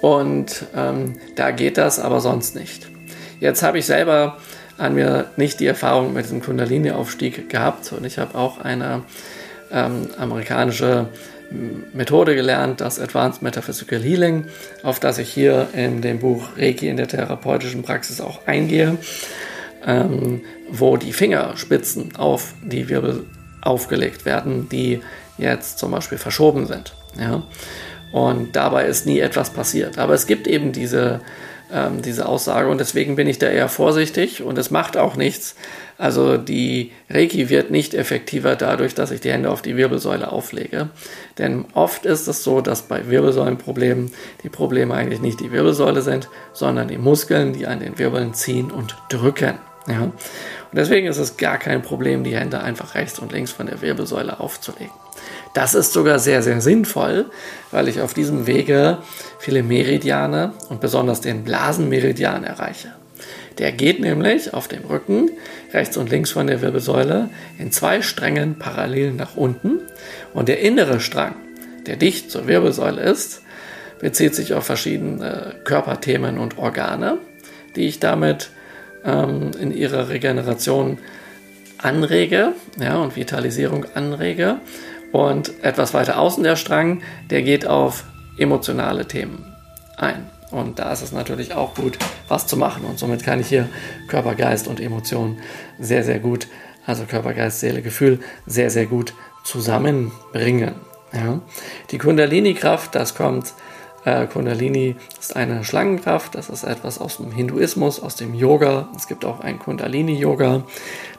Und 0.00 0.64
ähm, 0.74 1.14
da 1.36 1.50
geht 1.50 1.78
das 1.78 1.98
aber 1.98 2.20
sonst 2.20 2.56
nicht. 2.56 2.88
Jetzt 3.40 3.62
habe 3.62 3.78
ich 3.78 3.86
selber 3.86 4.38
an 4.78 4.94
mir 4.94 5.26
nicht 5.36 5.60
die 5.60 5.66
Erfahrung 5.66 6.12
mit 6.12 6.24
diesem 6.24 6.42
Kundalini-Aufstieg 6.42 7.48
gehabt 7.48 7.92
und 7.92 8.04
ich 8.04 8.18
habe 8.18 8.36
auch 8.36 8.58
eine 8.58 9.02
ähm, 9.70 10.08
amerikanische 10.18 11.08
Methode 11.92 12.34
gelernt, 12.34 12.80
das 12.80 12.98
Advanced 12.98 13.42
Metaphysical 13.42 14.00
Healing, 14.00 14.46
auf 14.82 15.00
das 15.00 15.18
ich 15.18 15.28
hier 15.28 15.68
in 15.74 16.00
dem 16.00 16.18
Buch 16.18 16.48
Reiki 16.56 16.88
in 16.88 16.96
der 16.96 17.08
therapeutischen 17.08 17.82
Praxis 17.82 18.20
auch 18.20 18.46
eingehe, 18.46 18.96
ähm, 19.86 20.40
wo 20.70 20.96
die 20.96 21.12
Fingerspitzen 21.12 22.16
auf 22.16 22.54
die 22.62 22.88
Wirbel 22.88 23.24
aufgelegt 23.60 24.24
werden, 24.24 24.68
die 24.70 25.00
jetzt 25.42 25.78
zum 25.78 25.90
Beispiel 25.90 26.18
verschoben 26.18 26.66
sind. 26.66 26.94
Ja? 27.18 27.42
Und 28.12 28.56
dabei 28.56 28.86
ist 28.86 29.06
nie 29.06 29.20
etwas 29.20 29.50
passiert. 29.50 29.98
Aber 29.98 30.14
es 30.14 30.26
gibt 30.26 30.46
eben 30.46 30.72
diese 30.72 31.20
ähm, 31.72 32.02
diese 32.02 32.26
Aussage. 32.26 32.68
Und 32.68 32.78
deswegen 32.78 33.16
bin 33.16 33.26
ich 33.26 33.38
da 33.38 33.48
eher 33.48 33.68
vorsichtig 33.68 34.42
und 34.42 34.58
es 34.58 34.70
macht 34.70 34.96
auch 34.96 35.16
nichts. 35.16 35.56
Also 35.98 36.36
die 36.36 36.92
Reiki 37.08 37.48
wird 37.48 37.70
nicht 37.70 37.94
effektiver 37.94 38.56
dadurch, 38.56 38.94
dass 38.94 39.10
ich 39.10 39.20
die 39.20 39.32
Hände 39.32 39.50
auf 39.50 39.62
die 39.62 39.76
Wirbelsäule 39.76 40.30
auflege. 40.30 40.90
Denn 41.38 41.64
oft 41.74 42.04
ist 42.04 42.28
es 42.28 42.44
so, 42.44 42.60
dass 42.60 42.82
bei 42.82 43.08
Wirbelsäulenproblemen 43.08 44.10
die 44.42 44.48
Probleme 44.48 44.94
eigentlich 44.94 45.20
nicht 45.20 45.40
die 45.40 45.52
Wirbelsäule 45.52 46.02
sind, 46.02 46.28
sondern 46.52 46.88
die 46.88 46.98
Muskeln, 46.98 47.52
die 47.52 47.66
an 47.66 47.80
den 47.80 47.98
Wirbeln 47.98 48.34
ziehen 48.34 48.70
und 48.70 48.96
drücken. 49.08 49.54
Ja? 49.86 50.02
Und 50.02 50.12
deswegen 50.74 51.06
ist 51.06 51.18
es 51.18 51.36
gar 51.36 51.58
kein 51.58 51.82
Problem, 51.82 52.24
die 52.24 52.36
Hände 52.36 52.60
einfach 52.60 52.94
rechts 52.94 53.18
und 53.18 53.32
links 53.32 53.50
von 53.50 53.66
der 53.66 53.80
Wirbelsäule 53.80 54.40
aufzulegen. 54.40 55.01
Das 55.54 55.74
ist 55.74 55.92
sogar 55.92 56.18
sehr, 56.18 56.42
sehr 56.42 56.60
sinnvoll, 56.60 57.26
weil 57.70 57.88
ich 57.88 58.00
auf 58.00 58.14
diesem 58.14 58.46
Wege 58.46 58.98
viele 59.38 59.62
Meridiane 59.62 60.52
und 60.68 60.80
besonders 60.80 61.20
den 61.20 61.44
Blasenmeridian 61.44 62.44
erreiche. 62.44 62.92
Der 63.58 63.72
geht 63.72 64.00
nämlich 64.00 64.54
auf 64.54 64.66
dem 64.66 64.84
Rücken 64.84 65.30
rechts 65.72 65.96
und 65.96 66.10
links 66.10 66.30
von 66.30 66.46
der 66.46 66.62
Wirbelsäule 66.62 67.28
in 67.58 67.70
zwei 67.70 68.00
Strängen 68.00 68.58
parallel 68.58 69.12
nach 69.12 69.36
unten 69.36 69.80
und 70.32 70.48
der 70.48 70.60
innere 70.60 71.00
Strang, 71.00 71.34
der 71.86 71.96
dicht 71.96 72.30
zur 72.30 72.46
Wirbelsäule 72.46 73.02
ist, 73.02 73.42
bezieht 74.00 74.34
sich 74.34 74.54
auf 74.54 74.64
verschiedene 74.64 75.54
Körperthemen 75.64 76.38
und 76.38 76.58
Organe, 76.58 77.18
die 77.76 77.86
ich 77.86 78.00
damit 78.00 78.50
ähm, 79.04 79.50
in 79.60 79.72
ihrer 79.74 80.08
Regeneration 80.08 80.98
anrege 81.78 82.52
ja, 82.80 82.96
und 82.96 83.16
Vitalisierung 83.16 83.86
anrege 83.94 84.60
und 85.12 85.62
etwas 85.62 85.94
weiter 85.94 86.18
außen 86.18 86.42
der 86.42 86.56
Strang, 86.56 87.02
der 87.30 87.42
geht 87.42 87.66
auf 87.66 88.04
emotionale 88.38 89.06
Themen 89.06 89.44
ein. 89.96 90.30
Und 90.50 90.78
da 90.78 90.92
ist 90.92 91.02
es 91.02 91.12
natürlich 91.12 91.54
auch 91.54 91.74
gut, 91.74 91.98
was 92.28 92.46
zu 92.46 92.56
machen. 92.56 92.84
Und 92.84 92.98
somit 92.98 93.24
kann 93.24 93.40
ich 93.40 93.48
hier 93.48 93.68
Körper, 94.08 94.34
Geist 94.34 94.68
und 94.68 94.80
Emotionen 94.80 95.38
sehr, 95.78 96.04
sehr 96.04 96.18
gut, 96.18 96.46
also 96.86 97.04
Körper, 97.04 97.32
Geist, 97.32 97.60
Seele, 97.60 97.80
Gefühl, 97.80 98.20
sehr, 98.46 98.70
sehr 98.70 98.86
gut 98.86 99.14
zusammenbringen. 99.44 100.74
Ja. 101.12 101.40
Die 101.90 101.98
Kundalini-Kraft, 101.98 102.94
das 102.94 103.14
kommt, 103.14 103.54
äh, 104.04 104.26
Kundalini 104.26 104.96
ist 105.18 105.36
eine 105.36 105.64
Schlangenkraft, 105.64 106.34
das 106.34 106.50
ist 106.50 106.64
etwas 106.64 106.98
aus 106.98 107.18
dem 107.18 107.32
Hinduismus, 107.32 108.00
aus 108.00 108.16
dem 108.16 108.34
Yoga. 108.34 108.88
Es 108.96 109.06
gibt 109.06 109.24
auch 109.24 109.40
ein 109.40 109.58
Kundalini-Yoga. 109.58 110.64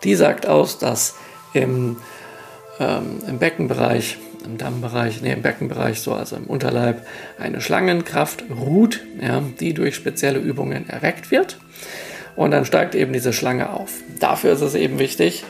Die 0.03 0.15
sagt 0.15 0.47
aus, 0.47 0.77
dass 0.77 1.15
im 1.53 1.97
ähm, 2.79 3.19
im 3.27 3.39
Beckenbereich, 3.39 4.17
im 4.45 4.57
Dammbereich, 4.57 5.21
nee, 5.21 5.31
im 5.31 5.41
Beckenbereich, 5.41 6.01
so 6.01 6.13
also 6.13 6.35
im 6.35 6.45
Unterleib, 6.45 7.05
eine 7.39 7.61
Schlangenkraft 7.61 8.43
ruht, 8.49 9.01
ja, 9.21 9.41
die 9.59 9.73
durch 9.73 9.95
spezielle 9.95 10.39
Übungen 10.39 10.89
erweckt 10.89 11.31
wird. 11.31 11.57
Und 12.35 12.51
dann 12.51 12.65
steigt 12.65 12.95
eben 12.95 13.13
diese 13.13 13.33
Schlange 13.33 13.69
auf. 13.69 13.91
Dafür 14.19 14.53
ist 14.53 14.61
es 14.61 14.75
eben 14.75 14.99
wichtig, 14.99 15.43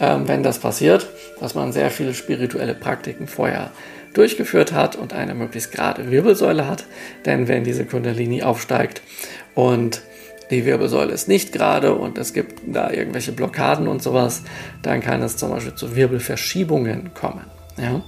ähm, 0.00 0.26
wenn 0.26 0.42
das 0.42 0.58
passiert, 0.58 1.08
dass 1.38 1.54
man 1.54 1.72
sehr 1.72 1.90
viele 1.90 2.14
spirituelle 2.14 2.74
Praktiken 2.74 3.26
vorher 3.26 3.70
durchgeführt 4.14 4.72
hat 4.72 4.96
und 4.96 5.12
eine 5.12 5.34
möglichst 5.34 5.72
gerade 5.72 6.10
Wirbelsäule 6.10 6.66
hat. 6.66 6.84
Denn 7.26 7.46
wenn 7.46 7.64
diese 7.64 7.84
Kundalini 7.84 8.42
aufsteigt 8.42 9.02
und 9.54 10.02
die 10.50 10.64
Wirbelsäule 10.64 11.12
ist 11.12 11.28
nicht 11.28 11.52
gerade 11.52 11.94
und 11.94 12.18
es 12.18 12.32
gibt 12.32 12.60
da 12.66 12.90
irgendwelche 12.90 13.32
Blockaden 13.32 13.88
und 13.88 14.02
sowas, 14.02 14.42
dann 14.82 15.00
kann 15.00 15.22
es 15.22 15.36
zum 15.36 15.50
Beispiel 15.50 15.74
zu 15.74 15.94
Wirbelverschiebungen 15.94 17.14
kommen. 17.14 17.44
Ja? 17.76 18.02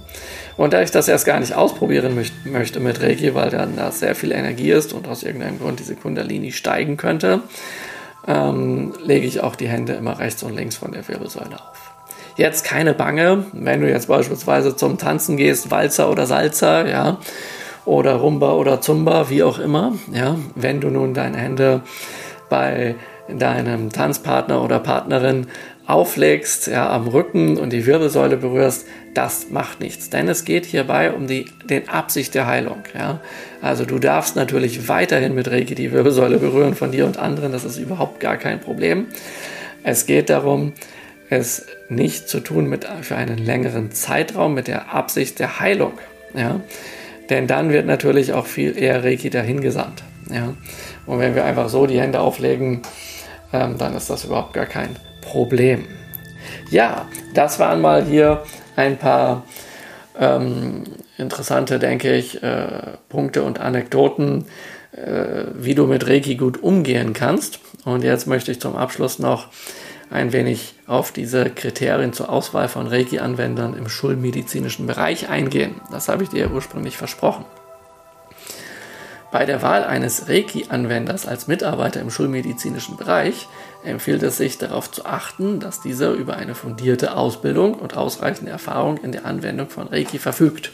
Und 0.57 0.73
da 0.73 0.81
ich 0.81 0.91
das 0.91 1.07
erst 1.07 1.25
gar 1.25 1.39
nicht 1.39 1.53
ausprobieren 1.53 2.19
möchte 2.45 2.79
mit 2.79 3.01
Reiki, 3.01 3.33
weil 3.33 3.49
dann 3.49 3.75
da 3.75 3.91
sehr 3.91 4.15
viel 4.15 4.31
Energie 4.31 4.71
ist 4.71 4.93
und 4.93 5.07
aus 5.07 5.23
irgendeinem 5.23 5.59
Grund 5.59 5.79
diese 5.79 5.95
Kundalini 5.95 6.51
steigen 6.51 6.97
könnte, 6.97 7.41
ähm, 8.27 8.93
lege 9.03 9.25
ich 9.25 9.41
auch 9.41 9.55
die 9.55 9.67
Hände 9.67 9.93
immer 9.93 10.19
rechts 10.19 10.43
und 10.43 10.55
links 10.55 10.77
von 10.77 10.91
der 10.91 11.07
Wirbelsäule 11.07 11.55
auf. 11.55 11.93
Jetzt 12.35 12.65
keine 12.65 12.93
Bange, 12.93 13.45
wenn 13.53 13.81
du 13.81 13.89
jetzt 13.89 14.07
beispielsweise 14.07 14.75
zum 14.75 14.97
Tanzen 14.97 15.37
gehst, 15.37 15.71
Walzer 15.71 16.09
oder 16.09 16.25
Salzer, 16.25 16.87
ja, 16.87 17.19
oder 17.85 18.15
Rumba 18.15 18.53
oder 18.53 18.81
Zumba, 18.81 19.29
wie 19.29 19.43
auch 19.43 19.59
immer, 19.59 19.93
ja, 20.11 20.37
wenn 20.55 20.81
du 20.81 20.89
nun 20.89 21.13
deine 21.13 21.37
Hände 21.37 21.81
bei 22.53 22.93
deinem 23.27 23.89
Tanzpartner 23.91 24.63
oder 24.63 24.79
Partnerin 24.79 25.47
auflegst, 25.87 26.67
ja, 26.67 26.87
am 26.91 27.07
Rücken 27.07 27.57
und 27.57 27.73
die 27.73 27.87
Wirbelsäule 27.87 28.37
berührst, 28.37 28.85
das 29.15 29.49
macht 29.49 29.79
nichts. 29.79 30.11
Denn 30.11 30.27
es 30.27 30.45
geht 30.45 30.65
hierbei 30.65 31.11
um 31.11 31.25
die 31.25 31.45
den 31.67 31.89
Absicht 31.89 32.35
der 32.35 32.45
Heilung. 32.45 32.83
Ja. 32.93 33.21
Also 33.59 33.85
du 33.85 33.97
darfst 33.97 34.35
natürlich 34.35 34.87
weiterhin 34.87 35.33
mit 35.33 35.49
Reiki 35.49 35.73
die 35.73 35.91
Wirbelsäule 35.91 36.37
berühren 36.37 36.75
von 36.75 36.91
dir 36.91 37.07
und 37.07 37.17
anderen, 37.17 37.51
das 37.51 37.63
ist 37.63 37.79
überhaupt 37.79 38.19
gar 38.19 38.37
kein 38.37 38.59
Problem. 38.59 39.07
Es 39.81 40.05
geht 40.05 40.29
darum, 40.29 40.73
es 41.31 41.65
nicht 41.89 42.29
zu 42.29 42.39
tun 42.39 42.67
mit 42.67 42.85
für 43.01 43.15
einen 43.15 43.39
längeren 43.39 43.91
Zeitraum 43.91 44.53
mit 44.53 44.67
der 44.67 44.93
Absicht 44.93 45.39
der 45.39 45.59
Heilung. 45.59 45.93
Ja. 46.35 46.61
Denn 47.31 47.47
dann 47.47 47.71
wird 47.71 47.87
natürlich 47.87 48.31
auch 48.33 48.45
viel 48.45 48.77
eher 48.77 49.03
Reiki 49.03 49.31
dahingesandt. 49.31 50.03
Ja. 50.31 50.53
Und 51.05 51.19
wenn 51.19 51.35
wir 51.35 51.45
einfach 51.45 51.69
so 51.69 51.85
die 51.85 51.99
Hände 51.99 52.19
auflegen, 52.19 52.81
ähm, 53.51 53.77
dann 53.77 53.95
ist 53.95 54.09
das 54.09 54.25
überhaupt 54.25 54.53
gar 54.53 54.65
kein 54.65 54.95
Problem. 55.21 55.85
Ja, 56.69 57.07
das 57.33 57.59
waren 57.59 57.81
mal 57.81 58.03
hier 58.03 58.43
ein 58.75 58.97
paar 58.97 59.43
ähm, 60.19 60.83
interessante, 61.17 61.79
denke 61.79 62.15
ich, 62.15 62.41
äh, 62.43 62.97
Punkte 63.09 63.43
und 63.43 63.59
Anekdoten, 63.59 64.45
äh, 64.91 65.45
wie 65.55 65.75
du 65.75 65.85
mit 65.85 66.07
Reiki 66.07 66.35
gut 66.35 66.61
umgehen 66.61 67.13
kannst. 67.13 67.59
Und 67.85 68.03
jetzt 68.03 68.27
möchte 68.27 68.51
ich 68.51 68.59
zum 68.59 68.75
Abschluss 68.75 69.19
noch 69.19 69.47
ein 70.09 70.31
wenig 70.31 70.75
auf 70.85 71.11
diese 71.11 71.49
Kriterien 71.49 72.13
zur 72.13 72.29
Auswahl 72.29 72.67
von 72.67 72.87
Reiki-Anwendern 72.87 73.75
im 73.75 73.89
schulmedizinischen 73.89 74.85
Bereich 74.85 75.29
eingehen. 75.29 75.81
Das 75.91 76.07
habe 76.07 76.23
ich 76.23 76.29
dir 76.29 76.51
ursprünglich 76.51 76.97
versprochen. 76.97 77.45
Bei 79.33 79.47
der 79.47 79.63
Wahl 79.63 79.83
eines 79.83 80.29
Reiki-Anwenders 80.29 81.27
als 81.27 81.47
Mitarbeiter 81.47 81.99
im 81.99 82.11
schulmedizinischen 82.11 82.97
Bereich 82.97 83.47
empfiehlt 83.83 84.21
es 84.21 84.37
sich 84.37 84.59
darauf 84.59 84.91
zu 84.91 85.05
achten, 85.05 85.59
dass 85.59 85.81
dieser 85.81 86.11
über 86.11 86.35
eine 86.35 86.53
fundierte 86.53 87.17
Ausbildung 87.17 87.73
und 87.73 87.97
ausreichende 87.97 88.51
Erfahrung 88.51 88.97
in 88.97 89.11
der 89.11 89.25
Anwendung 89.25 89.71
von 89.71 89.87
Reiki 89.87 90.19
verfügt. 90.19 90.71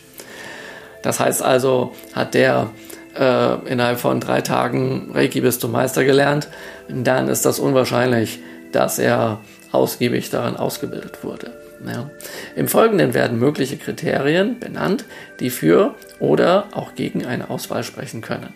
Das 1.03 1.21
heißt 1.21 1.41
also, 1.41 1.95
hat 2.11 2.33
der 2.33 2.69
äh, 3.17 3.53
innerhalb 3.71 3.97
von 3.97 4.19
drei 4.19 4.41
Tagen 4.41 5.11
Reiki 5.13 5.39
bist 5.39 5.63
du 5.63 5.69
Meister 5.69 6.03
gelernt, 6.03 6.49
dann 6.89 7.29
ist 7.29 7.45
das 7.45 7.59
unwahrscheinlich, 7.59 8.39
dass 8.73 8.99
er 8.99 9.39
ausgiebig 9.71 10.31
daran 10.31 10.57
ausgebildet 10.57 11.23
wurde. 11.23 11.68
Ja. 11.85 12.09
Im 12.55 12.67
Folgenden 12.67 13.13
werden 13.13 13.39
mögliche 13.39 13.77
Kriterien 13.77 14.59
benannt, 14.59 15.05
die 15.39 15.49
für 15.49 15.95
oder 16.19 16.65
auch 16.73 16.95
gegen 16.95 17.25
eine 17.25 17.49
Auswahl 17.49 17.83
sprechen 17.83 18.21
können. 18.21 18.53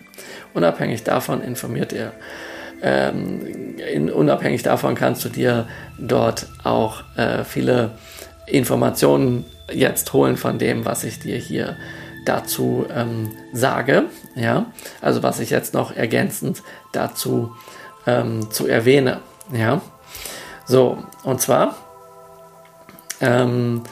Unabhängig 0.52 1.04
davon 1.04 1.42
informiert 1.42 1.92
er 1.92 2.12
ähm, 2.82 3.76
in, 3.78 4.10
unabhängig 4.10 4.62
davon 4.62 4.94
kannst 4.94 5.24
du 5.24 5.30
dir 5.30 5.66
dort 5.98 6.46
auch 6.62 7.02
äh, 7.16 7.42
viele 7.44 7.92
Informationen 8.46 9.46
jetzt 9.72 10.12
holen 10.12 10.36
von 10.36 10.58
dem, 10.58 10.84
was 10.84 11.02
ich 11.04 11.18
dir 11.18 11.38
hier 11.38 11.76
dazu 12.26 12.84
ähm, 12.94 13.30
sage. 13.54 14.04
Ja, 14.34 14.66
also 15.00 15.22
was 15.22 15.40
ich 15.40 15.48
jetzt 15.48 15.72
noch 15.72 15.96
ergänzend 15.96 16.62
dazu 16.92 17.54
ähm, 18.06 18.50
zu 18.50 18.66
erwähne. 18.66 19.20
Ja, 19.50 19.80
so 20.66 20.98
und 21.22 21.40
zwar 21.40 21.76
ähm, 23.20 23.82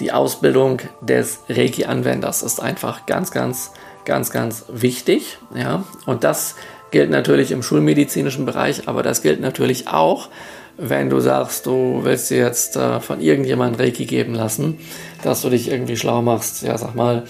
die 0.00 0.12
Ausbildung 0.12 0.80
des 1.00 1.40
Reiki-Anwenders 1.48 2.42
ist 2.42 2.60
einfach 2.60 3.06
ganz, 3.06 3.30
ganz, 3.30 3.72
ganz, 4.04 4.30
ganz 4.30 4.64
wichtig. 4.68 5.38
Ja, 5.54 5.84
und 6.06 6.24
das 6.24 6.54
gilt 6.90 7.10
natürlich 7.10 7.50
im 7.50 7.62
schulmedizinischen 7.62 8.46
Bereich, 8.46 8.88
aber 8.88 9.02
das 9.02 9.22
gilt 9.22 9.40
natürlich 9.40 9.88
auch, 9.88 10.28
wenn 10.76 11.10
du 11.10 11.18
sagst, 11.18 11.66
du 11.66 12.00
willst 12.04 12.30
dir 12.30 12.38
jetzt 12.38 12.76
äh, 12.76 13.00
von 13.00 13.20
irgendjemandem 13.20 13.80
Reiki 13.80 14.06
geben 14.06 14.34
lassen, 14.34 14.78
dass 15.22 15.42
du 15.42 15.50
dich 15.50 15.70
irgendwie 15.70 15.96
schlau 15.96 16.22
machst. 16.22 16.62
Ja, 16.62 16.78
sag 16.78 16.94
mal, 16.94 17.24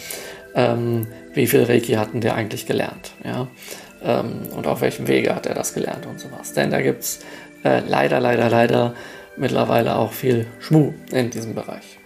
ähm, 0.54 1.06
wie 1.32 1.46
viel 1.46 1.64
Reiki 1.64 1.94
hat 1.94 2.12
denn 2.12 2.20
der 2.20 2.34
eigentlich 2.34 2.66
gelernt? 2.66 3.12
Ja, 3.24 3.48
ähm, 4.02 4.42
und 4.54 4.66
auf 4.66 4.82
welchem 4.82 5.08
Wege 5.08 5.34
hat 5.34 5.46
er 5.46 5.54
das 5.54 5.72
gelernt 5.72 6.04
und 6.04 6.20
sowas. 6.20 6.52
Denn 6.52 6.70
da 6.70 6.82
gibt 6.82 7.02
es 7.02 7.20
äh, 7.64 7.80
leider, 7.80 8.20
leider, 8.20 8.50
leider 8.50 8.94
mittlerweile 9.38 9.96
auch 9.96 10.12
viel 10.12 10.46
Schmu 10.60 10.92
in 11.12 11.30
diesem 11.30 11.54
Bereich. 11.54 11.98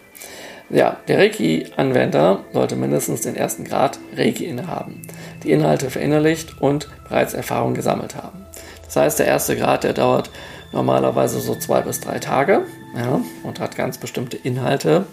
Ja, 0.70 0.96
der 1.06 1.18
Reiki-Anwender 1.18 2.44
sollte 2.52 2.76
mindestens 2.76 3.20
den 3.20 3.36
ersten 3.36 3.64
Grad 3.64 3.98
Reiki 4.16 4.46
innehaben, 4.46 5.02
die 5.42 5.50
Inhalte 5.50 5.90
verinnerlicht 5.90 6.62
und 6.62 6.88
bereits 7.08 7.34
Erfahrung 7.34 7.74
gesammelt 7.74 8.16
haben. 8.16 8.46
Das 8.86 8.96
heißt, 8.96 9.18
der 9.18 9.26
erste 9.26 9.56
Grad, 9.56 9.84
der 9.84 9.92
dauert 9.92 10.30
normalerweise 10.72 11.40
so 11.40 11.54
zwei 11.54 11.82
bis 11.82 12.00
drei 12.00 12.18
Tage 12.18 12.62
ja, 12.96 13.20
und 13.42 13.60
hat 13.60 13.76
ganz 13.76 13.98
bestimmte 13.98 14.38
Inhalte. 14.38 15.04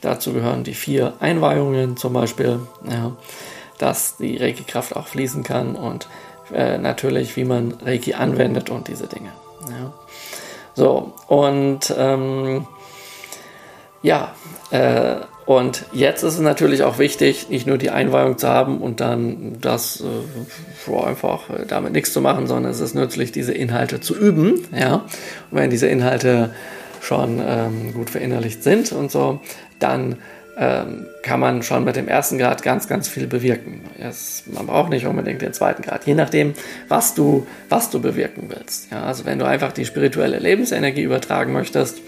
Dazu 0.00 0.32
gehören 0.32 0.62
die 0.62 0.74
vier 0.74 1.14
Einweihungen 1.18 1.96
zum 1.96 2.12
Beispiel, 2.12 2.60
ja, 2.88 3.16
dass 3.78 4.16
die 4.18 4.36
Reiki-Kraft 4.36 4.94
auch 4.94 5.08
fließen 5.08 5.42
kann 5.42 5.74
und 5.74 6.08
äh, 6.52 6.78
natürlich, 6.78 7.36
wie 7.36 7.44
man 7.44 7.72
Reiki 7.84 8.14
anwendet 8.14 8.70
und 8.70 8.88
diese 8.88 9.08
Dinge. 9.08 9.32
Ja. 9.68 9.92
So, 10.74 11.12
und 11.28 11.94
ähm, 11.96 12.66
ja, 14.02 14.34
äh, 14.70 15.16
und 15.44 15.86
jetzt 15.92 16.22
ist 16.22 16.34
es 16.34 16.40
natürlich 16.40 16.82
auch 16.82 16.98
wichtig, 16.98 17.48
nicht 17.48 17.66
nur 17.66 17.76
die 17.76 17.90
Einweihung 17.90 18.38
zu 18.38 18.48
haben 18.48 18.78
und 18.78 19.00
dann 19.00 19.58
das 19.60 20.02
äh, 20.02 20.96
einfach 20.96 21.50
äh, 21.50 21.66
damit 21.66 21.92
nichts 21.92 22.12
zu 22.12 22.20
machen, 22.20 22.46
sondern 22.46 22.70
es 22.70 22.80
ist 22.80 22.94
nützlich, 22.94 23.32
diese 23.32 23.52
Inhalte 23.52 24.00
zu 24.00 24.16
üben. 24.16 24.66
Ja? 24.74 25.04
Und 25.50 25.58
wenn 25.58 25.70
diese 25.70 25.88
Inhalte 25.88 26.54
schon 27.00 27.42
ähm, 27.44 27.92
gut 27.92 28.10
verinnerlicht 28.10 28.62
sind 28.62 28.92
und 28.92 29.10
so, 29.10 29.40
dann 29.80 30.18
ähm, 30.56 31.06
kann 31.22 31.40
man 31.40 31.62
schon 31.62 31.84
mit 31.84 31.96
dem 31.96 32.08
ersten 32.08 32.38
Grad 32.38 32.62
ganz, 32.62 32.86
ganz 32.86 33.08
viel 33.08 33.26
bewirken. 33.26 33.80
Es, 33.98 34.44
man 34.46 34.66
braucht 34.66 34.90
nicht 34.90 35.06
unbedingt 35.06 35.40
den 35.40 35.52
zweiten 35.52 35.82
Grad, 35.82 36.06
je 36.06 36.14
nachdem, 36.14 36.54
was 36.88 37.14
du, 37.14 37.46
was 37.68 37.90
du 37.90 38.00
bewirken 38.00 38.48
willst. 38.48 38.90
Ja? 38.90 39.04
Also 39.04 39.24
wenn 39.24 39.38
du 39.38 39.46
einfach 39.46 39.72
die 39.72 39.86
spirituelle 39.86 40.38
Lebensenergie 40.38 41.02
übertragen 41.02 41.52
möchtest, 41.52 42.00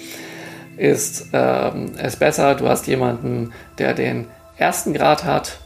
ist 0.76 1.28
ähm, 1.32 1.92
es 1.99 2.16
besser, 2.16 2.55
du 2.55 2.68
hast 2.68 2.86
jemanden, 2.86 3.53
der 3.78 3.95
den 3.95 4.26
ersten 4.57 4.92
Grad 4.92 5.24
hat 5.24 5.59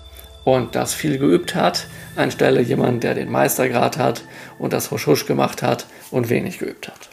und 0.45 0.75
das 0.75 0.95
viel 0.95 1.19
geübt 1.19 1.55
hat, 1.55 1.87
anstelle 2.17 2.61
jemanden, 2.61 3.01
der 3.01 3.15
den 3.15 3.31
Meistergrad 3.31 3.99
hat 3.99 4.23
und 4.59 4.73
das 4.73 4.91
husch 4.91 5.07
husch 5.07 5.27
gemacht 5.27 5.63
hat 5.63 5.87
und 6.11 6.31
wenig 6.31 6.59
geübt 6.59 6.89
hat. 6.89 7.09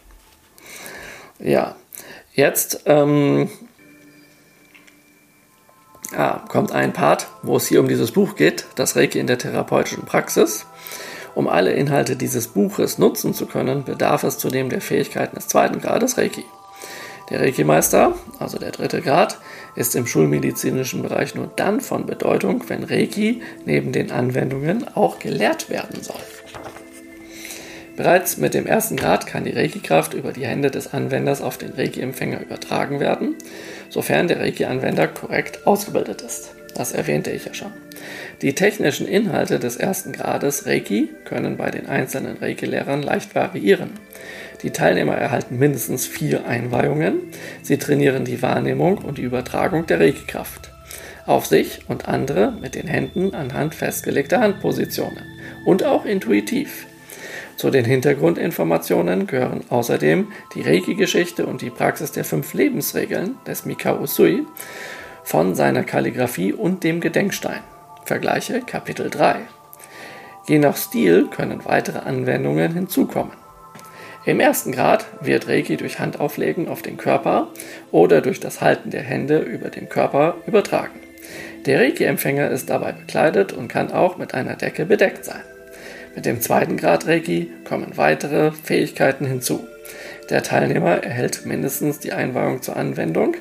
Ja, 1.40 1.76
jetzt 2.34 2.84
ähm, 2.86 3.50
ah, 6.16 6.42
kommt 6.48 6.72
ein 6.72 6.94
Part, 6.94 7.28
wo 7.42 7.58
es 7.58 7.68
hier 7.68 7.80
um 7.80 7.88
dieses 7.88 8.12
Buch 8.12 8.36
geht, 8.36 8.66
das 8.76 8.96
Reiki 8.96 9.20
in 9.20 9.28
der 9.28 9.38
therapeutischen 9.38 10.06
Praxis. 10.06 10.66
Um 11.34 11.48
alle 11.48 11.74
Inhalte 11.74 12.16
dieses 12.16 12.48
Buches 12.48 12.98
nutzen 12.98 13.34
zu 13.34 13.46
können, 13.46 13.84
bedarf 13.84 14.24
es 14.24 14.38
zudem 14.38 14.70
der 14.70 14.82
Fähigkeiten 14.82 15.36
des 15.36 15.48
zweiten 15.48 15.82
Grades 15.82 16.18
Reiki. 16.18 16.46
Der 17.30 17.42
Reiki-Meister, 17.42 18.14
also 18.40 18.60
der 18.60 18.72
dritte 18.72 19.02
Grad, 19.02 19.40
ist 19.76 19.96
im 19.96 20.06
schulmedizinischen 20.06 21.02
Bereich 21.02 21.34
nur 21.34 21.50
dann 21.56 21.82
von 21.82 22.06
Bedeutung, 22.06 22.64
wenn 22.68 22.84
Reiki 22.84 23.42
neben 23.66 23.92
den 23.92 24.12
Anwendungen 24.12 24.88
auch 24.96 25.20
gelehrt 25.20 25.70
werden 25.70 26.04
soll. 26.04 26.22
Bereits 27.96 28.38
mit 28.38 28.54
dem 28.54 28.68
ersten 28.68 28.98
Grad 28.98 29.26
kann 29.26 29.46
die 29.46 29.52
Reiki-Kraft 29.52 30.14
über 30.14 30.34
die 30.34 30.46
Hände 30.46 30.70
des 30.70 30.94
Anwenders 30.94 31.42
auf 31.42 31.58
den 31.58 31.72
Reiki-Empfänger 31.72 32.42
übertragen 32.42 33.00
werden, 33.00 33.36
sofern 33.90 34.28
der 34.28 34.40
Reiki-Anwender 34.40 35.08
korrekt 35.08 35.66
ausgebildet 35.66 36.22
ist. 36.22 36.54
Das 36.76 36.92
erwähnte 36.92 37.32
ich 37.32 37.46
ja 37.46 37.54
schon. 37.54 37.72
Die 38.42 38.54
technischen 38.54 39.08
Inhalte 39.08 39.60
des 39.60 39.78
ersten 39.78 40.12
Grades 40.12 40.66
Reiki 40.66 41.10
können 41.24 41.58
bei 41.58 41.72
den 41.72 41.88
einzelnen 41.88 42.38
Reiki-Lehrern 42.38 43.02
leicht 43.02 43.34
variieren. 43.34 43.92
Die 44.62 44.72
Teilnehmer 44.72 45.16
erhalten 45.16 45.58
mindestens 45.58 46.06
vier 46.06 46.46
Einweihungen. 46.46 47.20
Sie 47.62 47.78
trainieren 47.78 48.26
die 48.26 48.42
Wahrnehmung 48.42 48.98
und 48.98 49.18
die 49.18 49.24
Übertragung 49.24 49.86
der 49.86 50.00
Reiki-Kraft 50.00 50.72
auf 51.26 51.46
sich 51.46 51.80
und 51.88 52.08
andere 52.08 52.52
mit 52.52 52.76
den 52.76 52.88
Händen 52.88 53.34
anhand 53.34 53.76
festgelegter 53.76 54.42
Handpositionen 54.42 55.24
und 55.66 55.84
auch 55.84 56.06
intuitiv. 56.06 56.86
Zu 57.66 57.72
den 57.72 57.86
Hintergrundinformationen 57.86 59.26
gehören 59.26 59.64
außerdem 59.72 60.28
die 60.54 60.62
Reiki-Geschichte 60.62 61.48
und 61.48 61.64
die 61.64 61.72
Praxis 61.72 62.12
der 62.12 62.24
fünf 62.24 62.54
Lebensregeln 62.54 63.40
des 63.48 63.66
Mikao 63.66 64.02
Usui 64.02 64.46
von 65.24 65.56
seiner 65.56 65.82
Kalligraphie 65.82 66.54
und 66.54 66.84
dem 66.84 67.02
Gedenkstein. 67.02 67.62
Vergleiche 68.04 68.62
Kapitel 68.62 69.10
3. 69.10 69.38
Je 70.48 70.60
nach 70.60 70.78
Stil 70.78 71.26
können 71.36 71.66
weitere 71.66 71.98
Anwendungen 71.98 72.72
hinzukommen. 72.72 73.34
Im 74.26 74.40
ersten 74.40 74.72
Grad 74.72 75.08
wird 75.22 75.48
Reiki 75.48 75.76
durch 75.76 75.98
Handauflegen 75.98 76.68
auf 76.68 76.84
den 76.84 76.98
Körper 76.98 77.48
oder 77.90 78.22
durch 78.22 78.40
das 78.40 78.62
Halten 78.62 78.92
der 78.92 79.02
Hände 79.02 79.40
über 79.40 79.70
den 79.70 79.90
Körper 79.90 80.36
übertragen. 80.46 81.00
Der 81.66 81.80
Reiki-Empfänger 81.80 82.52
ist 82.52 82.70
dabei 82.70 82.92
bekleidet 82.92 83.54
und 83.54 83.70
kann 83.70 83.92
auch 83.92 84.20
mit 84.20 84.36
einer 84.36 84.56
Decke 84.56 84.86
bedeckt 84.86 85.26
sein. 85.26 85.42
Mit 86.16 86.26
dem 86.26 86.40
zweiten 86.40 86.78
Grad 86.78 87.08
Reiki 87.08 87.52
kommen 87.68 87.98
weitere 87.98 88.52
Fähigkeiten 88.52 89.26
hinzu. 89.26 89.68
Der 90.30 90.42
Teilnehmer 90.42 91.04
erhält 91.04 91.46
mindestens 91.46 92.00
die 92.00 92.14
Einweihung 92.14 92.62
zur 92.62 92.78
Anwendung 92.78 93.36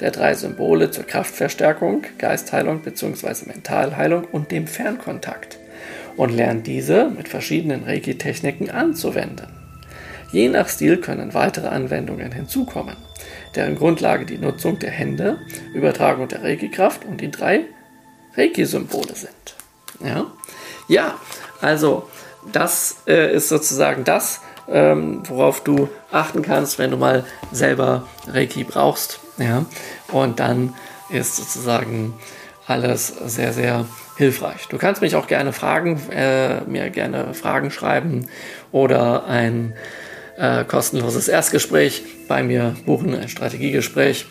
der 0.00 0.10
drei 0.10 0.34
Symbole 0.34 0.90
zur 0.90 1.04
Kraftverstärkung, 1.04 2.02
Geistheilung 2.18 2.80
bzw. 2.80 3.46
Mentalheilung 3.46 4.24
und 4.24 4.50
dem 4.50 4.66
Fernkontakt 4.66 5.58
und 6.16 6.34
lernt 6.34 6.66
diese 6.66 7.08
mit 7.10 7.28
verschiedenen 7.28 7.84
Reiki-Techniken 7.84 8.70
anzuwenden. 8.70 9.48
Je 10.32 10.48
nach 10.48 10.68
Stil 10.68 10.98
können 10.98 11.32
weitere 11.32 11.68
Anwendungen 11.68 12.32
hinzukommen, 12.32 12.96
deren 13.54 13.76
Grundlage 13.76 14.26
die 14.26 14.38
Nutzung 14.38 14.78
der 14.78 14.90
Hände, 14.90 15.38
Übertragung 15.72 16.28
der 16.28 16.42
Reiki-Kraft 16.42 17.04
und 17.04 17.20
die 17.20 17.30
drei 17.30 17.64
Reiki-Symbole 18.36 19.14
sind. 19.14 19.56
Ja? 20.04 20.26
ja, 20.88 21.14
also 21.60 22.08
das 22.52 22.96
äh, 23.06 23.34
ist 23.34 23.48
sozusagen 23.48 24.04
das, 24.04 24.40
ähm, 24.68 25.22
worauf 25.28 25.62
du 25.62 25.88
achten 26.10 26.42
kannst, 26.42 26.78
wenn 26.78 26.90
du 26.90 26.96
mal 26.96 27.24
selber 27.52 28.06
Reiki 28.28 28.64
brauchst. 28.64 29.20
Ja? 29.38 29.64
Und 30.12 30.40
dann 30.40 30.74
ist 31.10 31.36
sozusagen 31.36 32.14
alles 32.66 33.08
sehr, 33.26 33.52
sehr 33.52 33.86
hilfreich. 34.16 34.66
Du 34.68 34.78
kannst 34.78 35.02
mich 35.02 35.14
auch 35.14 35.26
gerne 35.26 35.52
fragen, 35.52 36.00
äh, 36.10 36.62
mir 36.62 36.90
gerne 36.90 37.34
Fragen 37.34 37.70
schreiben 37.70 38.28
oder 38.72 39.26
ein 39.26 39.74
äh, 40.36 40.64
kostenloses 40.64 41.28
Erstgespräch 41.28 42.02
bei 42.28 42.42
mir 42.42 42.74
buchen, 42.84 43.14
ein 43.14 43.28
Strategiegespräch. 43.28 44.26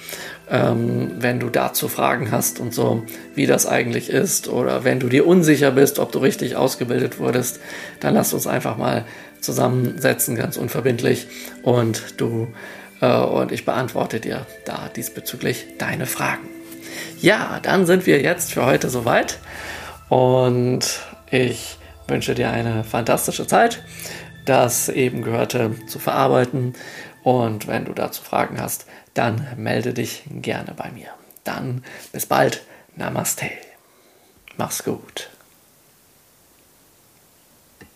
Ähm, 0.49 1.13
wenn 1.19 1.39
du 1.39 1.49
dazu 1.49 1.87
Fragen 1.87 2.29
hast 2.31 2.59
und 2.59 2.73
so, 2.73 3.03
wie 3.33 3.47
das 3.47 3.65
eigentlich 3.65 4.09
ist, 4.09 4.47
oder 4.47 4.83
wenn 4.83 4.99
du 4.99 5.09
dir 5.09 5.25
unsicher 5.25 5.71
bist, 5.71 5.97
ob 5.97 6.11
du 6.11 6.19
richtig 6.19 6.55
ausgebildet 6.55 7.17
wurdest, 7.17 7.59
dann 7.99 8.13
lass 8.13 8.33
uns 8.33 8.45
einfach 8.45 8.77
mal 8.77 9.05
zusammensetzen, 9.41 10.35
ganz 10.35 10.57
unverbindlich, 10.57 11.27
und 11.63 12.19
du 12.21 12.47
äh, 13.01 13.17
und 13.17 13.51
ich 13.51 13.65
beantworte 13.65 14.19
dir 14.19 14.45
da 14.65 14.89
diesbezüglich 14.95 15.67
deine 15.77 16.05
Fragen. 16.05 16.47
Ja, 17.19 17.59
dann 17.61 17.85
sind 17.85 18.05
wir 18.05 18.21
jetzt 18.21 18.53
für 18.53 18.65
heute 18.65 18.89
soweit 18.89 19.39
und 20.09 20.99
ich 21.31 21.77
wünsche 22.07 22.35
dir 22.35 22.51
eine 22.51 22.83
fantastische 22.83 23.47
Zeit, 23.47 23.83
das 24.45 24.89
eben 24.89 25.23
Gehörte 25.23 25.71
zu 25.87 25.99
verarbeiten. 25.99 26.73
Und 27.23 27.67
wenn 27.67 27.85
du 27.85 27.93
dazu 27.93 28.21
Fragen 28.21 28.61
hast, 28.61 28.85
dann 29.15 29.47
melde 29.57 29.93
dich 29.93 30.23
gerne 30.29 30.73
bei 30.75 30.91
mir. 30.91 31.09
Dann 31.43 31.83
bis 32.11 32.27
bald. 32.27 32.61
Namaste. 32.95 33.49
Mach's 34.57 34.83
gut. 34.83 35.29